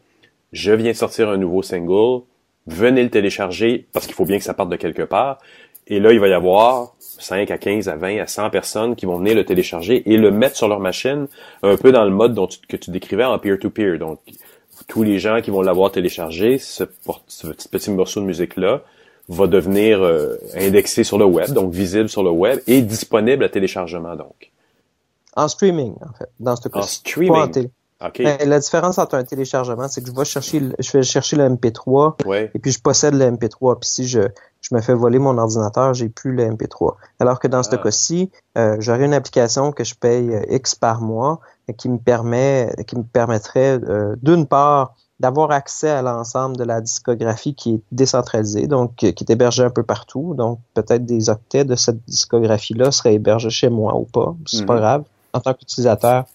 je 0.52 0.72
viens 0.72 0.94
sortir 0.94 1.30
un 1.30 1.38
nouveau 1.38 1.62
single, 1.62 2.24
venez 2.66 3.04
le 3.04 3.10
télécharger, 3.10 3.86
parce 3.94 4.08
qu'il 4.08 4.16
faut 4.16 4.26
bien 4.26 4.38
que 4.38 4.44
ça 4.44 4.54
parte 4.54 4.70
de 4.70 4.76
quelque 4.76 5.04
part. 5.04 5.40
Et 5.88 6.00
là, 6.00 6.14
il 6.14 6.20
va 6.20 6.30
y 6.30 6.34
avoir 6.34 6.96
5 7.00 7.52
à 7.52 7.58
15 7.58 7.90
à 7.90 7.96
20 7.96 8.20
à 8.20 8.28
100 8.28 8.50
personnes 8.50 8.96
qui 8.96 9.06
vont 9.06 9.18
venir 9.18 9.36
le 9.36 9.44
télécharger 9.44 10.10
et 10.12 10.18
le 10.18 10.32
mettre 10.32 10.56
sur 10.56 10.68
leur 10.68 10.80
machine, 10.80 11.28
un 11.62 11.76
peu 11.76 11.92
dans 11.92 12.06
le 12.06 12.12
mode 12.12 12.34
dont 12.34 12.48
que 12.68 12.78
tu 12.78 12.90
décrivais 12.90 13.26
en 13.26 13.38
peer-to-peer. 13.38 14.00
Donc, 14.00 14.20
tous 14.88 15.04
les 15.04 15.20
gens 15.20 15.42
qui 15.42 15.52
vont 15.52 15.62
l'avoir 15.62 15.92
téléchargé, 15.92 16.58
ce, 16.58 16.84
petit 16.84 17.92
morceau 17.92 18.22
de 18.22 18.26
musique-là 18.26 18.82
va 19.30 19.48
devenir 19.48 20.02
euh, 20.02 20.38
indexé 20.56 21.04
sur 21.04 21.18
le 21.18 21.26
web, 21.26 21.52
donc 21.52 21.72
visible 21.72 22.10
sur 22.10 22.24
le 22.24 22.32
web 22.32 22.60
et 22.68 22.82
disponible 22.82 23.44
à 23.44 23.50
téléchargement 23.50 24.16
donc. 24.16 24.52
En 25.36 25.48
streaming, 25.48 25.96
en 26.02 26.14
fait, 26.14 26.30
dans 26.40 26.56
ce 26.56 26.68
cas. 26.70 26.80
En 26.80 26.84
streaming. 26.84 27.70
Ben, 28.20 28.38
la 28.50 28.60
différence 28.60 28.98
entre 28.98 29.16
un 29.16 29.24
téléchargement, 29.24 29.88
c'est 29.88 30.02
que 30.02 30.10
je 30.10 30.14
vais 30.14 30.26
chercher, 30.26 30.62
je 30.78 30.92
vais 30.92 31.04
chercher 31.04 31.38
le 31.38 31.48
MP3 31.48 32.50
et 32.54 32.60
puis 32.60 32.72
je 32.72 32.82
possède 32.82 33.14
le 33.14 33.32
MP3. 33.32 33.80
Puis 33.80 33.90
si 33.90 34.08
je, 34.08 34.20
je 34.64 34.74
me 34.74 34.82
fais 34.82 34.94
voler 34.94 35.20
mon 35.20 35.38
ordinateur, 35.38 35.94
j'ai 35.94 36.10
plus 36.10 36.34
le 36.34 36.50
MP3. 36.50 36.96
Alors 37.20 37.40
que 37.40 37.48
dans 37.48 37.64
ce 37.64 37.70
ah. 37.74 37.78
cas-ci, 37.78 38.32
euh, 38.58 38.78
j'aurais 38.80 39.06
une 39.06 39.14
application 39.14 39.72
que 39.72 39.84
je 39.84 39.94
paye 39.94 40.34
euh, 40.34 40.42
X 40.50 40.74
par 40.74 41.02
mois 41.02 41.42
qui 41.78 41.90
me 41.90 41.98
permet, 41.98 42.74
qui 42.88 42.98
me 42.98 43.04
permettrait 43.04 43.80
euh, 43.84 44.16
d'une 44.22 44.48
part 44.48 44.96
d'avoir 45.20 45.52
accès 45.52 45.90
à 45.90 46.02
l'ensemble 46.02 46.58
de 46.58 46.64
la 46.64 46.82
discographie 46.82 47.56
qui 47.56 47.76
est 47.76 47.82
décentralisée, 47.92 48.68
donc 48.68 48.96
qui 48.96 49.06
est 49.08 49.30
hébergée 49.30 49.64
un 49.64 49.70
peu 49.70 49.84
partout. 49.84 50.34
Donc 50.36 50.60
peut-être 50.74 51.06
des 51.06 51.30
octets 51.30 51.66
de 51.66 51.76
cette 51.76 52.04
discographie-là 52.06 52.92
seraient 52.92 53.16
hébergés 53.16 53.50
chez 53.50 53.70
moi 53.70 53.96
ou 53.96 54.06
pas, 54.06 54.34
c'est 54.46 54.66
pas 54.66 54.76
mhm. 54.76 54.80
grave. 54.80 55.04
en 55.34 55.40
tant 55.42 55.54
qu'utilisateur, 55.54 56.26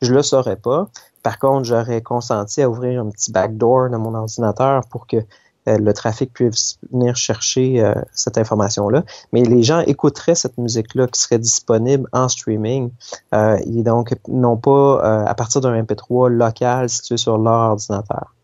je 0.00 0.14
le 0.14 0.22
saurais 0.22 0.56
pas. 0.56 0.88
Par 1.22 1.38
contre, 1.38 1.64
j'aurais 1.64 2.00
consenti 2.00 2.62
à 2.62 2.70
ouvrir 2.70 3.02
un 3.02 3.10
petit 3.10 3.30
backdoor 3.30 3.90
de 3.90 3.96
mon 3.96 4.14
ordinateur 4.14 4.82
pour 4.90 5.06
que 5.06 5.16
euh, 5.16 5.22
le 5.66 5.92
trafic 5.92 6.32
puisse 6.32 6.78
venir 6.90 7.16
chercher 7.16 7.82
euh, 7.82 7.94
cette 8.12 8.38
information-là. 8.38 9.04
Mais 9.32 9.42
les 9.42 9.62
gens 9.62 9.80
écouteraient 9.80 10.34
cette 10.34 10.58
musique-là 10.58 11.06
qui 11.06 11.20
serait 11.20 11.38
disponible 11.38 12.08
en 12.12 12.28
streaming 12.28 12.90
euh, 13.34 13.58
et 13.64 13.82
donc 13.82 14.14
non 14.28 14.56
pas 14.56 15.00
à 15.24 15.34
partir 15.34 15.60
d'un 15.60 15.82
MP3 15.82 16.28
local 16.28 16.88
situé 16.88 17.16
sur 17.16 17.38
leur 17.38 17.70
ordinateur. 17.70 18.34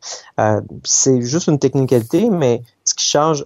c'est 0.84 1.20
juste 1.22 1.48
une 1.48 1.58
technicalité, 1.58 2.30
mais 2.30 2.62
ce 2.84 2.94
qui 2.94 3.04
change 3.04 3.44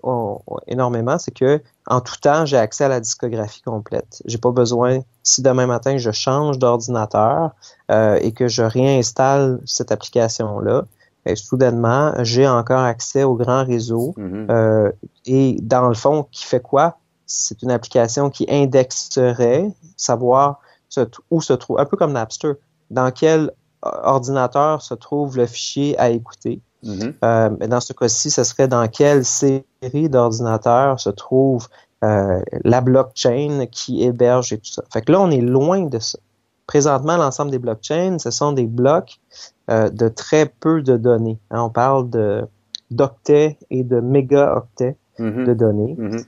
énormément, 0.67 1.19
c'est 1.19 1.33
que 1.33 1.63
en 1.87 2.01
tout 2.01 2.17
temps, 2.21 2.47
j'ai 2.47 2.59
accès 2.59 2.85
à 2.85 2.89
la 2.89 3.01
discographie 3.01 3.63
complète. 3.63 4.23
J'ai 4.27 4.39
pas 4.39 4.53
besoin, 4.53 5.01
si 5.23 5.43
demain 5.43 5.67
matin 5.67 5.97
je 5.97 6.11
change 6.11 6.59
d'ordinateur 6.59 7.51
et 7.89 8.33
que 8.33 8.49
je 8.49 8.63
réinstalle 8.63 9.61
cette 9.65 9.91
application-là, 9.93 10.85
et 11.25 11.37
soudainement, 11.37 12.13
j'ai 12.21 12.49
encore 12.49 12.81
accès 12.81 13.23
au 13.23 13.35
grand 13.35 13.65
réseau. 13.65 14.15
Mhm. 14.17 14.47
euh, 14.51 14.91
et 15.27 15.59
dans 15.63 15.89
le 15.89 15.95
fond, 15.95 16.27
qui 16.31 16.45
fait 16.45 16.61
quoi? 16.63 16.99
C'est 17.27 17.63
une 17.63 17.71
application 17.71 18.29
qui 18.31 18.47
indexerait, 18.49 19.71
savoir 19.97 20.61
où 21.31 21.41
se 21.41 21.53
trouve, 21.55 21.79
un 21.79 21.87
peu 21.87 21.97
comme 21.97 22.13
Napster, 22.13 22.53
dans 22.91 23.11
quel 23.11 23.51
ordinateur 23.83 24.83
se 24.83 24.95
trouve 24.95 25.37
le 25.37 25.47
fichier 25.47 25.99
à 25.99 26.11
écouter. 26.11 26.61
Mhm. 26.83 27.15
euh, 27.25 27.49
dans 27.69 27.81
ce 27.81 27.93
cas-ci, 27.93 28.31
ce 28.31 28.43
serait 28.43 28.67
dans 28.67 28.89
quelle 28.89 29.25
série 29.25 29.63
d'ordinateurs 30.09 30.99
se 30.99 31.11
trouve 31.11 31.69
euh, 32.03 32.43
la 32.65 32.81
blockchain 32.81 33.67
qui 33.71 34.03
héberge 34.03 34.53
et 34.53 34.59
tout 34.59 34.73
ça. 34.73 34.83
Fait 34.93 35.03
que 35.03 35.13
là, 35.13 35.21
on 35.21 35.31
est 35.31 35.41
loin 35.41 35.83
de 35.83 36.01
ça. 36.01 36.19
Présentement, 36.67 37.17
l'ensemble 37.17 37.53
des 37.53 37.61
blockchains, 37.61 38.19
ce 38.19 38.33
sont 38.33 38.53
des 38.53 38.67
blocs 38.67 39.21
euh, 39.73 39.89
de 39.89 40.09
très 40.09 40.47
peu 40.47 40.83
de 40.83 40.97
données. 40.97 41.39
Hein, 41.51 41.63
on 41.63 41.71
parle 41.71 42.09
de 42.11 42.47
d'octets 42.93 43.59
et 43.71 43.85
de 43.85 44.01
mégaoctets 44.01 44.97
mm-hmm. 45.19 45.45
de 45.47 45.55
données. 45.55 45.97
Mm-hmm. 45.99 46.25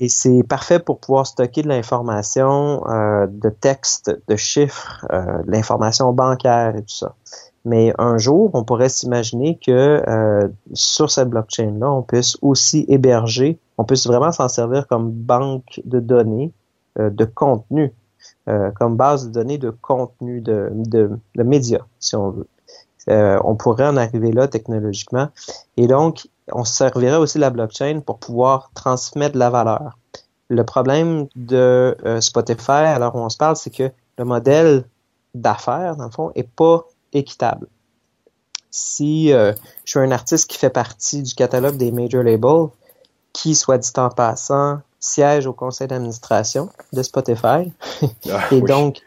Et 0.00 0.08
c'est 0.08 0.42
parfait 0.42 0.78
pour 0.78 0.98
pouvoir 0.98 1.26
stocker 1.26 1.62
de 1.62 1.68
l'information, 1.68 2.82
euh, 2.88 3.26
de 3.28 3.50
texte, 3.50 4.10
de 4.28 4.36
chiffres, 4.36 5.06
euh, 5.12 5.42
de 5.42 5.50
l'information 5.50 6.10
bancaire 6.14 6.74
et 6.74 6.82
tout 6.82 6.94
ça. 6.94 7.14
Mais 7.66 7.92
un 7.98 8.16
jour, 8.16 8.50
on 8.54 8.64
pourrait 8.64 8.88
s'imaginer 8.88 9.58
que 9.58 10.02
euh, 10.08 10.48
sur 10.72 11.10
cette 11.10 11.28
blockchain-là, 11.28 11.90
on 11.92 12.00
puisse 12.00 12.38
aussi 12.40 12.86
héberger, 12.88 13.58
on 13.76 13.84
puisse 13.84 14.06
vraiment 14.06 14.32
s'en 14.32 14.48
servir 14.48 14.86
comme 14.86 15.10
banque 15.10 15.82
de 15.84 16.00
données, 16.00 16.52
de 16.98 17.24
contenu, 17.24 17.92
comme 18.74 18.96
base 18.96 19.28
de 19.28 19.32
données 19.32 19.58
de 19.58 19.70
contenu, 19.70 20.40
de, 20.40 20.70
de, 20.72 21.10
de 21.36 21.42
médias, 21.42 21.84
si 22.00 22.16
on 22.16 22.30
veut. 22.30 22.48
Euh, 23.08 23.38
on 23.44 23.56
pourrait 23.56 23.86
en 23.86 23.96
arriver 23.96 24.32
là 24.32 24.48
technologiquement. 24.48 25.28
Et 25.76 25.86
donc, 25.86 26.28
on 26.52 26.64
servirait 26.64 27.16
aussi 27.16 27.38
de 27.38 27.40
la 27.40 27.50
blockchain 27.50 28.00
pour 28.04 28.18
pouvoir 28.18 28.70
transmettre 28.74 29.34
de 29.34 29.38
la 29.38 29.50
valeur. 29.50 29.98
Le 30.48 30.64
problème 30.64 31.28
de 31.36 31.96
euh, 32.04 32.20
Spotify, 32.20 32.70
alors 32.70 33.14
on 33.14 33.28
se 33.28 33.36
parle, 33.36 33.56
c'est 33.56 33.70
que 33.70 33.90
le 34.18 34.24
modèle 34.24 34.84
d'affaires, 35.34 35.96
dans 35.96 36.06
le 36.06 36.10
fond, 36.10 36.32
est 36.34 36.48
pas 36.48 36.84
équitable. 37.12 37.68
Si 38.70 39.32
euh, 39.32 39.52
je 39.84 39.92
suis 39.92 40.00
un 40.00 40.10
artiste 40.10 40.50
qui 40.50 40.58
fait 40.58 40.70
partie 40.70 41.22
du 41.22 41.34
catalogue 41.34 41.76
des 41.76 41.92
major 41.92 42.22
labels, 42.22 42.68
qui, 43.32 43.54
soit 43.54 43.78
dit 43.78 43.90
en 43.96 44.10
passant, 44.10 44.80
siège 44.98 45.46
au 45.46 45.52
conseil 45.52 45.88
d'administration 45.88 46.68
de 46.92 47.02
Spotify, 47.02 47.72
ah, 48.30 48.40
et 48.52 48.60
donc, 48.60 49.00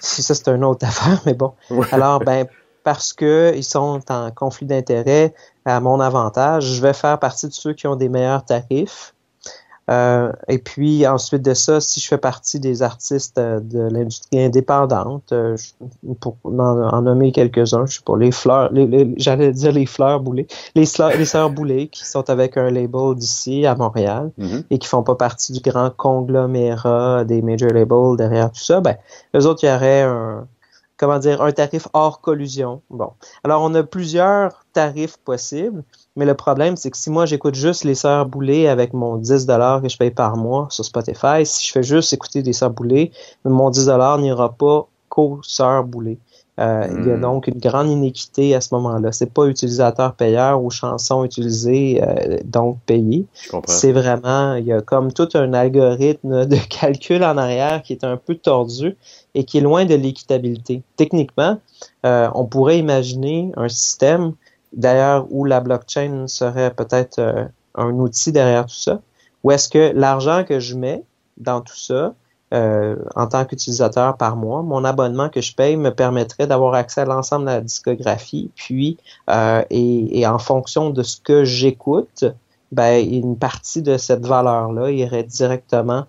si 0.00 0.22
ça 0.22 0.34
c'est 0.34 0.48
une 0.48 0.64
autre 0.64 0.86
affaire, 0.86 1.20
mais 1.26 1.34
bon. 1.34 1.52
Alors, 1.92 2.20
ben, 2.20 2.46
parce 2.86 3.12
qu'ils 3.12 3.64
sont 3.64 4.00
en 4.10 4.30
conflit 4.30 4.64
d'intérêts 4.64 5.34
à 5.64 5.80
mon 5.80 5.98
avantage. 5.98 6.74
Je 6.74 6.80
vais 6.80 6.92
faire 6.92 7.18
partie 7.18 7.48
de 7.48 7.52
ceux 7.52 7.72
qui 7.72 7.88
ont 7.88 7.96
des 7.96 8.08
meilleurs 8.08 8.44
tarifs. 8.44 9.12
Euh, 9.90 10.30
et 10.46 10.58
puis 10.58 11.04
ensuite 11.04 11.42
de 11.42 11.52
ça, 11.54 11.80
si 11.80 11.98
je 11.98 12.06
fais 12.06 12.18
partie 12.18 12.60
des 12.60 12.82
artistes 12.82 13.38
euh, 13.38 13.58
de 13.58 13.80
l'industrie 13.80 14.40
indépendante, 14.40 15.32
euh, 15.32 15.56
pour 16.20 16.36
en, 16.44 17.02
nommer 17.02 17.32
quelques-uns, 17.32 17.86
je 17.86 17.96
sais 17.96 18.04
pas, 18.04 18.16
les 18.16 18.30
fleurs, 18.30 18.72
les, 18.72 19.14
j'allais 19.16 19.50
dire 19.50 19.72
les 19.72 19.86
fleurs 19.86 20.20
boulées, 20.20 20.46
les, 20.76 20.84
les 21.18 21.24
sœurs 21.24 21.50
boulées 21.50 21.88
qui 21.88 22.06
sont 22.06 22.30
avec 22.30 22.56
un 22.56 22.70
label 22.70 23.16
d'ici 23.16 23.66
à 23.66 23.74
Montréal 23.74 24.30
mm-hmm. 24.38 24.64
et 24.70 24.78
qui 24.78 24.86
font 24.86 25.02
pas 25.02 25.16
partie 25.16 25.52
du 25.52 25.60
grand 25.60 25.90
conglomérat 25.90 27.24
des 27.24 27.42
major 27.42 27.70
labels 27.70 28.16
derrière 28.16 28.52
tout 28.52 28.62
ça, 28.62 28.80
ben, 28.80 28.96
eux 29.36 29.46
autres, 29.46 29.64
il 29.64 29.70
y 29.70 29.72
aurait 29.72 30.02
un, 30.02 30.46
comment 30.96 31.18
dire, 31.18 31.42
un 31.42 31.52
tarif 31.52 31.88
hors 31.92 32.20
collusion. 32.20 32.82
Bon. 32.90 33.10
Alors, 33.44 33.62
on 33.62 33.74
a 33.74 33.82
plusieurs 33.82 34.64
tarifs 34.72 35.16
possibles, 35.18 35.84
mais 36.16 36.24
le 36.24 36.34
problème, 36.34 36.76
c'est 36.76 36.90
que 36.90 36.96
si 36.96 37.10
moi, 37.10 37.26
j'écoute 37.26 37.54
juste 37.54 37.84
les 37.84 37.94
sœurs 37.94 38.26
boulées 38.26 38.68
avec 38.68 38.92
mon 38.92 39.16
10 39.16 39.46
que 39.46 39.88
je 39.88 39.96
paye 39.96 40.10
par 40.10 40.36
mois 40.36 40.68
sur 40.70 40.84
Spotify, 40.84 41.44
si 41.44 41.66
je 41.66 41.72
fais 41.72 41.82
juste 41.82 42.12
écouter 42.12 42.42
des 42.42 42.52
sœurs 42.52 42.70
boulées, 42.70 43.12
mon 43.44 43.70
10 43.70 43.88
n'ira 44.18 44.52
pas 44.52 44.86
qu'aux 45.08 45.40
sœurs 45.42 45.84
boulées. 45.84 46.18
Euh, 46.58 46.86
il 46.90 47.06
y 47.06 47.10
a 47.10 47.16
hmm. 47.16 47.20
donc 47.20 47.48
une 47.48 47.58
grande 47.58 47.90
inéquité 47.90 48.54
à 48.54 48.62
ce 48.62 48.74
moment-là. 48.74 49.12
C'est 49.12 49.30
pas 49.30 49.44
utilisateur 49.46 50.14
payeur 50.14 50.62
ou 50.62 50.70
chansons 50.70 51.22
utilisées 51.24 52.02
euh, 52.02 52.38
donc 52.44 52.78
payées. 52.86 53.26
C'est 53.66 53.92
vraiment 53.92 54.54
il 54.54 54.64
y 54.64 54.72
a 54.72 54.80
comme 54.80 55.12
tout 55.12 55.28
un 55.34 55.52
algorithme 55.52 56.46
de 56.46 56.56
calcul 56.68 57.22
en 57.24 57.36
arrière 57.36 57.82
qui 57.82 57.92
est 57.92 58.04
un 58.04 58.16
peu 58.16 58.36
tordu 58.36 58.96
et 59.34 59.44
qui 59.44 59.58
est 59.58 59.60
loin 59.60 59.84
de 59.84 59.94
l'équitabilité. 59.94 60.82
Techniquement, 60.96 61.58
euh, 62.06 62.28
on 62.34 62.46
pourrait 62.46 62.78
imaginer 62.78 63.52
un 63.56 63.68
système 63.68 64.32
d'ailleurs 64.72 65.26
où 65.30 65.44
la 65.44 65.60
blockchain 65.60 66.26
serait 66.26 66.72
peut-être 66.72 67.48
un 67.74 67.92
outil 67.92 68.32
derrière 68.32 68.64
tout 68.64 68.74
ça, 68.74 69.00
où 69.44 69.50
est-ce 69.50 69.68
que 69.68 69.92
l'argent 69.94 70.44
que 70.44 70.58
je 70.58 70.74
mets 70.74 71.02
dans 71.36 71.60
tout 71.60 71.76
ça 71.76 72.14
euh, 72.54 72.94
en 73.16 73.26
tant 73.26 73.44
qu'utilisateur 73.44 74.16
par 74.16 74.36
mois. 74.36 74.62
Mon 74.62 74.84
abonnement 74.84 75.28
que 75.28 75.40
je 75.40 75.52
paye 75.52 75.76
me 75.76 75.90
permettrait 75.90 76.46
d'avoir 76.46 76.74
accès 76.74 77.00
à 77.00 77.04
l'ensemble 77.04 77.46
de 77.46 77.50
la 77.50 77.60
discographie. 77.60 78.52
Puis, 78.54 78.98
euh, 79.30 79.64
et, 79.70 80.24
en 80.28 80.38
fonction 80.38 80.90
de 80.90 81.02
ce 81.02 81.20
que 81.20 81.42
j'écoute, 81.42 82.24
ben, 82.70 83.04
une 83.04 83.36
partie 83.36 83.82
de 83.82 83.96
cette 83.96 84.24
valeur-là 84.24 84.92
irait 84.92 85.24
directement, 85.24 86.04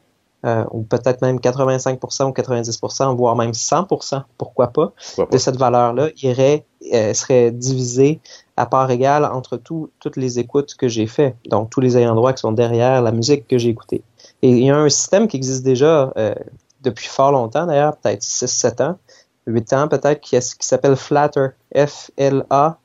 euh, 0.46 0.64
ou 0.70 0.84
peut-être 0.84 1.24
même 1.24 1.40
85% 1.40 2.26
ou 2.26 2.32
90%, 2.32 3.16
voire 3.16 3.36
même 3.36 3.54
100%, 3.54 4.22
pourquoi 4.38 4.68
pas, 4.68 4.92
de 5.32 5.38
cette 5.40 5.58
valeur-là 5.58 6.10
irait, 6.22 6.66
serait 7.14 7.50
divisée 7.50 8.22
à 8.58 8.66
part 8.66 8.90
égale 8.92 9.24
entre 9.26 9.58
toutes 9.58 10.18
les 10.18 10.40
écoutes 10.40 10.76
que 10.76 10.88
j'ai 10.88 11.08
fait. 11.08 11.36
Donc, 11.50 11.70
tous 11.70 11.80
les 11.80 11.98
ayants 11.98 12.16
droit 12.16 12.34
qui 12.34 12.42
sont 12.42 12.52
derrière 12.52 13.02
la 13.02 13.12
musique 13.12 13.48
que 13.48 13.58
j'ai 13.58 13.70
écoutée. 13.70 14.04
Et 14.42 14.50
il 14.50 14.64
y 14.64 14.70
a 14.70 14.78
un 14.78 14.90
système 14.90 15.28
qui 15.28 15.38
existe 15.38 15.64
déjà 15.64 16.12
euh, 16.18 16.34
depuis 16.82 17.08
fort 17.08 17.32
longtemps, 17.32 17.66
d'ailleurs, 17.68 17.96
peut-être 17.98 18.24
6-7 18.24 18.84
ans, 18.84 18.98
8 19.46 19.74
ans 19.74 19.88
peut-être, 19.88 20.20
qui, 20.20 20.38
qui 20.38 20.68
s'appelle 20.68 20.96
Flatter. 20.96 21.48
F-L-A-T-T-A-R. 21.76 22.78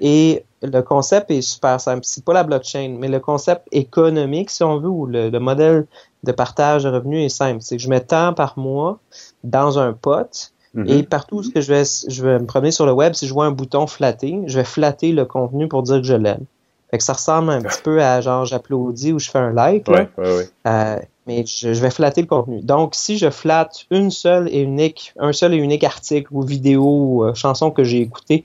Et 0.00 0.44
le 0.62 0.80
concept 0.82 1.30
est 1.30 1.42
super 1.42 1.80
simple. 1.80 2.00
C'est 2.04 2.24
pas 2.24 2.32
la 2.32 2.44
blockchain, 2.44 2.96
mais 2.98 3.08
le 3.08 3.20
concept 3.20 3.66
économique, 3.72 4.50
si 4.50 4.62
on 4.62 4.78
veut, 4.78 4.88
ou 4.88 5.06
le, 5.06 5.30
modèle 5.38 5.86
de 6.24 6.32
partage 6.32 6.84
de 6.84 6.90
revenus 6.90 7.26
est 7.26 7.36
simple. 7.36 7.62
C'est 7.62 7.76
que 7.76 7.82
je 7.82 7.88
mets 7.88 8.00
tant 8.00 8.34
par 8.34 8.58
mois 8.58 8.98
dans 9.44 9.78
un 9.78 9.92
pot, 9.92 10.52
mm-hmm. 10.76 10.98
Et 10.98 11.02
partout 11.02 11.38
où 11.38 11.42
je 11.42 11.72
vais, 11.72 11.82
je 12.08 12.22
vais 12.22 12.38
me 12.38 12.46
promener 12.46 12.70
sur 12.70 12.86
le 12.86 12.92
web, 12.92 13.14
si 13.14 13.26
je 13.26 13.32
vois 13.32 13.46
un 13.46 13.50
bouton 13.50 13.86
flatter, 13.86 14.42
je 14.46 14.58
vais 14.58 14.64
flatter 14.64 15.12
le 15.12 15.24
contenu 15.24 15.68
pour 15.68 15.82
dire 15.82 15.96
que 15.96 16.06
je 16.06 16.14
l'aime. 16.14 16.44
Fait 16.90 16.98
que 16.98 17.04
ça 17.04 17.14
ressemble 17.14 17.50
un 17.50 17.62
petit 17.62 17.80
peu 17.84 18.02
à 18.02 18.20
genre 18.20 18.44
j'applaudis 18.44 19.12
ou 19.12 19.18
je 19.18 19.30
fais 19.30 19.38
un 19.38 19.52
like. 19.52 19.88
Euh, 19.88 20.98
mais 21.26 21.44
je, 21.44 21.68
vais 21.68 21.90
flatter 21.90 22.20
le 22.20 22.28
contenu. 22.28 22.60
Donc, 22.62 22.94
si 22.94 23.18
je 23.18 23.30
flatte 23.30 23.86
une 23.90 24.10
seule 24.10 24.48
et 24.48 24.60
unique, 24.60 25.12
un 25.18 25.32
seul 25.32 25.54
et 25.54 25.56
unique 25.56 25.82
article 25.82 26.28
ou 26.30 26.42
vidéo 26.42 26.84
ou 26.84 27.24
euh, 27.24 27.34
chanson 27.34 27.70
que 27.72 27.82
j'ai 27.82 28.00
écouté 28.00 28.44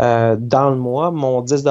euh, 0.00 0.36
dans 0.38 0.68
le 0.70 0.76
mois, 0.76 1.10
mon 1.10 1.40
10 1.40 1.64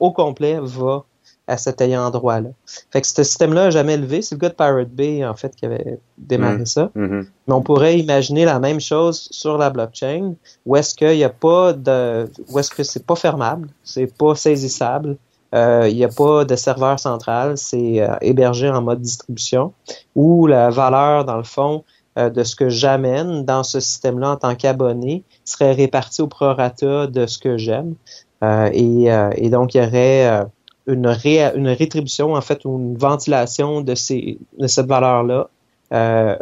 au 0.00 0.10
complet 0.12 0.58
va 0.62 1.04
à 1.48 1.56
cet 1.56 1.80
ayant 1.80 2.10
droit-là. 2.10 2.50
Fait 2.92 3.00
que 3.00 3.06
ce 3.06 3.22
système-là 3.24 3.64
n'a 3.64 3.70
jamais 3.70 3.96
levé. 3.96 4.22
C'est 4.22 4.34
le 4.34 4.40
gars 4.40 4.50
de 4.50 4.54
Pirate 4.54 4.90
Bay, 4.90 5.24
en 5.24 5.34
fait, 5.34 5.56
qui 5.56 5.64
avait 5.64 5.98
démarré 6.18 6.58
mm. 6.58 6.66
ça. 6.66 6.90
Mm-hmm. 6.94 7.26
Mais 7.48 7.54
on 7.54 7.62
pourrait 7.62 7.98
imaginer 7.98 8.44
la 8.44 8.60
même 8.60 8.80
chose 8.80 9.28
sur 9.30 9.56
la 9.56 9.70
blockchain, 9.70 10.34
où 10.66 10.76
est-ce 10.76 10.94
qu'il 10.94 11.16
n'y 11.16 11.24
a 11.24 11.30
pas 11.30 11.72
de, 11.72 12.30
où 12.50 12.58
est-ce 12.58 12.70
que 12.70 12.82
c'est 12.82 13.04
pas 13.04 13.16
fermable, 13.16 13.68
c'est 13.82 14.14
pas 14.16 14.34
saisissable, 14.34 15.16
euh, 15.54 15.88
il 15.88 15.96
n'y 15.96 16.04
a 16.04 16.08
pas 16.08 16.44
de 16.44 16.54
serveur 16.54 17.00
central, 17.00 17.56
c'est 17.56 18.02
euh, 18.02 18.14
hébergé 18.20 18.68
en 18.68 18.82
mode 18.82 19.00
distribution, 19.00 19.72
où 20.14 20.46
la 20.46 20.68
valeur, 20.68 21.24
dans 21.24 21.38
le 21.38 21.44
fond, 21.44 21.84
euh, 22.18 22.28
de 22.28 22.42
ce 22.44 22.54
que 22.54 22.68
j'amène 22.68 23.46
dans 23.46 23.64
ce 23.64 23.80
système-là 23.80 24.32
en 24.32 24.36
tant 24.36 24.54
qu'abonné 24.54 25.22
serait 25.46 25.72
répartie 25.72 26.20
au 26.20 26.26
prorata 26.26 27.06
de 27.06 27.26
ce 27.26 27.38
que 27.38 27.56
j'aime. 27.56 27.94
Et, 28.42 29.06
et, 29.34 29.50
donc, 29.50 29.74
il 29.74 29.82
y 29.82 29.84
aurait 29.84 30.46
une, 30.88 31.06
ré, 31.06 31.40
une 31.54 31.68
rétribution, 31.68 32.34
en 32.34 32.40
fait, 32.40 32.64
ou 32.64 32.78
une 32.78 32.96
ventilation 32.96 33.80
de, 33.80 33.94
ces, 33.94 34.38
de 34.58 34.66
cette 34.66 34.86
valeur-là 34.86 35.48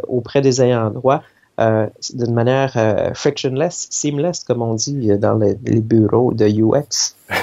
auprès 0.07 0.41
des 0.41 0.61
ayants 0.61 0.89
droit 0.89 1.21
euh, 1.59 1.87
d'une 2.13 2.35
manière 2.35 2.73
euh, 2.75 3.15
frictionless, 3.15 3.87
seamless, 3.89 4.43
comme 4.43 4.61
on 4.61 4.75
dit 4.75 5.09
dans 5.17 5.39
les, 5.39 5.55
bureaux 5.81 6.31
de 6.31 6.45
UX. 6.45 7.15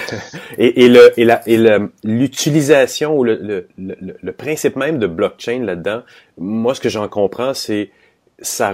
et, 0.56 0.84
et, 0.84 0.88
le, 0.88 1.12
et, 1.18 1.88
l'utilisation 2.04 3.18
ou 3.18 3.24
le, 3.24 3.66
le, 3.76 3.96
le, 4.22 4.32
principe 4.32 4.76
même 4.76 5.00
de 5.00 5.08
blockchain 5.08 5.64
là-dedans, 5.64 6.02
moi, 6.38 6.76
ce 6.76 6.80
que 6.80 6.88
j'en 6.88 7.08
comprends, 7.08 7.54
c'est 7.54 7.90
ça 8.38 8.72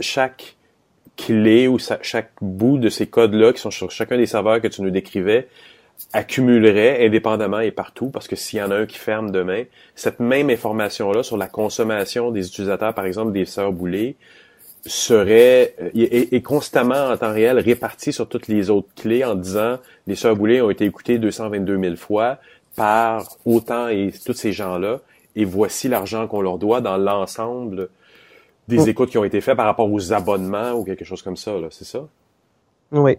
chaque 0.00 0.56
clé 1.18 1.68
ou 1.68 1.78
chaque 2.00 2.32
bout 2.40 2.78
de 2.78 2.88
ces 2.88 3.06
codes-là 3.06 3.52
qui 3.52 3.60
sont 3.60 3.70
sur 3.70 3.90
chacun 3.90 4.16
des 4.16 4.26
serveurs 4.26 4.62
que 4.62 4.68
tu 4.68 4.80
nous 4.80 4.90
décrivais 4.90 5.48
accumulerait 6.12 7.04
indépendamment 7.06 7.60
et 7.60 7.70
partout, 7.70 8.08
parce 8.08 8.28
que 8.28 8.36
s'il 8.36 8.58
y 8.58 8.62
en 8.62 8.70
a 8.70 8.76
un 8.76 8.86
qui 8.86 8.98
ferme 8.98 9.30
demain, 9.30 9.64
cette 9.94 10.20
même 10.20 10.50
information-là 10.50 11.22
sur 11.22 11.36
la 11.36 11.46
consommation 11.46 12.30
des 12.30 12.46
utilisateurs, 12.46 12.94
par 12.94 13.04
exemple 13.04 13.32
des 13.32 13.44
sœurs 13.44 13.72
boulées, 13.72 14.16
serait 14.86 15.74
est, 15.94 16.32
euh, 16.32 16.40
constamment 16.40 17.08
en 17.08 17.16
temps 17.16 17.32
réel 17.32 17.58
réparti 17.58 18.12
sur 18.12 18.28
toutes 18.28 18.46
les 18.48 18.70
autres 18.70 18.88
clés 18.96 19.24
en 19.24 19.34
disant 19.34 19.78
les 20.06 20.14
sœurs 20.14 20.36
boulées 20.36 20.62
ont 20.62 20.70
été 20.70 20.84
écoutées 20.84 21.18
222 21.18 21.78
000 21.78 21.96
fois 21.96 22.38
par 22.76 23.36
autant 23.44 23.88
et 23.88 24.12
tous 24.24 24.34
ces 24.34 24.52
gens-là 24.52 25.00
et 25.34 25.44
voici 25.44 25.88
l'argent 25.88 26.28
qu'on 26.28 26.40
leur 26.40 26.58
doit 26.58 26.80
dans 26.80 26.96
l'ensemble 26.96 27.88
des 28.68 28.78
mm. 28.78 28.88
écoutes 28.88 29.10
qui 29.10 29.18
ont 29.18 29.24
été 29.24 29.40
faites 29.40 29.56
par 29.56 29.66
rapport 29.66 29.90
aux 29.92 30.12
abonnements 30.12 30.72
ou 30.72 30.84
quelque 30.84 31.04
chose 31.04 31.22
comme 31.22 31.36
ça, 31.36 31.52
c'est 31.70 31.84
ça? 31.84 32.06
Oui, 32.92 33.18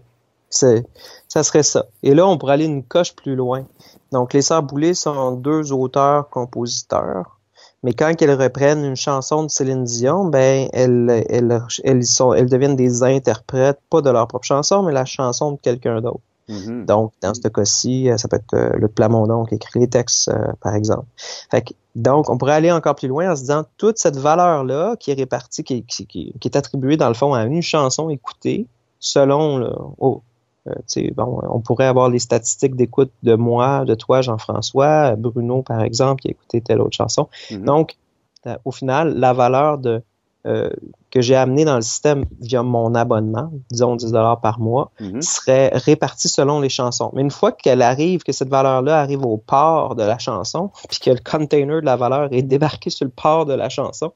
c'est, 0.49 0.85
ça 1.27 1.43
serait 1.43 1.63
ça. 1.63 1.85
Et 2.03 2.13
là, 2.13 2.27
on 2.27 2.37
pourrait 2.37 2.53
aller 2.53 2.65
une 2.65 2.83
coche 2.83 3.15
plus 3.15 3.35
loin. 3.35 3.65
Donc, 4.11 4.33
les 4.33 4.41
sœurs 4.41 4.63
Boulay 4.63 4.93
sont 4.93 5.31
deux 5.31 5.71
auteurs-compositeurs 5.71 7.37
mais 7.83 7.93
quand 7.93 8.11
elles 8.21 8.33
reprennent 8.33 8.83
une 8.83 8.95
chanson 8.95 9.43
de 9.43 9.49
Céline 9.49 9.83
Dion, 9.83 10.25
ben 10.25 10.67
elles, 10.73 11.25
elles, 11.29 11.61
elles, 11.83 12.05
sont, 12.05 12.33
elles 12.33 12.49
deviennent 12.49 12.75
des 12.75 13.03
interprètes, 13.03 13.79
pas 13.89 14.01
de 14.01 14.09
leur 14.09 14.27
propre 14.27 14.45
chanson, 14.45 14.81
mais 14.83 14.91
la 14.91 15.05
chanson 15.05 15.51
de 15.51 15.57
quelqu'un 15.57 16.01
d'autre. 16.01 16.21
Mm-hmm. 16.49 16.85
Donc, 16.85 17.13
dans 17.21 17.33
ce 17.33 17.47
cas-ci, 17.47 18.09
euh, 18.09 18.17
ça 18.17 18.27
peut 18.27 18.37
être 18.37 18.53
euh, 18.53 18.77
Luc 18.77 18.95
Plamondon 18.95 19.45
qui 19.45 19.55
écrit 19.55 19.79
les 19.81 19.89
textes, 19.89 20.29
euh, 20.29 20.53
par 20.61 20.75
exemple. 20.75 21.05
Fait 21.51 21.61
que, 21.61 21.73
donc, 21.95 22.29
on 22.29 22.37
pourrait 22.37 22.53
aller 22.53 22.71
encore 22.71 22.95
plus 22.95 23.09
loin 23.09 23.31
en 23.31 23.35
se 23.35 23.41
disant 23.41 23.63
toute 23.77 23.97
cette 23.97 24.17
valeur-là 24.17 24.95
qui 24.97 25.11
est 25.11 25.15
répartie, 25.15 25.63
qui, 25.63 25.83
qui, 25.83 26.07
qui, 26.07 26.33
est 26.43 26.55
attribuée 26.55 26.97
dans 26.97 27.09
le 27.09 27.15
fond 27.15 27.33
à 27.33 27.43
une 27.43 27.61
chanson 27.61 28.09
écoutée, 28.09 28.65
selon 28.99 29.57
le, 29.57 29.71
oh, 29.99 30.23
euh, 30.67 31.11
bon, 31.15 31.39
on 31.49 31.59
pourrait 31.59 31.85
avoir 31.85 32.09
les 32.09 32.19
statistiques 32.19 32.75
d'écoute 32.75 33.11
de 33.23 33.35
moi, 33.35 33.85
de 33.85 33.95
toi, 33.95 34.21
Jean-François, 34.21 35.15
Bruno, 35.15 35.61
par 35.61 35.81
exemple, 35.81 36.21
qui 36.21 36.29
a 36.29 36.31
écouté 36.31 36.61
telle 36.61 36.81
autre 36.81 36.95
chanson. 36.95 37.27
Mhm. 37.51 37.65
Donc, 37.65 37.95
euh, 38.45 38.55
au 38.65 38.71
final, 38.71 39.15
la 39.17 39.33
valeur 39.33 39.77
de, 39.77 40.01
euh, 40.45 40.69
que 41.11 41.21
j'ai 41.21 41.35
amenée 41.35 41.65
dans 41.65 41.75
le 41.75 41.81
système 41.81 42.25
via 42.39 42.63
mon 42.63 42.93
abonnement, 42.95 43.51
disons 43.71 43.95
10 43.95 44.11
dollars 44.11 44.39
par 44.39 44.59
mois, 44.59 44.91
mhm. 44.99 45.21
serait 45.21 45.71
répartie 45.73 46.29
selon 46.29 46.59
les 46.59 46.69
chansons. 46.69 47.11
Mais 47.13 47.21
une 47.21 47.31
fois 47.31 47.51
qu'elle 47.51 47.81
arrive, 47.81 48.23
que 48.23 48.31
cette 48.31 48.49
valeur-là 48.49 48.99
arrive 48.99 49.25
au 49.25 49.37
port 49.37 49.95
de 49.95 50.03
la 50.03 50.17
chanson, 50.17 50.71
puis 50.89 50.99
que 50.99 51.09
le 51.09 51.19
container 51.19 51.81
de 51.81 51.85
la 51.85 51.95
valeur 51.95 52.29
est 52.31 52.43
débarqué 52.43 52.89
sur 52.89 53.05
le 53.05 53.11
port 53.11 53.45
de 53.45 53.53
la 53.53 53.69
chanson, 53.69 54.13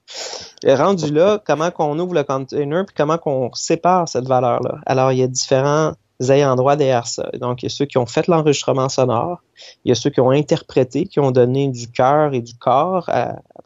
rendu 0.66 1.12
là, 1.12 1.42
comment 1.46 1.72
qu'on 1.72 1.98
ouvre 1.98 2.14
le 2.14 2.24
container, 2.24 2.86
puis 2.86 2.96
comment 2.96 3.18
qu'on 3.18 3.52
sépare 3.54 4.08
cette 4.08 4.28
valeur-là? 4.28 4.80
Alors, 4.86 5.12
il 5.12 5.20
y 5.20 5.24
a 5.24 5.28
différents 5.28 5.94
ayant 6.30 6.56
droit 6.56 6.76
derrière 6.76 7.08
ça. 7.08 7.30
Donc, 7.40 7.64
il 7.64 7.66
y 7.66 7.68
a 7.68 7.70
ceux 7.70 7.86
qui 7.86 7.98
ont 7.98 8.06
fait 8.06 8.28
l'enregistrement 8.28 8.90
sonore, 8.90 9.42
il 9.86 9.90
y 9.90 9.92
a 9.92 9.96
ceux 9.96 10.10
qui 10.10 10.20
ont 10.20 10.32
interprété, 10.32 11.06
qui 11.06 11.20
ont 11.20 11.32
donné 11.32 11.68
du 11.70 11.90
cœur 11.90 12.34
et 12.34 12.42
du 12.42 12.56
corps 12.56 13.10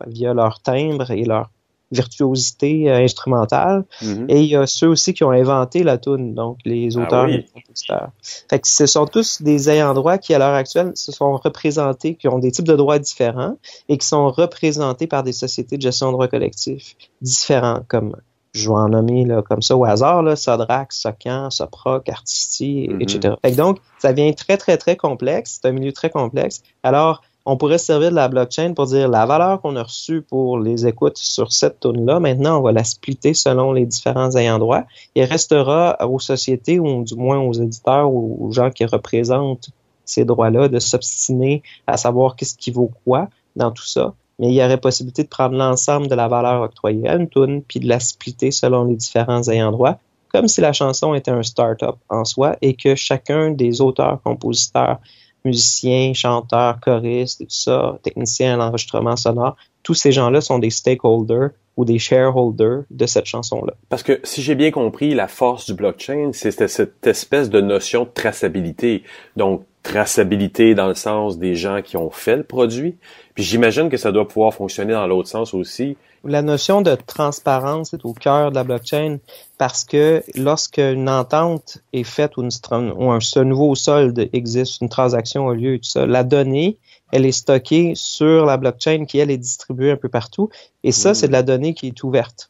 via 0.08 0.34
leur 0.34 0.62
timbre 0.62 1.12
et 1.12 1.26
leur 1.26 1.50
virtuosité 1.92 2.90
euh, 2.90 3.04
instrumentale. 3.04 3.86
Mm-hmm. 4.02 4.26
Et 4.30 4.42
il 4.42 4.50
y 4.50 4.56
a 4.56 4.68
ceux 4.68 4.88
aussi 4.88 5.14
qui 5.14 5.24
ont 5.24 5.32
inventé 5.32 5.84
la 5.84 5.98
tune, 5.98 6.34
donc 6.34 6.58
les 6.66 6.98
ah 6.98 7.02
auteurs 7.02 7.28
et 7.28 7.38
les 7.38 7.46
compositeurs. 7.54 8.10
Fait 8.50 8.60
que 8.60 8.68
ce 8.68 8.86
sont 8.86 9.06
tous 9.06 9.42
des 9.42 9.70
ayants 9.70 9.94
droit 9.94 10.18
qui, 10.18 10.34
à 10.34 10.40
l'heure 10.40 10.54
actuelle, 10.54 10.92
se 10.96 11.12
sont 11.12 11.38
représentés, 11.38 12.16
qui 12.16 12.28
ont 12.28 12.40
des 12.40 12.52
types 12.52 12.68
de 12.68 12.76
droits 12.76 13.00
différents 13.00 13.58
et 13.90 13.98
qui 13.98 14.08
sont 14.08 14.30
représentés 14.30 15.08
par 15.08 15.24
des 15.24 15.34
sociétés 15.34 15.78
de 15.78 15.82
gestion 15.82 16.08
de 16.08 16.14
droits 16.14 16.28
collectifs 16.28 16.96
différents, 17.22 17.82
comme 17.88 18.16
je 18.56 18.70
vais 18.70 18.76
en 18.76 18.88
nommer 18.88 19.26
là, 19.26 19.42
comme 19.42 19.62
ça 19.62 19.76
au 19.76 19.84
hasard, 19.84 20.24
là, 20.24 20.38
Sodrax, 20.38 20.98
Socan, 20.98 21.50
Soproc, 21.50 22.08
Artisti, 22.08 22.88
mm-hmm. 22.88 23.04
etc. 23.04 23.56
donc, 23.58 23.80
ça 24.00 24.14
devient 24.14 24.34
très, 24.34 24.56
très, 24.56 24.78
très 24.78 24.96
complexe. 24.96 25.60
C'est 25.62 25.68
un 25.68 25.74
milieu 25.74 25.92
très 25.92 26.10
complexe. 26.10 26.64
Alors, 26.82 27.22
on 27.46 27.58
pourrait 27.58 27.78
servir 27.78 28.12
de 28.12 28.16
la 28.16 28.30
blockchain 28.30 28.74
pour 28.74 28.86
dire 28.86 29.10
la 29.10 29.26
valeur 29.26 29.62
qu'on 29.62 29.76
a 29.76 29.84
reçue 29.84 30.22
pour 30.22 30.58
les 30.58 30.88
écoutes 30.88 31.18
sur 31.18 31.52
cette 31.52 31.82
tune-là, 31.82 32.22
maintenant, 32.22 32.60
on 32.60 32.62
va 32.62 32.72
la 32.72 32.86
splitter 32.86 33.34
selon 33.34 33.74
les 33.74 33.86
différents 33.86 34.34
ayants 34.36 34.58
droit. 34.58 34.84
Il 35.16 35.24
restera 35.26 35.98
aux 36.08 36.20
sociétés, 36.20 36.80
ou 36.80 37.04
du 37.04 37.16
moins 37.16 37.40
aux 37.40 37.54
éditeurs 37.54 38.10
ou 38.10 38.38
aux 38.48 38.52
gens 38.52 38.72
qui 38.72 38.86
représentent 38.86 39.70
ces 40.06 40.24
droits-là, 40.24 40.70
de 40.70 40.80
s'obstiner 40.80 41.62
à 41.88 41.98
savoir 41.98 42.38
qu'est-ce 42.38 42.56
qui 42.56 42.72
vaut 42.72 42.92
quoi 43.04 43.28
dans 43.56 43.72
tout 43.72 43.86
ça 43.86 44.14
mais 44.40 44.48
il 44.48 44.54
y 44.54 44.64
aurait 44.64 44.78
possibilité 44.78 45.24
de 45.24 45.30
prendre 45.30 45.56
l'ensemble 45.56 46.08
de 46.08 46.16
la 46.16 46.28
valeur 46.28 46.62
octroyée 46.62 47.08
à 47.08 47.16
une 47.16 47.30
tune 47.30 47.62
puis 47.64 47.80
de 47.80 47.88
la 47.88 48.00
splitter 48.00 48.52
selon 48.52 48.86
les 48.86 48.96
différents 48.96 49.48
ayants 49.48 49.72
droit, 49.72 50.00
comme 50.30 50.48
si 50.48 50.62
la 50.62 50.74
chanson 50.74 51.14
était 51.14 51.32
un 51.32 51.44
start-up 51.44 51.96
en 52.10 52.26
soi 52.26 52.58
et 52.62 52.76
que 52.76 52.96
chacun 52.96 53.52
des 53.52 53.82
auteurs, 53.82 54.22
compositeurs, 54.24 55.00
musiciens, 55.46 56.14
chanteurs, 56.14 56.80
choristes 56.82 57.40
tout 57.40 57.46
ça, 57.50 58.00
techniciens 58.04 58.56
à 58.56 58.58
l'enregistrement 58.58 59.16
sonore, 59.16 59.56
tous 59.84 59.94
ces 59.94 60.12
gens-là 60.12 60.42
sont 60.42 60.60
des 60.60 60.72
stakeholders 60.72 61.52
ou 61.78 61.86
des 61.86 62.00
shareholders 62.00 62.84
de 62.90 63.06
cette 63.06 63.26
chanson-là. 63.26 63.74
Parce 63.90 64.02
que 64.02 64.20
si 64.24 64.42
j'ai 64.42 64.56
bien 64.56 64.72
compris, 64.72 65.14
la 65.14 65.28
force 65.28 65.66
du 65.66 65.74
blockchain, 65.74 66.32
c'est 66.34 66.52
cette 66.52 67.06
espèce 67.06 67.50
de 67.50 67.62
notion 67.62 68.06
de 68.06 68.10
traçabilité. 68.10 69.04
Donc, 69.36 69.64
traçabilité 69.86 70.74
dans 70.74 70.88
le 70.88 70.96
sens 70.96 71.38
des 71.38 71.56
gens 71.56 71.82
qui 71.84 71.96
ont 71.96 72.10
fait 72.10 72.36
le 72.36 72.44
produit. 72.44 72.98
Puis 73.36 73.44
j'imagine 73.44 73.88
que 73.88 73.98
ça 73.98 74.12
doit 74.12 74.28
pouvoir 74.28 74.54
fonctionner 74.54 74.94
dans 74.94 75.06
l'autre 75.06 75.30
sens 75.30 75.54
aussi. 75.54 75.96
La 76.24 76.42
notion 76.42 76.82
de 76.82 76.96
transparence 76.96 77.94
est 77.94 78.04
au 78.04 78.14
cœur 78.14 78.50
de 78.50 78.56
la 78.56 78.64
blockchain 78.64 79.20
parce 79.60 79.86
que 79.86 80.24
lorsque 80.36 80.80
une 80.80 81.08
entente 81.08 81.78
est 81.94 82.04
faite 82.04 82.38
ou, 82.38 82.42
un, 82.42 83.44
nouveau 83.44 83.76
solde 83.76 84.28
existe, 84.34 84.82
une 84.82 84.90
transaction 84.90 85.50
a 85.50 85.54
lieu 85.54 85.78
tout 85.78 85.90
ça, 85.90 86.08
la 86.08 86.24
donnée, 86.24 86.78
elle 87.12 87.28
est 87.28 87.32
stockée 87.32 87.94
sur 87.96 88.48
la 88.48 88.58
blockchain 88.58 89.06
qui, 89.06 89.20
elle, 89.20 89.30
est 89.30 89.38
distribuée 89.38 89.92
un 89.92 89.98
peu 89.98 90.10
partout. 90.10 90.50
Et 90.84 90.92
ça, 90.92 91.14
c'est 91.14 91.28
de 91.28 91.32
la 91.32 91.44
donnée 91.44 91.76
qui 91.76 91.88
est 91.88 92.04
ouverte. 92.04 92.50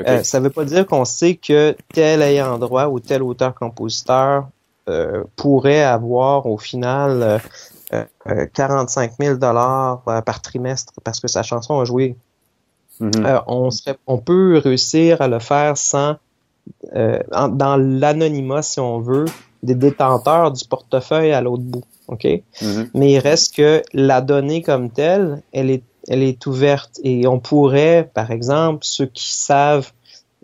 Euh, 0.00 0.24
ça 0.24 0.40
ne 0.40 0.44
veut 0.44 0.50
pas 0.50 0.64
dire 0.64 0.84
qu'on 0.86 1.04
sait 1.04 1.36
que 1.36 1.76
tel 1.94 2.22
ayant 2.22 2.58
droit 2.58 2.86
ou 2.86 2.98
tel 2.98 3.22
auteur-compositeur 3.22 4.48
pourrait 5.36 5.84
avoir 5.84 6.46
au 6.46 6.58
final 6.58 7.40
euh, 7.92 8.46
45 8.54 9.12
000 9.20 9.36
dollars 9.36 10.02
euh, 10.08 10.22
par 10.22 10.40
trimestre 10.40 10.94
parce 11.04 11.20
que 11.20 11.28
sa 11.28 11.42
chanson 11.42 11.78
a 11.78 11.84
joué. 11.84 12.16
Mm-hmm. 13.00 13.26
Euh, 13.26 13.40
on, 13.46 13.70
serait, 13.70 13.98
on 14.06 14.16
peut 14.16 14.58
réussir 14.64 15.20
à 15.20 15.28
le 15.28 15.38
faire 15.38 15.76
sans, 15.76 16.16
dans 16.94 17.76
l'anonymat, 17.76 18.62
si 18.62 18.80
on 18.80 19.00
veut, 19.00 19.26
des 19.62 19.74
détenteurs 19.74 20.52
du 20.52 20.64
portefeuille 20.64 21.32
à 21.32 21.42
l'autre 21.42 21.64
bout. 21.64 21.84
OK? 22.08 22.24
Mm-hmm. 22.24 22.88
Mais 22.94 23.12
il 23.12 23.18
reste 23.18 23.56
que 23.56 23.82
la 23.92 24.22
donnée 24.22 24.62
comme 24.62 24.88
telle, 24.88 25.42
elle 25.52 25.70
est, 25.70 25.84
elle 26.08 26.22
est 26.22 26.46
ouverte 26.46 26.98
et 27.04 27.26
on 27.26 27.40
pourrait, 27.40 28.10
par 28.14 28.30
exemple, 28.30 28.80
ceux 28.82 29.06
qui 29.06 29.34
savent 29.34 29.92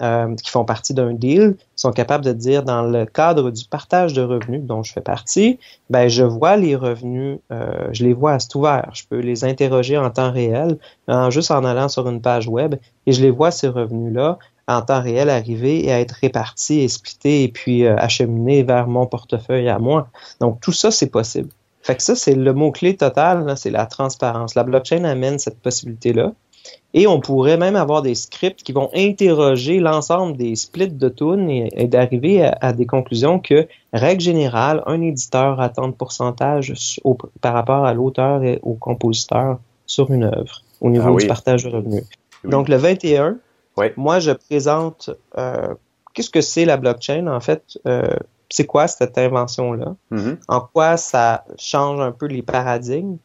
euh, 0.03 0.35
qui 0.37 0.51
font 0.51 0.65
partie 0.65 0.95
d'un 0.95 1.13
deal 1.13 1.57
sont 1.77 1.93
capables 1.93 2.25
de 2.25 2.33
dire 2.33 2.63
dans 2.63 2.83
le 2.83 3.07
cadre 3.07 3.51
du 3.51 3.65
partage 3.65 4.13
de 4.13 4.23
revenus 4.23 4.63
dont 4.63 4.83
je 4.83 4.93
fais 4.93 5.01
partie, 5.01 5.59
ben 5.91 6.09
je 6.09 6.23
vois 6.23 6.57
les 6.57 6.77
revenus, 6.77 7.39
euh, 7.53 7.89
je 7.93 8.05
les 8.05 8.13
vois 8.13 8.33
à 8.33 8.39
cet 8.39 8.55
ouvert. 8.55 8.91
Je 8.95 9.05
peux 9.09 9.19
les 9.19 9.45
interroger 9.45 9.99
en 9.99 10.11
temps 10.11 10.33
réel, 10.33 10.79
en, 11.09 11.31
juste 11.31 11.51
en 11.51 11.65
allant 11.65 11.89
sur 11.89 12.09
une 12.09 12.21
page 12.21 12.49
web, 12.49 12.77
et 13.07 13.13
je 13.13 13.23
les 13.23 13.31
vois 13.31 13.51
ces 13.51 13.69
revenus-là 13.69 14.39
en 14.69 14.83
temps 14.83 15.03
réel 15.03 15.31
arriver 15.31 15.87
et 15.87 15.89
être 15.89 16.17
répartis 16.21 16.81
et 16.81 16.89
splittés 16.89 17.43
et 17.43 17.49
puis 17.49 17.85
euh, 17.85 17.97
acheminés 17.97 18.63
vers 18.63 18.87
mon 18.87 19.07
portefeuille 19.07 19.69
à 19.69 19.79
moi. 19.79 20.09
Donc 20.41 20.61
tout 20.61 20.73
ça, 20.73 20.91
c'est 20.91 21.11
possible. 21.11 21.49
Fait 21.83 21.97
que 21.97 22.03
ça, 22.03 22.15
c'est 22.15 22.35
le 22.35 22.53
mot-clé 22.53 22.97
total, 22.97 23.57
c'est 23.57 23.71
la 23.71 23.87
transparence. 23.87 24.55
La 24.55 24.63
blockchain 24.63 25.05
amène 25.05 25.39
cette 25.39 25.59
possibilité-là. 25.59 26.33
Et 26.95 27.07
on 27.07 27.21
pourrait 27.21 27.59
même 27.59 27.77
avoir 27.77 28.01
des 28.01 28.15
scripts 28.15 28.63
qui 28.63 28.73
vont 28.73 28.91
interroger 28.95 29.79
l'ensemble 29.79 30.37
des 30.37 30.57
splits 30.57 30.89
de 30.89 31.09
tunes 31.09 31.51
et, 31.51 31.87
d'arriver 31.87 32.51
à, 32.61 32.73
des 32.73 32.87
conclusions 32.87 33.39
que, 33.39 33.69
règle 33.93 34.23
générale, 34.23 34.83
un 34.87 35.03
éditeur 35.03 35.61
a 35.61 35.69
tant 35.69 35.89
de 35.89 35.93
pourcentage 35.93 36.73
par 37.41 37.53
rapport 37.53 37.85
à 37.85 37.93
l'auteur 37.93 38.43
et 38.43 38.59
au 38.63 38.75
compositeur 38.75 39.59
sur 39.87 40.11
une 40.11 40.25
œuvre 40.25 40.63
au 40.81 40.91
niveau 40.91 41.15
ah 41.15 41.21
du 41.21 41.27
partage 41.27 41.65
de 41.65 41.71
revenus. 41.71 42.05
Donc, 42.45 42.69
le 42.69 42.77
21, 42.77 43.37
moi, 43.97 44.19
je 44.19 44.31
présente 44.31 45.11
euh, 45.37 45.75
qu'est-ce 46.15 46.31
que 46.31 46.41
c'est 46.41 46.65
la 46.65 46.77
blockchain, 46.77 47.27
en 47.27 47.41
fait? 47.41 47.79
Euh, 47.87 48.17
c'est 48.51 48.65
quoi 48.65 48.89
cette 48.89 49.19
invention-là? 49.19 49.95
Mm-hmm. 50.11 50.37
En 50.49 50.61
quoi 50.61 50.97
ça 50.97 51.45
change 51.59 52.01
un 52.01 52.13
peu 52.13 52.27
les 52.27 52.43
paradigmes? 52.43 53.19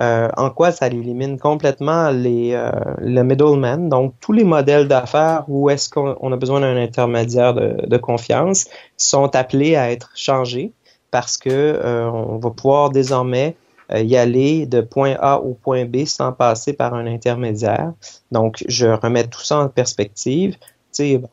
Euh, 0.00 0.28
en 0.36 0.50
quoi 0.50 0.72
ça 0.72 0.86
élimine 0.86 1.38
complètement 1.38 2.10
les, 2.10 2.52
euh, 2.54 2.70
le 2.98 3.22
middleman, 3.22 3.88
donc 3.88 4.14
tous 4.20 4.32
les 4.32 4.44
modèles 4.44 4.88
d'affaires 4.88 5.44
où 5.48 5.68
est-ce 5.68 5.90
qu'on 5.90 6.32
a 6.32 6.36
besoin 6.36 6.60
d'un 6.60 6.76
intermédiaire 6.76 7.52
de, 7.54 7.96
confiance 7.98 8.66
sont 8.96 9.34
appelés 9.36 9.76
à 9.76 9.90
être 9.90 10.10
changés 10.14 10.72
parce 11.10 11.36
que 11.36 11.50
euh, 11.50 12.10
on 12.10 12.38
va 12.38 12.50
pouvoir 12.50 12.90
désormais 12.90 13.56
euh, 13.92 14.00
y 14.00 14.16
aller 14.16 14.66
de 14.66 14.80
point 14.80 15.16
A 15.20 15.38
au 15.38 15.54
point 15.54 15.84
B 15.84 16.04
sans 16.06 16.32
passer 16.32 16.72
par 16.72 16.94
un 16.94 17.06
intermédiaire. 17.06 17.92
Donc, 18.30 18.64
je 18.68 18.86
remets 18.86 19.26
tout 19.26 19.42
ça 19.42 19.58
en 19.58 19.68
perspective 19.68 20.56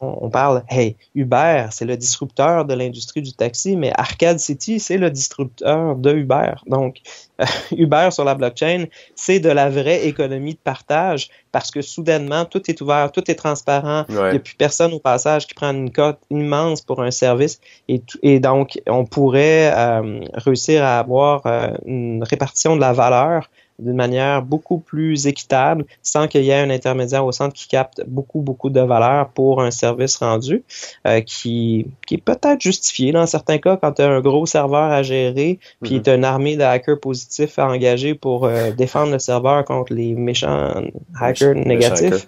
on 0.01 0.29
parle, 0.29 0.63
hey, 0.69 0.95
Uber, 1.15 1.67
c'est 1.71 1.85
le 1.85 1.97
disrupteur 1.97 2.65
de 2.65 2.73
l'industrie 2.73 3.21
du 3.21 3.33
taxi, 3.33 3.75
mais 3.75 3.91
Arcade 3.95 4.39
City, 4.39 4.79
c'est 4.79 4.97
le 4.97 5.09
disrupteur 5.09 5.95
de 5.95 6.13
Uber. 6.13 6.53
Donc, 6.67 7.01
Uber 7.71 8.09
sur 8.11 8.23
la 8.23 8.35
blockchain, 8.35 8.85
c'est 9.15 9.39
de 9.39 9.49
la 9.49 9.69
vraie 9.69 10.07
économie 10.07 10.53
de 10.53 10.59
partage 10.59 11.29
parce 11.51 11.71
que 11.71 11.81
soudainement, 11.81 12.45
tout 12.45 12.69
est 12.69 12.81
ouvert, 12.81 13.11
tout 13.11 13.29
est 13.29 13.35
transparent. 13.35 14.05
Il 14.09 14.15
n'y 14.15 14.37
a 14.37 14.39
plus 14.39 14.55
personne 14.55 14.93
au 14.93 14.99
passage 14.99 15.47
qui 15.47 15.53
prend 15.53 15.71
une 15.71 15.91
cote 15.91 16.19
immense 16.29 16.81
pour 16.81 17.01
un 17.01 17.11
service. 17.11 17.59
Et, 17.87 18.01
et 18.21 18.39
donc, 18.39 18.79
on 18.87 19.05
pourrait 19.05 19.71
euh, 19.75 20.21
réussir 20.33 20.83
à 20.83 20.99
avoir 20.99 21.45
euh, 21.45 21.69
une 21.85 22.23
répartition 22.23 22.75
de 22.75 22.81
la 22.81 22.93
valeur 22.93 23.49
d'une 23.79 23.95
manière 23.95 24.41
beaucoup 24.41 24.79
plus 24.79 25.27
équitable 25.27 25.85
sans 26.01 26.27
qu'il 26.27 26.43
y 26.43 26.49
ait 26.49 26.59
un 26.59 26.69
intermédiaire 26.69 27.25
au 27.25 27.31
centre 27.31 27.53
qui 27.53 27.67
capte 27.67 28.03
beaucoup, 28.07 28.41
beaucoup 28.41 28.69
de 28.69 28.79
valeur 28.79 29.29
pour 29.29 29.61
un 29.61 29.71
service 29.71 30.17
rendu 30.17 30.63
euh, 31.05 31.21
qui, 31.21 31.87
qui 32.05 32.15
est 32.15 32.23
peut-être 32.23 32.61
justifié 32.61 33.11
dans 33.11 33.25
certains 33.25 33.57
cas 33.57 33.77
quand 33.77 33.93
tu 33.93 34.01
as 34.01 34.09
un 34.09 34.21
gros 34.21 34.45
serveur 34.45 34.91
à 34.91 35.03
gérer 35.03 35.59
puis 35.83 35.97
mm-hmm. 35.97 36.01
tu 36.01 36.09
as 36.09 36.15
une 36.15 36.25
armée 36.25 36.55
de 36.55 36.63
hackers 36.63 36.99
positifs 36.99 37.59
à 37.59 37.67
engager 37.67 38.15
pour 38.15 38.45
euh, 38.45 38.71
défendre 38.71 39.11
le 39.11 39.19
serveur 39.19 39.63
contre 39.65 39.93
les 39.93 40.13
méchants 40.13 40.81
hackers 41.19 41.55
négatifs. 41.55 42.27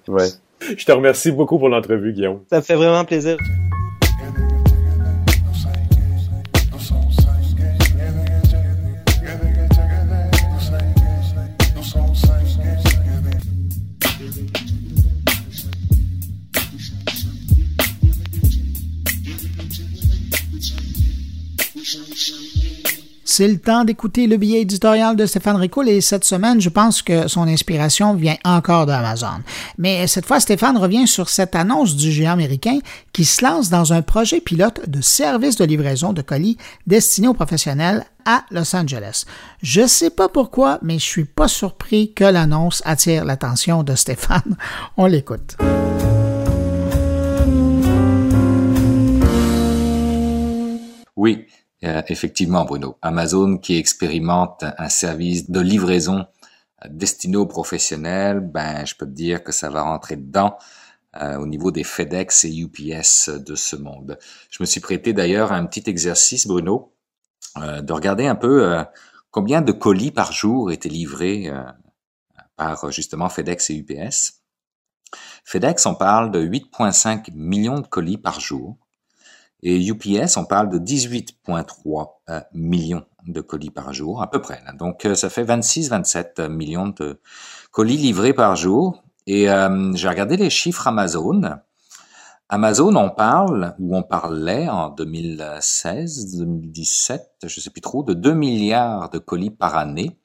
Je 0.62 0.86
te 0.86 0.92
remercie 0.92 1.32
beaucoup 1.32 1.58
pour 1.58 1.70
l'entrevue, 1.70 2.14
Guillaume. 2.14 2.42
Ça 2.50 2.58
me 2.58 2.62
fait 2.62 2.76
vraiment 2.76 3.06
plaisir. 3.06 3.38
C'est 23.40 23.48
le 23.48 23.58
temps 23.58 23.86
d'écouter 23.86 24.28
le 24.28 24.36
billet 24.36 24.60
éditorial 24.60 25.16
de 25.16 25.26
Stéphane 25.26 25.56
Ricoul 25.56 25.88
et 25.88 26.02
cette 26.02 26.26
semaine, 26.26 26.60
je 26.60 26.68
pense 26.68 27.02
que 27.02 27.30
son 27.30 27.48
inspiration 27.48 28.14
vient 28.14 28.36
encore 28.44 28.86
d'Amazon. 28.86 29.40
Mais 29.78 30.08
cette 30.08 30.26
fois, 30.26 30.42
Stéphane 30.42 30.78
revient 30.78 31.08
sur 31.08 31.30
cette 31.30 31.56
annonce 31.56 31.96
du 31.96 32.12
géant 32.12 32.34
américain 32.34 32.80
qui 33.14 33.24
se 33.24 33.42
lance 33.46 33.70
dans 33.70 33.94
un 33.94 34.02
projet 34.02 34.42
pilote 34.42 34.90
de 34.90 35.00
service 35.00 35.56
de 35.56 35.64
livraison 35.64 36.12
de 36.12 36.22
colis 36.22 36.58
destiné 36.86 37.30
aux 37.30 37.34
professionnels 37.34 38.04
à 38.26 38.44
Los 38.52 38.76
Angeles. 38.76 39.24
Je 39.64 39.88
sais 39.88 40.10
pas 40.10 40.28
pourquoi, 40.28 40.80
mais 40.82 41.00
je 41.00 41.06
suis 41.06 41.24
pas 41.24 41.48
surpris 41.48 42.12
que 42.12 42.26
l'annonce 42.26 42.82
attire 42.84 43.24
l'attention 43.24 43.84
de 43.84 43.96
Stéphane. 43.96 44.58
On 44.98 45.06
l'écoute. 45.06 45.56
Oui, 51.16 51.46
euh, 51.84 52.02
effectivement, 52.08 52.66
Bruno. 52.66 52.98
Amazon 53.02 53.58
qui 53.58 53.78
expérimente 53.78 54.66
un 54.78 54.90
service 54.90 55.50
de 55.50 55.60
livraison 55.60 56.26
euh, 56.84 56.88
destiné 56.90 57.38
aux 57.38 57.46
professionnels, 57.46 58.42
ben, 58.42 58.86
je 58.86 58.96
peux 58.96 59.06
te 59.06 59.12
dire 59.12 59.44
que 59.44 59.52
ça 59.52 59.70
va 59.70 59.84
rentrer 59.84 60.18
dedans 60.18 60.58
euh, 61.22 61.38
au 61.38 61.48
niveau 61.48 61.72
des 61.72 61.86
FedEx 61.86 62.46
et 62.46 62.58
UPS 62.58 63.30
de 63.30 63.56
ce 63.56 63.76
monde. 63.76 64.20
Je 64.50 64.62
me 64.62 64.66
suis 64.66 64.82
prêté 64.82 65.14
d'ailleurs 65.14 65.52
à 65.54 65.56
un 65.56 65.66
petit 65.66 65.90
exercice, 65.90 66.48
Bruno, 66.48 66.94
de 67.58 67.92
regarder 67.92 68.28
un 68.28 68.36
peu 68.36 68.86
combien 69.32 69.62
de 69.62 69.72
colis 69.72 70.12
par 70.12 70.32
jour 70.32 70.72
étaient 70.72 70.88
livrés 70.88 71.52
par 72.56 72.90
justement 72.92 73.28
FedEx 73.28 73.72
et 73.72 73.76
UPS. 73.76 74.44
FedEx, 75.44 75.86
on 75.88 75.96
parle 75.96 76.32
de 76.32 76.42
8,5 76.42 77.34
millions 77.34 77.80
de 77.80 77.88
colis 77.88 78.20
par 78.20 78.40
jour. 78.40 78.78
Et 79.62 79.86
UPS, 79.86 80.38
on 80.38 80.46
parle 80.46 80.70
de 80.70 80.80
18,3 80.80 82.08
euh, 82.30 82.40
millions 82.54 83.04
de 83.28 83.42
colis 83.42 83.72
par 83.72 83.94
jour, 83.94 84.22
à 84.22 84.30
peu 84.30 84.42
près. 84.42 84.62
Donc, 84.78 85.06
euh, 85.06 85.16
ça 85.16 85.30
fait 85.30 85.44
26-27 85.44 86.48
millions 86.48 86.88
de 86.88 87.20
colis 87.72 87.98
livrés 87.98 88.34
par 88.34 88.56
jour. 88.56 89.04
Et 89.28 89.50
euh, 89.50 89.92
j'ai 89.96 90.08
regardé 90.08 90.38
les 90.38 90.50
chiffres 90.50 90.88
Amazon. 90.88 91.42
Amazon, 92.48 92.96
on 92.96 93.10
parle, 93.10 93.76
ou 93.80 93.96
on 93.96 94.02
parlait 94.02 94.70
en 94.70 94.90
2016, 94.90 96.38
2017, 96.38 97.30
je 97.46 97.60
sais 97.60 97.70
plus 97.70 97.82
trop, 97.82 98.02
de 98.02 98.14
2 98.14 98.34
milliards 98.34 99.10
de 99.10 99.20
colis 99.20 99.52
par 99.52 99.76
année, 99.76 100.18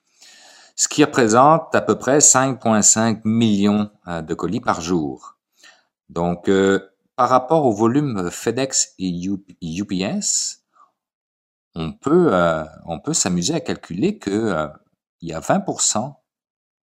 ce 0.77 0.89
qui 0.89 1.05
représente 1.05 1.75
à 1.75 1.83
peu 1.83 1.99
près 1.99 2.19
5,5 2.19 3.21
millions 3.25 3.91
de 4.07 4.33
colis 4.33 4.61
par 4.61 4.81
jour. 4.81 5.37
Donc, 6.09 6.49
par 7.17 7.29
rapport 7.29 7.65
au 7.65 7.73
volume 7.73 8.31
FedEx 8.31 8.95
et 8.99 9.13
UPS, 9.63 10.65
on 11.75 11.93
peut, 11.93 12.35
euh, 12.35 12.65
on 12.87 13.01
peut 13.01 13.15
s'amuser 13.15 13.55
à 13.55 13.61
calculer 13.61 14.19
que 14.19 14.31
euh, 14.31 14.69
y 15.21 15.33
a 15.33 15.41
20% 15.41 16.15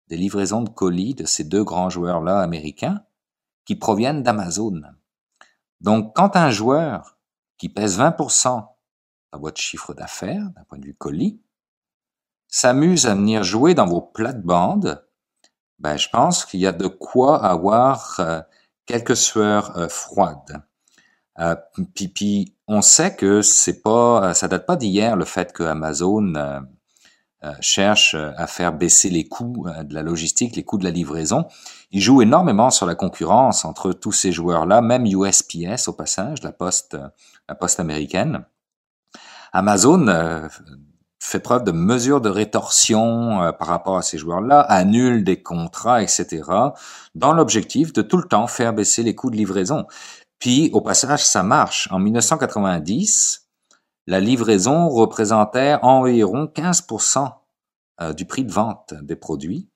des 0.08 0.16
livraisons 0.16 0.62
de 0.62 0.68
colis 0.68 1.14
de 1.14 1.24
ces 1.24 1.44
deux 1.44 1.64
grands 1.64 1.90
joueurs-là 1.90 2.40
américains 2.40 3.04
qui 3.64 3.76
proviennent 3.76 4.22
d'Amazon. 4.22 4.82
Donc, 5.80 6.14
quand 6.14 6.36
un 6.36 6.50
joueur 6.50 7.16
qui 7.58 7.68
pèse 7.68 7.98
20% 7.98 8.66
dans 9.32 9.38
votre 9.38 9.60
chiffre 9.60 9.94
d'affaires, 9.94 10.50
d'un 10.50 10.64
point 10.64 10.78
de 10.78 10.84
vue 10.84 10.94
colis, 10.94 11.40
s'amuse 12.48 13.06
à 13.06 13.14
venir 13.14 13.42
jouer 13.44 13.74
dans 13.74 13.86
vos 13.86 14.02
plates-bandes, 14.02 15.06
ben, 15.78 15.96
je 15.96 16.08
pense 16.10 16.44
qu'il 16.44 16.60
y 16.60 16.66
a 16.66 16.72
de 16.72 16.86
quoi 16.86 17.44
avoir 17.44 18.20
euh, 18.20 18.40
quelques 18.86 19.16
sueurs 19.16 19.76
euh, 19.78 19.88
froides. 19.88 20.62
Euh, 21.38 21.56
puis, 21.94 22.54
on 22.68 22.82
sait 22.82 23.14
que 23.16 23.42
c'est 23.42 23.82
pas, 23.82 24.30
euh, 24.30 24.34
ça 24.34 24.48
date 24.48 24.66
pas 24.66 24.76
d'hier 24.76 25.16
le 25.16 25.24
fait 25.24 25.52
que 25.52 25.62
Amazon 25.62 26.34
euh, 26.34 26.60
cherche 27.60 28.14
à 28.14 28.46
faire 28.46 28.72
baisser 28.72 29.10
les 29.10 29.26
coûts 29.26 29.66
de 29.82 29.94
la 29.94 30.02
logistique, 30.02 30.54
les 30.54 30.62
coûts 30.62 30.78
de 30.78 30.84
la 30.84 30.90
livraison. 30.90 31.48
Il 31.90 32.00
joue 32.00 32.22
énormément 32.22 32.70
sur 32.70 32.86
la 32.86 32.94
concurrence 32.94 33.64
entre 33.64 33.92
tous 33.92 34.12
ces 34.12 34.30
joueurs-là, 34.30 34.80
même 34.80 35.06
USPS 35.06 35.88
au 35.88 35.92
passage, 35.92 36.42
la 36.44 36.52
poste, 36.52 36.96
la 37.48 37.54
poste 37.56 37.80
américaine. 37.80 38.44
Amazon 39.52 40.06
fait 41.24 41.38
preuve 41.38 41.62
de 41.62 41.70
mesures 41.70 42.20
de 42.20 42.28
rétorsion 42.28 43.42
euh, 43.42 43.52
par 43.52 43.68
rapport 43.68 43.96
à 43.96 44.02
ces 44.02 44.18
joueurs-là, 44.18 44.60
annule 44.60 45.22
des 45.22 45.40
contrats, 45.40 46.02
etc., 46.02 46.42
dans 47.14 47.32
l'objectif 47.32 47.92
de 47.92 48.02
tout 48.02 48.16
le 48.16 48.24
temps 48.24 48.48
faire 48.48 48.72
baisser 48.72 49.04
les 49.04 49.14
coûts 49.14 49.30
de 49.30 49.36
livraison. 49.36 49.86
Puis, 50.40 50.70
au 50.72 50.80
passage, 50.80 51.24
ça 51.24 51.44
marche. 51.44 51.88
En 51.92 52.00
1990, 52.00 53.46
la 54.08 54.18
livraison 54.18 54.88
représentait 54.88 55.76
environ 55.82 56.50
15% 56.52 57.30
euh, 58.00 58.12
du 58.12 58.24
prix 58.24 58.44
de 58.44 58.50
vente 58.50 58.92
des 59.00 59.16
produits. 59.16 59.68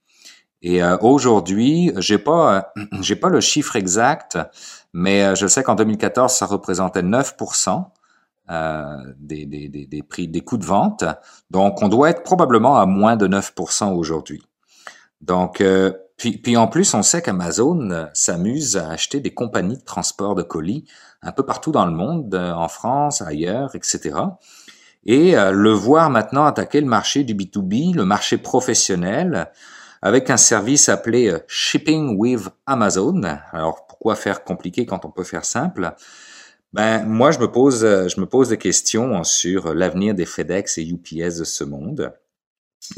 Et 0.62 0.82
euh, 0.82 0.96
aujourd'hui, 1.00 1.92
j'ai 1.98 2.18
pas, 2.18 2.72
j'ai 3.00 3.16
pas 3.16 3.28
le 3.28 3.40
chiffre 3.40 3.76
exact, 3.76 4.36
mais 4.92 5.36
je 5.36 5.46
sais 5.46 5.62
qu'en 5.62 5.76
2014, 5.76 6.32
ça 6.32 6.46
représentait 6.46 7.02
9%. 7.02 7.84
Euh, 8.48 8.98
des, 9.18 9.44
des, 9.44 9.68
des, 9.68 10.02
prix, 10.04 10.28
des 10.28 10.40
coûts 10.40 10.56
de 10.56 10.64
vente. 10.64 11.02
Donc, 11.50 11.82
on 11.82 11.88
doit 11.88 12.10
être 12.10 12.22
probablement 12.22 12.78
à 12.78 12.86
moins 12.86 13.16
de 13.16 13.26
9% 13.26 13.92
aujourd'hui. 13.92 14.40
Donc, 15.20 15.60
euh, 15.60 15.92
puis, 16.16 16.38
puis 16.38 16.56
en 16.56 16.68
plus, 16.68 16.94
on 16.94 17.02
sait 17.02 17.22
qu'Amazon 17.22 17.90
euh, 17.90 18.04
s'amuse 18.14 18.76
à 18.76 18.90
acheter 18.90 19.18
des 19.18 19.34
compagnies 19.34 19.78
de 19.78 19.82
transport 19.82 20.36
de 20.36 20.44
colis 20.44 20.84
un 21.22 21.32
peu 21.32 21.44
partout 21.44 21.72
dans 21.72 21.86
le 21.86 21.90
monde, 21.90 22.36
en 22.36 22.68
France, 22.68 23.20
ailleurs, 23.20 23.74
etc. 23.74 24.14
Et 25.06 25.32
le 25.34 25.70
voir 25.70 26.08
maintenant 26.08 26.44
attaquer 26.44 26.80
le 26.80 26.86
marché 26.86 27.24
du 27.24 27.34
B2B, 27.34 27.96
le 27.96 28.04
marché 28.04 28.38
professionnel, 28.38 29.50
avec 30.02 30.30
un 30.30 30.36
service 30.36 30.88
appelé 30.88 31.36
Shipping 31.48 32.16
with 32.16 32.48
Amazon. 32.66 33.22
Alors, 33.50 33.86
pourquoi 33.88 34.14
faire 34.14 34.44
compliqué 34.44 34.86
quand 34.86 35.04
on 35.04 35.10
peut 35.10 35.24
faire 35.24 35.44
simple? 35.44 35.96
Ben, 36.76 37.06
moi, 37.06 37.30
je 37.30 37.38
me 37.38 37.50
pose, 37.50 37.84
euh, 37.86 38.06
je 38.06 38.20
me 38.20 38.26
pose 38.26 38.50
des 38.50 38.58
questions 38.58 39.24
sur 39.24 39.72
l'avenir 39.72 40.14
des 40.14 40.26
FedEx 40.26 40.76
et 40.76 40.86
UPS 40.86 41.38
de 41.38 41.44
ce 41.44 41.64
monde. 41.64 42.12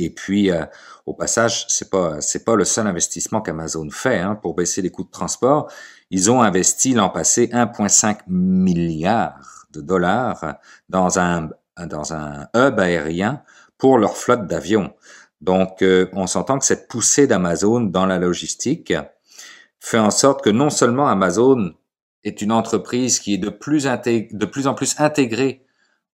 Et 0.00 0.10
puis, 0.10 0.50
euh, 0.50 0.64
au 1.06 1.14
passage, 1.14 1.64
c'est 1.68 1.88
pas 1.88 2.20
c'est 2.20 2.44
pas 2.44 2.56
le 2.56 2.64
seul 2.64 2.88
investissement 2.88 3.40
qu'Amazon 3.40 3.88
fait 3.90 4.18
hein, 4.18 4.34
pour 4.34 4.56
baisser 4.56 4.82
les 4.82 4.90
coûts 4.90 5.04
de 5.04 5.10
transport. 5.10 5.70
Ils 6.10 6.28
ont 6.28 6.42
investi 6.42 6.92
l'an 6.92 7.08
passé 7.08 7.46
1,5 7.52 8.22
milliard 8.26 9.66
de 9.70 9.80
dollars 9.80 10.56
dans 10.88 11.20
un 11.20 11.50
dans 11.86 12.12
un 12.12 12.48
hub 12.56 12.80
aérien 12.80 13.44
pour 13.78 13.98
leur 13.98 14.16
flotte 14.16 14.48
d'avions. 14.48 14.92
Donc, 15.40 15.82
euh, 15.82 16.08
on 16.14 16.26
s'entend 16.26 16.58
que 16.58 16.64
cette 16.64 16.88
poussée 16.88 17.28
d'Amazon 17.28 17.82
dans 17.82 18.06
la 18.06 18.18
logistique 18.18 18.92
fait 19.78 20.00
en 20.00 20.10
sorte 20.10 20.42
que 20.42 20.50
non 20.50 20.68
seulement 20.68 21.06
Amazon 21.06 21.74
est 22.24 22.42
une 22.42 22.52
entreprise 22.52 23.20
qui 23.20 23.34
est 23.34 23.38
de 23.38 23.50
plus, 23.50 23.84
de 23.84 24.46
plus 24.46 24.66
en 24.66 24.74
plus 24.74 24.94
intégrée 24.98 25.64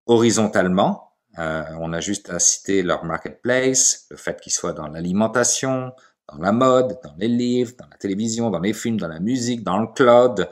horizontalement, 0.07 1.05
euh, 1.39 1.63
on 1.81 1.93
a 1.93 2.01
juste 2.01 2.31
à 2.31 2.39
citer 2.39 2.83
leur 2.83 3.05
marketplace, 3.05 4.07
le 4.11 4.17
fait 4.17 4.41
qu'ils 4.41 4.53
soient 4.53 4.73
dans 4.73 4.87
l'alimentation, 4.87 5.93
dans 6.33 6.39
la 6.39 6.53
mode, 6.53 6.99
dans 7.03 7.15
les 7.19 7.29
livres, 7.29 7.73
dans 7.79 7.89
la 7.91 7.97
télévision, 7.97 8.51
dans 8.51 8.61
les 8.61 8.73
films, 8.73 8.99
dans 8.99 9.09
la 9.09 9.21
musique, 9.21 9.65
dans 9.65 9.79
le 9.79 9.89
cloud, 9.89 10.49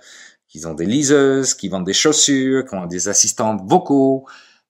qu'ils 0.48 0.66
ont 0.66 0.74
des 0.74 0.86
liseuses, 0.86 1.54
qui 1.54 1.68
vendent 1.68 1.86
des 1.86 1.92
chaussures, 1.92 2.64
qui 2.66 2.74
ont 2.74 2.86
des 2.86 3.08
assistants 3.08 3.56
vocaux, 3.56 4.26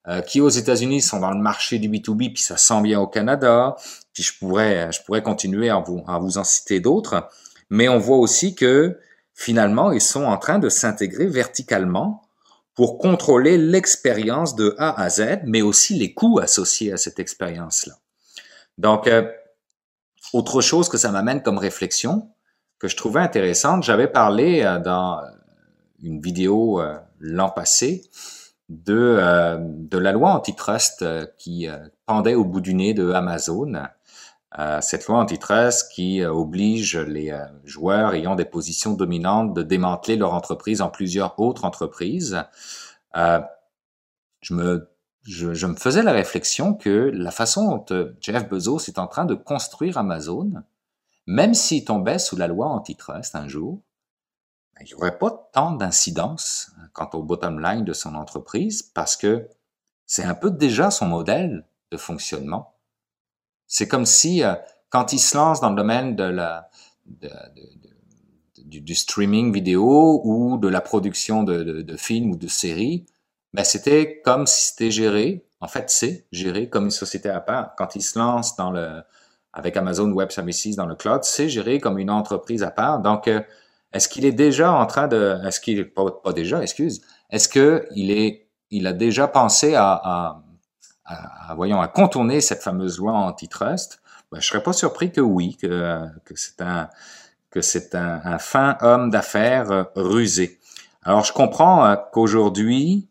euh, 0.08 0.20
qui 0.20 0.40
aux 0.40 0.48
États-Unis 0.48 1.00
sont 1.00 1.20
dans 1.20 1.30
le 1.30 1.40
marché 1.40 1.78
du 1.78 1.88
B2B, 1.88 2.34
puis 2.34 2.42
ça 2.42 2.56
sent 2.56 2.82
bien 2.82 3.00
au 3.00 3.06
Canada. 3.06 3.76
Puis 4.12 4.22
je 4.22 4.38
pourrais, 4.38 4.92
je 4.92 5.02
pourrais 5.02 5.22
continuer 5.22 5.70
à 5.70 5.78
vous, 5.78 6.02
à 6.06 6.18
vous 6.18 6.38
en 6.38 6.44
citer 6.44 6.80
d'autres. 6.80 7.28
Mais 7.70 7.88
on 7.88 7.98
voit 7.98 8.18
aussi 8.18 8.54
que 8.54 8.98
finalement, 9.34 9.92
ils 9.92 10.00
sont 10.00 10.24
en 10.24 10.38
train 10.38 10.58
de 10.58 10.68
s'intégrer 10.68 11.26
verticalement 11.26 12.22
pour 12.74 12.98
contrôler 12.98 13.58
l'expérience 13.58 14.54
de 14.54 14.74
A 14.78 15.00
à 15.00 15.08
Z, 15.10 15.40
mais 15.44 15.62
aussi 15.62 15.94
les 15.94 16.14
coûts 16.14 16.38
associés 16.38 16.92
à 16.92 16.96
cette 16.96 17.18
expérience-là. 17.18 17.94
Donc, 18.78 19.06
euh, 19.06 19.30
autre 20.32 20.60
chose 20.60 20.88
que 20.88 20.96
ça 20.96 21.10
m'amène 21.10 21.42
comme 21.42 21.58
réflexion, 21.58 22.30
que 22.78 22.88
je 22.88 22.96
trouvais 22.96 23.20
intéressante, 23.20 23.82
j'avais 23.82 24.08
parlé 24.08 24.62
euh, 24.62 24.78
dans 24.78 25.20
une 26.02 26.20
vidéo 26.20 26.80
euh, 26.80 26.96
l'an 27.20 27.50
passé 27.50 28.10
de, 28.68 29.58
de 29.60 29.98
la 29.98 30.12
loi 30.12 30.30
antitrust 30.30 31.04
qui 31.36 31.68
pendait 32.06 32.34
au 32.34 32.44
bout 32.44 32.62
du 32.62 32.72
nez 32.72 32.94
de 32.94 33.12
Amazon. 33.12 33.74
Cette 34.80 35.06
loi 35.06 35.18
antitrust 35.18 35.90
qui 35.92 36.22
oblige 36.24 36.98
les 36.98 37.34
joueurs 37.64 38.14
ayant 38.14 38.34
des 38.34 38.44
positions 38.44 38.92
dominantes 38.92 39.54
de 39.54 39.62
démanteler 39.62 40.16
leur 40.16 40.34
entreprise 40.34 40.82
en 40.82 40.90
plusieurs 40.90 41.38
autres 41.40 41.64
entreprises. 41.64 42.44
je 43.14 44.54
me 44.54 44.92
je, 45.22 45.54
je, 45.54 45.66
me 45.66 45.76
faisais 45.76 46.02
la 46.02 46.12
réflexion 46.12 46.74
que 46.74 47.10
la 47.14 47.30
façon 47.30 47.68
dont 47.68 47.84
euh, 47.92 48.16
Jeff 48.20 48.48
Bezos 48.48 48.88
est 48.88 48.98
en 48.98 49.06
train 49.06 49.24
de 49.24 49.34
construire 49.34 49.98
Amazon, 49.98 50.50
même 51.26 51.54
s'il 51.54 51.84
tombait 51.84 52.18
sous 52.18 52.36
la 52.36 52.48
loi 52.48 52.66
antitrust 52.66 53.36
un 53.36 53.46
jour, 53.46 53.80
ben, 54.74 54.84
il 54.84 54.88
n'y 54.88 54.94
aurait 54.94 55.18
pas 55.18 55.48
tant 55.52 55.72
d'incidence 55.72 56.72
quant 56.92 57.08
au 57.12 57.22
bottom 57.22 57.60
line 57.60 57.84
de 57.84 57.92
son 57.92 58.14
entreprise 58.14 58.82
parce 58.82 59.16
que 59.16 59.48
c'est 60.06 60.24
un 60.24 60.34
peu 60.34 60.50
déjà 60.50 60.90
son 60.90 61.06
modèle 61.06 61.64
de 61.90 61.96
fonctionnement. 61.96 62.74
C'est 63.72 63.88
comme 63.88 64.04
si, 64.04 64.44
euh, 64.44 64.52
quand 64.90 65.14
il 65.14 65.18
se 65.18 65.34
lance 65.34 65.62
dans 65.62 65.70
le 65.70 65.76
domaine 65.76 66.14
de 66.14 66.24
la, 66.24 66.68
de, 67.06 67.28
de, 67.28 68.62
du, 68.66 68.82
du, 68.82 68.94
streaming 68.94 69.50
vidéo 69.50 70.20
ou 70.24 70.58
de 70.58 70.68
la 70.68 70.82
production 70.82 71.42
de, 71.42 71.96
films 71.96 72.32
ou 72.32 72.36
de 72.36 72.48
séries, 72.48 73.06
ben, 73.54 73.64
c'était 73.64 74.20
comme 74.20 74.46
si 74.46 74.68
c'était 74.68 74.90
géré. 74.90 75.46
En 75.62 75.68
fait, 75.68 75.88
c'est 75.88 76.26
géré 76.32 76.68
comme 76.68 76.84
une 76.84 76.90
société 76.90 77.30
à 77.30 77.40
part. 77.40 77.74
Quand 77.78 77.96
il 77.96 78.02
se 78.02 78.18
lance 78.18 78.56
dans 78.56 78.70
le, 78.70 79.00
avec 79.54 79.74
Amazon 79.78 80.12
Web 80.12 80.32
Services 80.32 80.76
dans 80.76 80.86
le 80.86 80.94
cloud, 80.94 81.24
c'est 81.24 81.48
géré 81.48 81.80
comme 81.80 81.98
une 81.98 82.10
entreprise 82.10 82.62
à 82.62 82.70
part. 82.70 83.00
Donc, 83.00 83.26
euh, 83.26 83.40
est-ce 83.94 84.06
qu'il 84.06 84.26
est 84.26 84.32
déjà 84.32 84.70
en 84.70 84.84
train 84.84 85.08
de, 85.08 85.38
est-ce 85.46 85.60
qu'il 85.60 85.90
pas, 85.90 86.10
pas 86.22 86.34
déjà, 86.34 86.60
excuse, 86.60 87.00
est-ce 87.30 87.48
que 87.48 87.88
il 87.96 88.10
est, 88.10 88.50
il 88.70 88.86
a 88.86 88.92
déjà 88.92 89.28
pensé 89.28 89.74
à, 89.74 89.92
à, 89.92 90.42
à, 91.04 91.54
voyons, 91.54 91.80
à 91.80 91.88
contourner 91.88 92.40
cette 92.40 92.62
fameuse 92.62 92.98
loi 92.98 93.12
antitrust 93.12 94.02
ben, 94.30 94.40
Je 94.40 94.46
serais 94.46 94.62
pas 94.62 94.72
surpris 94.72 95.12
que 95.12 95.20
oui, 95.20 95.56
que, 95.56 96.06
que 96.24 96.34
c'est 96.36 96.60
un, 96.60 96.88
que 97.50 97.60
c'est 97.60 97.94
un, 97.94 98.20
un, 98.24 98.38
fin 98.38 98.78
homme 98.80 99.10
d'affaires 99.10 99.70
euh, 99.70 99.84
rusé. 99.94 100.58
Alors, 101.02 101.24
je 101.24 101.32
comprends 101.32 101.84
euh, 101.84 101.96
qu'aujourd'hui, 102.12 103.08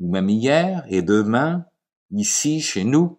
ou 0.00 0.10
même 0.10 0.28
hier 0.28 0.84
et 0.88 1.02
demain, 1.02 1.64
ici, 2.10 2.60
chez 2.60 2.84
nous, 2.84 3.18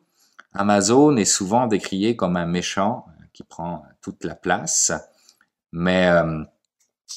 Amazon 0.54 1.16
est 1.18 1.26
souvent 1.26 1.68
décrié 1.68 2.16
comme 2.16 2.38
un 2.38 2.45
méchant 2.45 3.06
euh, 3.08 3.24
qui 3.34 3.43
prend 3.43 3.86
toute 4.01 4.24
la 4.24 4.36
place. 4.36 4.91
Mais 5.72 6.08
euh, 6.08 6.43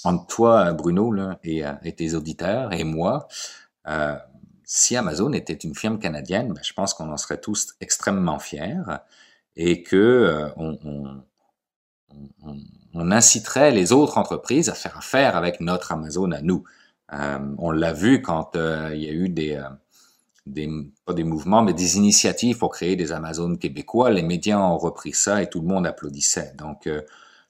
entre 0.04 0.26
toi, 0.26 0.72
Bruno, 0.72 1.12
là, 1.12 1.38
et, 1.42 1.62
et, 1.82 1.94
tes 1.94 2.14
auditeurs, 2.14 2.72
et 2.72 2.84
moi, 2.84 3.28
euh, 3.88 4.16
si 4.66 4.96
Amazon 4.96 5.32
était 5.32 5.54
une 5.54 5.76
firme 5.76 6.00
canadienne, 6.00 6.52
ben, 6.52 6.60
je 6.62 6.72
pense 6.72 6.92
qu'on 6.92 7.10
en 7.10 7.16
serait 7.16 7.40
tous 7.40 7.74
extrêmement 7.80 8.40
fiers 8.40 8.82
et 9.54 9.82
que 9.84 9.96
euh, 9.96 10.48
on, 10.56 11.22
inciterait 12.94 13.70
les 13.70 13.92
autres 13.92 14.18
entreprises 14.18 14.68
à 14.68 14.74
faire 14.74 14.96
affaire 14.98 15.36
avec 15.36 15.60
notre 15.60 15.92
Amazon 15.92 16.32
à 16.32 16.40
nous. 16.40 16.64
Euh, 17.12 17.38
on 17.58 17.70
l'a 17.70 17.92
vu 17.92 18.20
quand 18.22 18.56
euh, 18.56 18.90
il 18.94 19.04
y 19.04 19.08
a 19.08 19.12
eu 19.12 19.28
des, 19.28 19.62
des, 20.46 20.68
pas 21.04 21.12
des 21.12 21.22
mouvements, 21.22 21.62
mais 21.62 21.74
des 21.74 21.96
initiatives 21.98 22.58
pour 22.58 22.70
créer 22.72 22.96
des 22.96 23.12
Amazones 23.12 23.58
québécois. 23.58 24.10
Les 24.10 24.22
médias 24.22 24.58
ont 24.58 24.78
repris 24.78 25.12
ça 25.12 25.42
et 25.42 25.48
tout 25.48 25.60
le 25.60 25.68
monde 25.68 25.86
applaudissait. 25.86 26.54
Donc, 26.56 26.88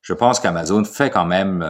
je 0.03 0.13
pense 0.13 0.41
qu'Amazon 0.41 0.85
fait 0.85 1.11
quand 1.11 1.25
même 1.25 1.65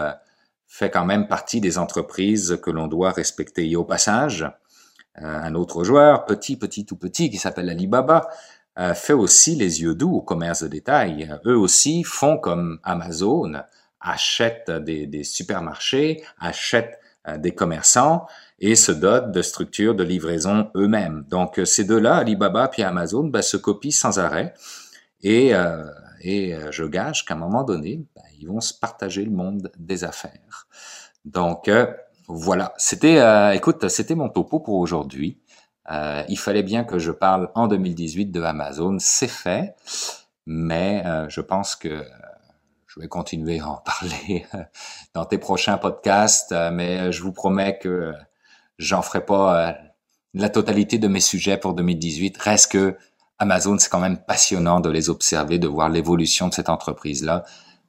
fait 0.66 0.90
quand 0.90 1.04
même 1.04 1.28
partie 1.28 1.60
des 1.60 1.78
entreprises 1.78 2.58
que 2.62 2.70
l'on 2.70 2.88
doit 2.88 3.12
respecter. 3.12 3.70
Et 3.70 3.76
au 3.76 3.84
passage, 3.84 4.46
un 5.16 5.54
autre 5.54 5.84
joueur, 5.84 6.24
petit, 6.26 6.56
petit, 6.56 6.84
tout 6.84 6.96
petit, 6.96 7.30
qui 7.30 7.38
s'appelle 7.38 7.70
Alibaba, 7.70 8.28
fait 8.94 9.14
aussi 9.14 9.54
les 9.54 9.80
yeux 9.80 9.94
doux 9.94 10.16
au 10.16 10.20
commerce 10.20 10.62
de 10.62 10.68
détail. 10.68 11.34
Eux 11.46 11.56
aussi 11.56 12.02
font 12.04 12.36
comme 12.36 12.78
Amazon, 12.82 13.62
achètent 14.00 14.70
des, 14.70 15.06
des 15.06 15.24
supermarchés, 15.24 16.22
achètent 16.38 17.00
euh, 17.28 17.38
des 17.38 17.54
commerçants 17.54 18.26
et 18.60 18.76
se 18.76 18.92
dotent 18.92 19.32
de 19.32 19.42
structures 19.42 19.96
de 19.96 20.04
livraison 20.04 20.70
eux-mêmes. 20.76 21.24
Donc 21.28 21.58
euh, 21.58 21.64
ces 21.64 21.84
deux-là, 21.84 22.16
Alibaba 22.16 22.68
puis 22.68 22.84
Amazon, 22.84 23.24
ben, 23.24 23.42
se 23.42 23.56
copient 23.56 23.90
sans 23.90 24.20
arrêt 24.20 24.54
et, 25.22 25.52
euh, 25.54 25.86
et 26.20 26.54
je 26.70 26.84
gage 26.84 27.24
qu'à 27.24 27.34
un 27.34 27.38
moment 27.38 27.64
donné, 27.64 28.04
ben, 28.14 28.22
ils 28.38 28.46
vont 28.46 28.60
se 28.60 28.72
partager 28.72 29.24
le 29.24 29.32
monde 29.32 29.72
des 29.76 30.04
affaires. 30.04 30.68
Donc 31.24 31.68
voilà, 32.28 32.74
c'était, 32.76 33.22
écoute, 33.54 33.88
c'était 33.88 34.14
mon 34.14 34.28
topo 34.28 34.60
pour 34.60 34.76
aujourd'hui. 34.76 35.40
il 35.88 36.38
fallait 36.38 36.62
bien 36.62 36.84
que 36.84 36.98
je 36.98 37.12
parle 37.12 37.50
en 37.54 37.68
2018 37.68 38.26
de 38.26 38.42
Amazon, 38.42 38.96
c'est 38.98 39.28
fait, 39.28 39.76
mais 40.46 41.04
je 41.28 41.40
pense 41.40 41.76
que 41.76 42.04
je 42.96 43.02
vais 43.02 43.08
continuer 43.08 43.60
à 43.60 43.68
en 43.68 43.76
parler 43.84 44.46
dans 45.14 45.24
tes 45.24 45.38
prochains 45.38 45.78
podcasts, 45.78 46.52
euh, 46.52 46.70
mais 46.70 47.12
je 47.12 47.22
vous 47.22 47.32
promets 47.32 47.78
que 47.78 48.12
j'en 48.78 49.02
ferai 49.02 49.24
pas 49.24 49.68
euh, 49.68 49.72
la 50.34 50.48
totalité 50.48 50.98
de 50.98 51.08
mes 51.08 51.20
sujets 51.20 51.58
pour 51.58 51.74
2018. 51.74 52.36
Reste 52.38 52.72
que 52.72 52.96
Amazon, 53.38 53.76
c'est 53.78 53.90
quand 53.90 54.00
même 54.00 54.18
passionnant 54.18 54.80
de 54.80 54.88
les 54.88 55.10
observer, 55.10 55.58
de 55.58 55.68
voir 55.68 55.90
l'évolution 55.90 56.48
de 56.48 56.54
cette 56.54 56.70
entreprise-là, 56.70 57.44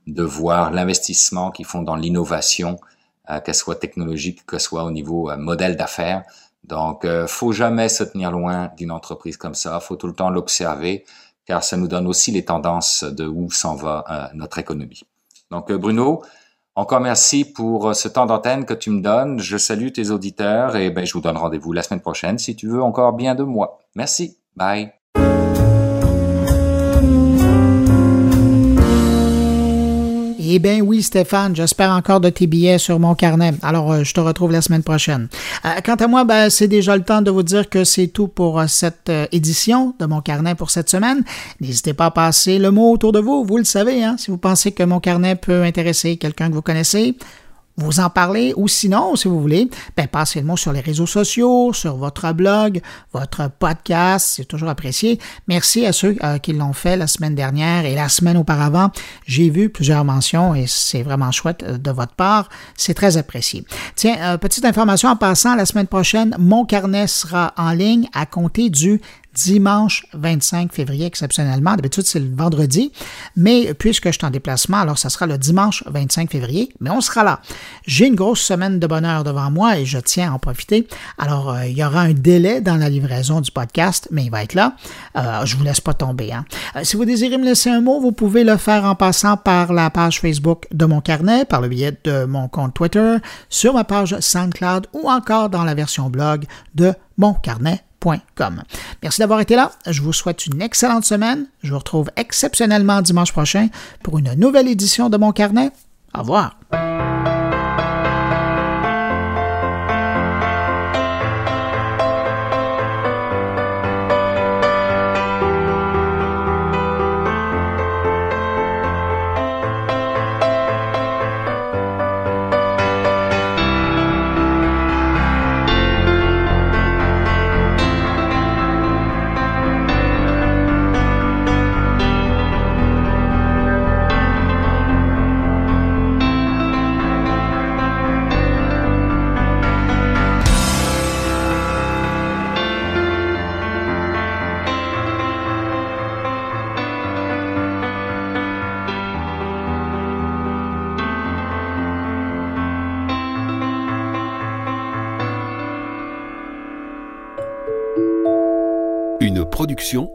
de 0.08 0.24
voir 0.24 0.72
l'investissement 0.72 1.52
qu'ils 1.52 1.66
font 1.66 1.82
dans 1.82 1.96
l'innovation, 1.96 2.78
euh, 2.78 2.97
qu'elle 3.44 3.56
soit 3.56 3.76
technologique, 3.76 4.46
que 4.46 4.58
soit 4.58 4.84
au 4.84 4.92
niveau 4.92 5.32
modèle 5.38 5.76
d'affaires. 5.76 6.24
Donc, 6.64 7.06
euh, 7.06 7.28
faut 7.28 7.52
jamais 7.52 7.90
se 7.90 8.04
tenir 8.04 8.32
loin 8.32 8.72
d'une 8.78 8.92
entreprise 8.92 9.38
comme 9.38 9.56
ça. 9.56 9.80
Faut 9.80 9.96
tout 9.96 10.08
le 10.08 10.14
temps 10.14 10.30
l'observer 10.30 11.06
car 11.48 11.64
ça 11.64 11.78
nous 11.78 11.88
donne 11.88 12.06
aussi 12.06 12.32
les 12.32 12.46
tendances 12.46 13.04
de 13.04 13.26
où 13.26 13.50
s'en 13.50 13.76
va 13.76 14.04
euh, 14.10 14.36
notre 14.36 14.60
économie. 14.60 15.04
Donc 15.50 15.72
euh, 15.72 15.78
Bruno, 15.78 16.22
encore 16.76 17.00
merci 17.00 17.46
pour 17.46 17.90
euh, 17.90 17.94
ce 17.94 18.10
temps 18.10 18.26
d'antenne 18.26 18.66
que 18.66 18.74
tu 18.74 18.92
me 18.92 19.02
donnes. 19.02 19.40
Je 19.40 19.58
salue 19.58 19.92
tes 19.92 20.12
auditeurs 20.12 20.76
et 20.76 20.92
ben, 20.92 21.06
je 21.06 21.14
vous 21.14 21.22
donne 21.22 21.38
rendez-vous 21.38 21.72
la 21.72 21.82
semaine 21.82 22.02
prochaine 22.02 22.38
si 22.38 22.56
tu 22.56 22.68
veux 22.68 22.84
encore 22.84 23.14
bien 23.14 23.34
de 23.34 23.44
moi. 23.44 23.80
Merci. 23.96 24.38
Bye. 24.56 24.97
Eh 30.50 30.60
bien 30.60 30.80
oui, 30.80 31.04
Stéphane, 31.04 31.54
j'espère 31.54 31.92
encore 31.92 32.22
de 32.22 32.30
tes 32.30 32.48
billets 32.48 32.78
sur 32.78 33.02
mon 33.02 33.16
carnet. 33.16 33.54
Alors, 33.64 33.92
euh, 33.92 34.04
je 34.06 34.14
te 34.14 34.22
retrouve 34.22 34.54
la 34.54 34.62
semaine 34.62 34.82
prochaine. 34.82 35.28
Euh, 35.66 35.82
quant 35.84 35.96
à 35.96 36.08
moi, 36.08 36.24
ben, 36.24 36.50
c'est 36.50 36.70
déjà 36.70 36.96
le 36.96 37.04
temps 37.04 37.22
de 37.22 37.30
vous 37.30 37.44
dire 37.44 37.68
que 37.68 37.84
c'est 37.84 38.08
tout 38.08 38.30
pour 38.30 38.58
euh, 38.58 38.68
cette 38.68 39.12
édition 39.34 39.94
de 40.00 40.06
mon 40.06 40.22
carnet 40.22 40.56
pour 40.56 40.72
cette 40.72 40.90
semaine. 40.90 41.26
N'hésitez 41.60 41.94
pas 41.94 42.06
à 42.06 42.12
passer 42.12 42.60
le 42.60 42.72
mot 42.72 42.94
autour 42.94 43.12
de 43.12 43.20
vous, 43.20 43.44
vous 43.44 43.58
le 43.58 43.66
savez, 43.66 44.06
hein, 44.06 44.16
si 44.18 44.32
vous 44.32 44.38
pensez 44.38 44.72
que 44.72 44.84
mon 44.84 45.02
carnet 45.02 45.36
peut 45.36 45.64
intéresser 45.64 46.16
quelqu'un 46.16 46.48
que 46.48 46.54
vous 46.54 46.62
connaissez 46.62 47.18
vous 47.78 48.00
en 48.00 48.10
parler 48.10 48.54
ou 48.58 48.68
sinon, 48.68 49.16
si 49.16 49.28
vous 49.28 49.40
voulez, 49.40 49.70
ben, 49.96 50.08
passez 50.08 50.40
le 50.42 50.48
mot 50.48 50.58
sur 50.58 50.74
les 50.74 50.80
réseaux 50.80 51.06
sociaux, 51.06 51.74
sur 51.74 51.96
votre 51.96 52.34
blog, 52.34 52.82
votre 53.14 53.50
podcast, 53.50 54.34
c'est 54.36 54.46
toujours 54.46 54.70
apprécié. 54.70 55.20
Merci 55.48 55.86
à 55.86 55.94
ceux 55.94 56.16
euh, 56.24 56.40
qui 56.40 56.54
l'ont 56.54 56.74
fait 56.74 56.98
la 56.98 57.08
semaine 57.08 57.36
dernière 57.36 57.86
et 57.86 57.94
la 57.94 58.10
semaine 58.10 58.38
auparavant. 58.38 58.92
J'ai 59.26 59.50
vu 59.50 59.70
plusieurs 59.70 60.04
mentions 60.04 60.56
et 60.56 60.66
c'est 60.68 61.04
vraiment 61.04 61.32
chouette 61.32 61.64
euh, 61.64 61.78
de 61.78 61.92
votre 61.92 62.14
part. 62.14 62.50
C'est 62.76 62.96
très 62.96 63.18
apprécié. 63.18 63.64
Tiens, 63.96 64.16
euh, 64.22 64.38
petite 64.38 64.66
information 64.66 65.10
en 65.10 65.16
passant, 65.16 65.56
la 65.56 65.66
semaine 65.66 65.88
prochaine, 65.88 66.36
mon 66.40 66.66
carnet 66.66 67.08
sera 67.08 67.54
en 67.58 67.72
ligne 67.72 68.08
à 68.14 68.26
compter 68.26 68.70
du 68.70 69.02
dimanche 69.38 70.06
25 70.14 70.74
février 70.74 71.06
exceptionnellement. 71.06 71.76
D'habitude, 71.76 72.06
c'est 72.06 72.20
le 72.20 72.34
vendredi, 72.34 72.92
mais 73.36 73.74
puisque 73.76 74.08
je 74.08 74.14
suis 74.14 74.26
en 74.26 74.32
déplacement, 74.32 74.78
alors 74.78 74.98
ça 74.98 75.10
sera 75.10 75.28
le 75.28 75.38
dimanche 75.38 75.84
25 75.86 76.32
février, 76.32 76.74
mais 76.80 76.90
on 76.90 77.02
sera 77.02 77.24
là. 77.24 77.40
J'ai 77.86 78.08
une 78.08 78.16
grosse 78.16 78.42
semaine 78.42 78.80
de 78.80 78.88
bonheur 78.88 79.24
devant 79.24 79.52
moi 79.52 79.78
et 79.78 79.86
je 79.86 80.00
tiens 80.00 80.32
à 80.32 80.36
en 80.36 80.40
profiter. 80.40 80.88
Alors, 81.18 81.52
euh, 81.52 81.66
il 81.66 81.78
y 81.78 81.84
aura 81.84 82.02
un 82.02 82.14
délai 82.14 82.62
dans 82.62 82.78
la 82.78 82.90
livraison 82.90 83.42
du 83.42 83.52
podcast, 83.52 84.08
mais 84.12 84.26
il 84.26 84.32
va 84.32 84.44
être 84.44 84.56
là. 84.56 84.76
Euh, 85.16 85.46
je 85.46 85.56
vous 85.56 85.64
laisse 85.64 85.82
pas 85.82 85.94
tomber. 85.94 86.34
Hein. 86.34 86.46
Euh, 86.76 86.84
si 86.84 86.96
vous 86.96 87.06
désirez 87.06 87.38
me 87.38 87.46
laisser 87.46 87.70
un 87.70 87.82
mot, 87.82 88.00
vous 88.00 88.12
pouvez 88.12 88.44
le 88.44 88.58
faire 88.58 88.86
en 88.86 88.96
passant 88.96 89.38
par 89.38 89.72
la 89.72 89.90
page 89.92 90.20
Facebook 90.20 90.66
de 90.72 90.86
mon 90.86 91.02
carnet, 91.02 91.46
par 91.46 91.62
le 91.62 91.68
biais 91.68 91.96
de 92.04 92.26
mon 92.26 92.48
compte 92.48 92.74
Twitter, 92.74 93.18
sur 93.50 93.74
ma 93.74 93.84
page 93.84 94.20
SoundCloud 94.20 94.88
ou 94.94 95.10
encore 95.10 95.50
dans 95.50 95.64
la 95.64 95.76
version 95.76 96.10
blog 96.10 96.46
de 96.76 96.94
Merci 99.04 99.20
d'avoir 99.20 99.40
été 99.40 99.56
là. 99.56 99.72
Je 99.86 100.02
vous 100.02 100.14
souhaite 100.14 100.46
une 100.46 100.62
excellente 100.62 101.06
semaine. 101.06 101.48
Je 101.64 101.72
vous 101.72 101.80
retrouve 101.80 102.10
exceptionnellement 102.16 103.02
dimanche 103.02 103.32
prochain 103.32 103.68
pour 104.04 104.18
une 104.18 104.34
nouvelle 104.34 104.68
édition 104.68 105.10
de 105.10 105.18
Mon 105.18 105.32
Carnet. 105.32 105.72
Au 106.16 106.20
revoir. 106.20 106.57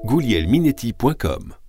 goulielminetti.com 0.04 1.61